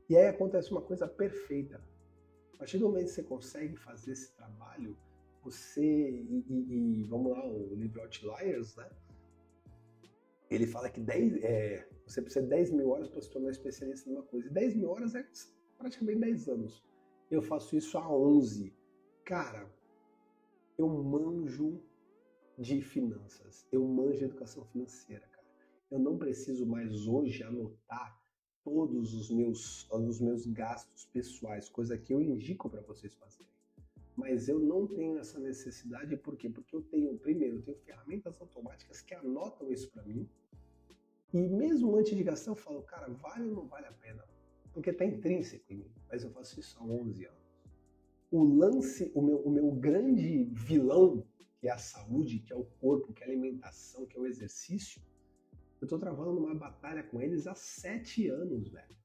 E 0.10 0.18
aí 0.18 0.28
acontece 0.28 0.72
uma 0.72 0.82
coisa 0.82 1.08
perfeita. 1.08 1.82
A 2.54 2.58
partir 2.58 2.78
do 2.78 2.88
momento 2.88 3.06
que 3.06 3.12
você 3.12 3.24
consegue 3.24 3.76
fazer 3.78 4.14
esse 4.14 4.36
trabalho, 4.36 4.98
você. 5.44 5.82
E, 5.82 6.46
e, 6.50 7.02
e 7.02 7.04
vamos 7.04 7.32
lá, 7.32 7.46
o 7.46 7.76
livro 7.76 8.02
Outliers, 8.02 8.76
né? 8.76 8.90
Ele 10.50 10.66
fala 10.66 10.90
que 10.90 11.00
10, 11.00 11.44
é, 11.44 11.88
você 12.06 12.22
precisa 12.22 12.44
de 12.44 12.50
10 12.50 12.72
mil 12.72 12.90
horas 12.90 13.10
para 13.10 13.22
se 13.22 13.30
tornar 13.30 13.52
especialista 13.52 14.10
numa 14.10 14.24
coisa. 14.24 14.48
E 14.48 14.52
10 14.52 14.76
mil 14.76 14.90
horas 14.90 15.14
é 15.14 15.28
praticamente 15.78 16.20
10 16.20 16.50
anos. 16.50 16.84
Eu 17.30 17.42
faço 17.42 17.76
isso 17.76 17.98
há 17.98 18.10
11. 18.10 18.74
Cara, 19.26 19.70
eu 20.78 20.88
manjo 20.88 21.82
de 22.58 22.82
finanças, 22.82 23.68
eu 23.72 23.86
manjo 23.86 24.20
de 24.20 24.26
educação 24.26 24.66
financeira, 24.66 25.28
eu 25.90 26.00
não 26.00 26.18
preciso 26.18 26.66
mais 26.66 27.08
hoje 27.08 27.44
anotar 27.44 28.20
todos 28.64 29.14
os 29.14 29.30
meus, 29.30 29.90
os 29.90 30.20
meus 30.20 30.46
gastos 30.46 31.06
pessoais, 31.06 31.70
coisa 31.70 31.98
que 31.98 32.14
eu 32.14 32.22
indico 32.22 32.70
para 32.70 32.82
vocês 32.82 33.14
fazerem. 33.16 33.48
Mas 34.16 34.50
eu 34.50 34.60
não 34.60 34.86
tenho 34.86 35.18
essa 35.20 35.40
necessidade, 35.40 36.18
por 36.18 36.36
quê? 36.36 36.50
Porque 36.50 36.76
eu 36.76 36.82
tenho, 36.82 37.18
primeiro, 37.18 37.58
eu 37.58 37.62
tenho 37.62 37.78
ferramentas 37.78 38.42
automáticas 38.42 39.00
que 39.02 39.14
anotam 39.14 39.72
isso 39.72 39.90
para 39.92 40.04
mim. 40.04 40.28
E 41.34 41.38
mesmo 41.38 41.96
antes 41.96 42.18
de 42.18 42.24
gastar, 42.24 42.52
eu 42.52 42.56
falo, 42.56 42.82
cara, 42.82 43.08
vale 43.10 43.48
ou 43.48 43.56
não 43.56 43.68
vale 43.68 43.86
a 43.86 43.92
pena? 43.92 44.26
Porque 44.74 44.90
está 44.90 45.06
intrínseco 45.06 45.72
em 45.72 45.78
mim, 45.78 45.92
mas 46.10 46.24
eu 46.24 46.32
faço 46.32 46.60
isso 46.60 46.78
há 46.80 46.84
11 46.84 47.26
anos. 47.26 47.38
O 48.30 48.44
lance, 48.44 49.12
o 49.16 49.22
meu, 49.22 49.38
o 49.38 49.50
meu 49.50 49.72
grande 49.72 50.44
vilão, 50.52 51.26
que 51.60 51.68
é 51.68 51.72
a 51.72 51.78
saúde, 51.78 52.40
que 52.40 52.52
é 52.52 52.56
o 52.56 52.66
corpo, 52.82 53.14
que 53.14 53.24
é 53.24 53.26
a 53.26 53.30
alimentação, 53.30 54.06
que 54.06 54.18
é 54.18 54.20
o 54.20 54.26
exercício, 54.26 55.02
eu 55.82 55.88
tô 55.88 55.98
travando 55.98 56.40
uma 56.40 56.56
batalha 56.56 57.04
com 57.04 57.22
eles 57.22 57.48
há 57.48 57.56
sete 57.56 58.28
anos, 58.28 58.68
velho. 58.70 58.96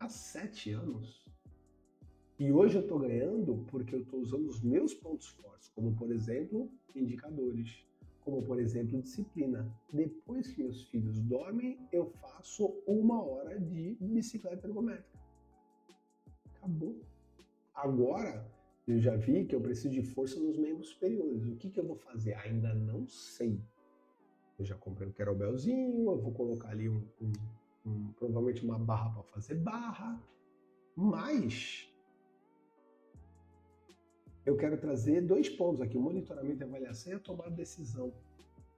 Há 0.00 0.08
sete 0.08 0.72
anos. 0.72 1.24
E 2.38 2.52
hoje 2.52 2.76
eu 2.76 2.86
tô 2.86 2.98
ganhando 2.98 3.64
porque 3.70 3.94
eu 3.94 4.04
tô 4.04 4.18
usando 4.18 4.46
os 4.46 4.60
meus 4.60 4.92
pontos 4.92 5.28
fortes, 5.28 5.68
como 5.70 5.94
por 5.96 6.10
exemplo, 6.10 6.70
indicadores, 6.94 7.86
como 8.20 8.42
por 8.42 8.58
exemplo, 8.58 9.00
disciplina. 9.00 9.72
Depois 9.92 10.48
que 10.48 10.62
meus 10.62 10.82
filhos 10.82 11.18
dormem, 11.20 11.78
eu 11.92 12.10
faço 12.20 12.82
uma 12.86 13.22
hora 13.22 13.58
de 13.58 13.96
bicicleta 14.00 14.66
ergométrica. 14.66 15.18
Acabou. 16.56 17.00
Agora, 17.74 18.46
eu 18.86 19.00
já 19.00 19.16
vi 19.16 19.44
que 19.44 19.54
eu 19.54 19.60
preciso 19.60 19.90
de 19.90 20.02
força 20.02 20.38
nos 20.38 20.58
membros 20.58 20.88
superiores. 20.88 21.46
O 21.46 21.56
que, 21.56 21.70
que 21.70 21.80
eu 21.80 21.86
vou 21.86 21.96
fazer? 21.96 22.34
Ainda 22.34 22.74
não 22.74 23.06
sei. 23.06 23.60
Eu 24.58 24.64
já 24.64 24.74
comprei 24.76 25.08
um 25.08 25.12
kettlebellzinho, 25.12 26.10
eu 26.10 26.18
vou 26.18 26.32
colocar 26.32 26.70
ali 26.70 26.88
um, 26.88 27.06
um, 27.20 27.32
um 27.84 28.12
provavelmente 28.12 28.64
uma 28.64 28.78
barra 28.78 29.10
para 29.10 29.22
fazer 29.24 29.54
barra, 29.56 30.22
mas 30.94 31.88
eu 34.46 34.56
quero 34.56 34.78
trazer 34.78 35.20
dois 35.20 35.48
pontos 35.48 35.80
aqui: 35.80 35.96
o 35.96 36.00
monitoramento 36.00 36.62
e 36.62 36.64
avaliação 36.64 37.12
e 37.12 37.16
a 37.16 37.18
tomada 37.18 37.50
de 37.50 37.56
decisão. 37.56 38.12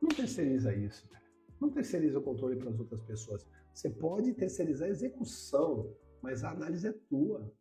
Não 0.01 0.09
terceiriza 0.09 0.75
isso, 0.75 1.07
cara. 1.09 1.25
Não 1.61 1.71
terceiriza 1.71 2.19
o 2.19 2.23
controle 2.23 2.57
para 2.57 2.71
as 2.71 2.79
outras 2.79 3.03
pessoas. 3.03 3.47
Você 3.75 3.91
pode 3.91 4.33
terceirizar 4.33 4.89
a 4.89 4.91
execução, 4.91 5.95
mas 6.23 6.43
a 6.43 6.51
análise 6.51 6.89
é 6.89 6.93
tua. 6.93 7.53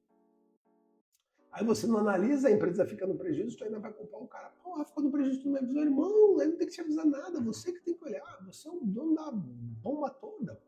Aí 1.51 1.65
você 1.65 1.87
não 1.87 1.97
analisa, 1.97 2.47
a 2.47 2.51
empresa 2.51 2.85
fica 2.85 3.05
no 3.05 3.17
prejuízo, 3.17 3.57
tu 3.57 3.63
ainda 3.63 3.79
vai 3.79 3.91
culpar 3.91 4.21
o 4.21 4.27
cara. 4.27 4.53
Porra, 4.77 4.85
ficou 4.85 5.03
no 5.03 5.11
prejuízo, 5.11 5.41
tu 5.41 5.45
não 5.45 5.53
me 5.53 5.59
avisou, 5.59 5.81
irmão, 5.81 6.41
ele 6.41 6.51
não 6.51 6.57
tem 6.57 6.67
que 6.67 6.73
te 6.73 6.81
avisar 6.81 7.05
nada, 7.07 7.41
você 7.41 7.71
que 7.71 7.83
tem 7.83 7.95
que 7.95 8.05
olhar, 8.05 8.45
você 8.45 8.67
é 8.67 8.71
o 8.71 8.79
dono 8.83 9.15
da 9.15 9.31
bomba 9.31 10.11
toda. 10.11 10.61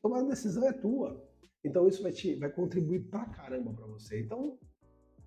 Tomar 0.00 0.20
a 0.20 0.22
decisão 0.22 0.66
é 0.66 0.72
tua. 0.72 1.22
Então 1.62 1.86
isso 1.86 2.02
vai, 2.02 2.12
te, 2.12 2.34
vai 2.36 2.50
contribuir 2.50 3.00
pra 3.10 3.26
caramba 3.26 3.74
pra 3.74 3.86
você. 3.86 4.22
Então, 4.22 4.58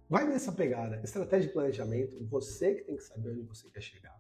vai 0.10 0.28
nessa 0.28 0.52
pegada. 0.52 1.00
Estratégia 1.04 1.48
de 1.48 1.54
planejamento, 1.54 2.26
você 2.26 2.74
que 2.74 2.84
tem 2.86 2.96
que 2.96 3.04
saber 3.04 3.30
onde 3.30 3.44
você 3.44 3.70
quer 3.70 3.82
chegar. 3.82 4.20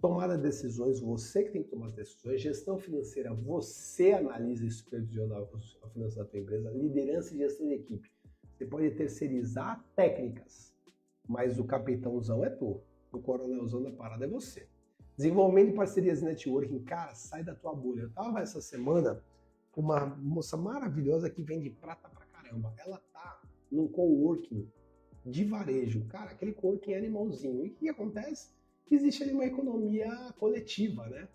Tomada 0.00 0.36
de 0.36 0.42
decisões, 0.42 0.98
você 0.98 1.44
que 1.44 1.52
tem 1.52 1.62
que 1.62 1.70
tomar 1.70 1.86
as 1.86 1.92
decisões. 1.92 2.40
Gestão 2.40 2.78
financeira, 2.80 3.32
você 3.32 4.10
analisa 4.10 4.66
e 4.66 4.70
supervisiona 4.72 5.36
a 5.82 5.88
finança 5.90 6.16
da 6.16 6.24
tua 6.24 6.40
empresa. 6.40 6.68
Liderança 6.70 7.32
e 7.32 7.38
gestão 7.38 7.68
de 7.68 7.74
equipe 7.74 8.10
você 8.56 8.66
pode 8.66 8.90
terceirizar 8.92 9.84
técnicas, 9.96 10.72
mas 11.28 11.58
o 11.58 11.64
capitãozão 11.64 12.44
é 12.44 12.50
tu. 12.50 12.80
O 13.16 13.22
coronelzão 13.22 13.82
da 13.82 13.90
parada 13.90 14.24
é 14.24 14.28
você. 14.28 14.66
Desenvolvimento 15.16 15.70
de 15.70 15.76
parcerias 15.76 16.20
e 16.20 16.24
networking, 16.24 16.80
cara, 16.80 17.14
sai 17.14 17.44
da 17.44 17.54
tua 17.54 17.74
bolha. 17.74 18.02
Eu 18.02 18.10
tava 18.10 18.40
essa 18.40 18.60
semana 18.60 19.22
com 19.70 19.80
uma 19.80 20.06
moça 20.06 20.56
maravilhosa 20.56 21.30
que 21.30 21.42
vende 21.42 21.70
prata 21.70 22.08
pra 22.08 22.26
caramba. 22.26 22.74
Ela 22.78 23.00
tá 23.12 23.40
num 23.70 23.86
coworking 23.86 24.68
de 25.24 25.44
varejo. 25.44 26.04
Cara, 26.06 26.32
aquele 26.32 26.52
coworking 26.52 26.92
é 26.92 26.98
animalzinho. 26.98 27.64
E 27.64 27.68
o 27.70 27.74
que 27.74 27.88
acontece? 27.88 28.52
Existe 28.90 29.22
ali 29.22 29.32
uma 29.32 29.46
economia 29.46 30.08
coletiva, 30.38 31.06
né? 31.08 31.28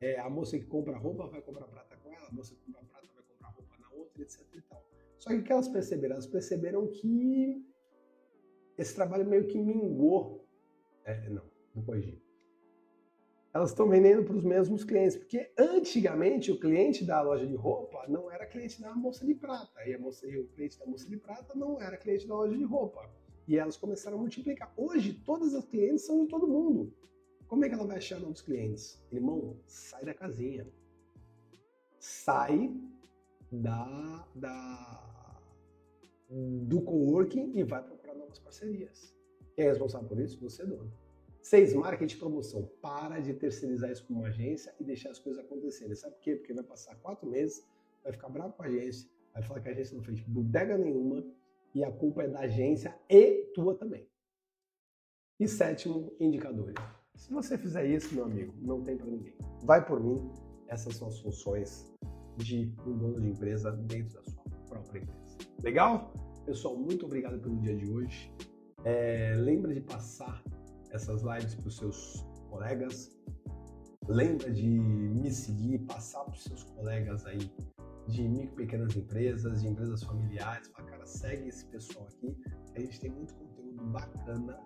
É, 0.00 0.18
a 0.18 0.28
moça 0.28 0.58
que 0.58 0.64
compra 0.64 0.96
roupa 0.96 1.26
vai 1.26 1.40
comprar 1.42 1.66
prata 1.66 1.96
com 1.96 2.12
ela, 2.12 2.28
a 2.28 2.32
moça 2.32 2.54
que 2.54 2.60
compra 2.64 2.82
prata 2.84 3.06
vai 3.14 3.24
comprar 3.24 3.48
roupa 3.48 3.76
na 3.78 3.90
outra, 3.90 4.22
etc 4.22 4.40
e 4.54 4.62
tal. 4.62 4.84
Só 5.18 5.30
que 5.30 5.36
o 5.36 5.44
que 5.44 5.52
elas 5.52 5.68
perceberam? 5.68 6.14
Elas 6.14 6.26
perceberam 6.26 6.86
que 6.88 7.64
esse 8.78 8.94
trabalho 8.94 9.28
meio 9.28 9.46
que 9.46 9.58
mingou. 9.58 10.46
É, 11.04 11.28
não, 11.28 11.42
não 11.74 11.82
corrigi. 11.82 12.20
elas 13.52 13.70
estão 13.70 13.88
vendendo 13.88 14.24
para 14.24 14.36
os 14.36 14.44
mesmos 14.44 14.84
clientes. 14.84 15.16
Porque 15.16 15.52
antigamente 15.58 16.50
o 16.52 16.58
cliente 16.58 17.04
da 17.04 17.20
loja 17.20 17.46
de 17.46 17.54
roupa 17.54 18.06
não 18.08 18.30
era 18.30 18.46
cliente 18.46 18.80
da 18.80 18.94
moça 18.94 19.24
de 19.24 19.34
prata. 19.34 19.80
E, 19.86 19.96
moça, 19.98 20.26
e 20.26 20.38
o 20.38 20.46
cliente 20.48 20.78
da 20.78 20.86
moça 20.86 21.08
de 21.08 21.16
prata 21.16 21.54
não 21.54 21.80
era 21.80 21.96
cliente 21.96 22.26
da 22.26 22.34
loja 22.34 22.56
de 22.56 22.64
roupa. 22.64 23.10
E 23.48 23.56
elas 23.58 23.76
começaram 23.76 24.16
a 24.18 24.20
multiplicar. 24.20 24.72
Hoje, 24.76 25.12
todas 25.24 25.54
as 25.54 25.64
clientes 25.64 26.06
são 26.06 26.22
de 26.22 26.28
todo 26.28 26.46
mundo. 26.46 26.94
Como 27.48 27.64
é 27.64 27.68
que 27.68 27.74
ela 27.74 27.86
vai 27.86 27.96
achar 27.96 28.20
novos 28.20 28.40
clientes? 28.42 29.04
Irmão, 29.10 29.58
sai 29.66 30.04
da 30.04 30.14
casinha. 30.14 30.68
Sai 31.98 32.72
da, 33.50 34.28
da 34.36 34.96
do 36.30 36.80
coworking 36.82 37.58
e 37.58 37.64
vai 37.64 37.82
procurar 37.82 38.14
novas 38.14 38.38
parcerias. 38.38 39.12
Quem 39.54 39.64
é 39.64 39.68
responsável 39.68 40.08
por 40.08 40.20
isso? 40.20 40.40
Você, 40.40 40.64
dono. 40.64 40.92
Seis, 41.42 41.72
marketing 41.72 42.18
promoção. 42.18 42.70
Para 42.82 43.18
de 43.20 43.32
terceirizar 43.32 43.90
isso 43.90 44.06
com 44.06 44.14
uma 44.14 44.28
agência 44.28 44.74
e 44.78 44.84
deixar 44.84 45.10
as 45.10 45.18
coisas 45.18 45.42
acontecerem. 45.42 45.94
Sabe 45.94 46.14
por 46.14 46.22
quê? 46.22 46.36
Porque 46.36 46.52
vai 46.52 46.64
passar 46.64 46.94
quatro 46.96 47.28
meses, 47.28 47.66
vai 48.02 48.12
ficar 48.12 48.28
bravo 48.28 48.52
com 48.52 48.62
a 48.62 48.66
agência, 48.66 49.08
vai 49.32 49.42
falar 49.42 49.60
que 49.60 49.68
a 49.68 49.72
agência 49.72 49.96
não 49.96 50.04
fez 50.04 50.20
bodega 50.20 50.76
nenhuma 50.76 51.24
e 51.74 51.82
a 51.82 51.90
culpa 51.90 52.24
é 52.24 52.28
da 52.28 52.40
agência 52.40 52.94
e 53.08 53.50
tua 53.54 53.74
também. 53.74 54.06
E 55.38 55.48
sétimo, 55.48 56.12
indicadores. 56.20 56.74
Se 57.14 57.32
você 57.32 57.56
fizer 57.56 57.86
isso, 57.86 58.14
meu 58.14 58.24
amigo, 58.24 58.54
não 58.60 58.82
tem 58.82 58.96
para 58.96 59.06
ninguém. 59.06 59.34
Vai 59.62 59.84
por 59.84 60.02
mim, 60.02 60.30
essas 60.68 60.96
são 60.96 61.08
as 61.08 61.18
funções 61.20 61.90
de 62.36 62.72
um 62.86 62.96
dono 62.96 63.20
de 63.20 63.28
empresa 63.28 63.72
dentro 63.72 64.14
da 64.14 64.22
sua 64.24 64.42
própria 64.68 65.00
empresa. 65.00 65.38
Legal? 65.62 66.12
Pessoal, 66.44 66.76
muito 66.76 67.06
obrigado 67.06 67.38
pelo 67.40 67.58
dia 67.58 67.76
de 67.76 67.90
hoje. 67.90 68.32
É, 68.84 69.34
lembra 69.36 69.74
de 69.74 69.80
passar 69.80 70.42
essas 70.90 71.22
lives 71.22 71.54
para 71.54 71.68
os 71.68 71.76
seus 71.76 72.26
colegas. 72.48 73.16
Lembra 74.08 74.50
de 74.50 74.66
me 74.66 75.30
seguir, 75.30 75.78
passar 75.80 76.24
para 76.24 76.34
os 76.34 76.42
seus 76.42 76.64
colegas 76.64 77.24
aí 77.26 77.52
de 78.08 78.28
micro 78.28 78.56
pequenas 78.56 78.96
empresas, 78.96 79.62
de 79.62 79.68
empresas 79.68 80.02
familiares. 80.02 80.68
Fala, 80.68 80.88
cara, 80.88 81.06
segue 81.06 81.48
esse 81.48 81.64
pessoal 81.66 82.06
aqui. 82.06 82.36
A 82.74 82.80
gente 82.80 83.00
tem 83.00 83.10
muito 83.10 83.34
conteúdo 83.34 83.84
bacana, 83.86 84.58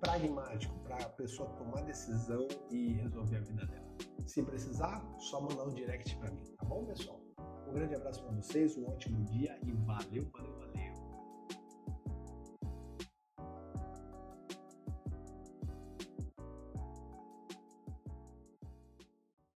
pragmático, 0.00 0.78
para 0.80 0.96
a 0.96 1.08
pessoa 1.10 1.48
tomar 1.50 1.82
decisão 1.82 2.46
e 2.70 2.92
resolver 2.92 3.36
a 3.36 3.40
vida 3.40 3.66
dela. 3.66 3.90
Se 4.26 4.42
precisar, 4.42 5.04
só 5.18 5.40
mandar 5.40 5.64
um 5.64 5.74
direct 5.74 6.16
para 6.16 6.30
mim, 6.30 6.44
tá 6.56 6.64
bom, 6.64 6.84
pessoal? 6.84 7.20
Um 7.68 7.72
grande 7.72 7.94
abraço 7.94 8.22
para 8.22 8.32
vocês, 8.36 8.76
um 8.76 8.86
ótimo 8.86 9.24
dia 9.24 9.58
e 9.64 9.72
valeu, 9.72 10.30
valeu, 10.32 10.58
valeu. 10.58 10.89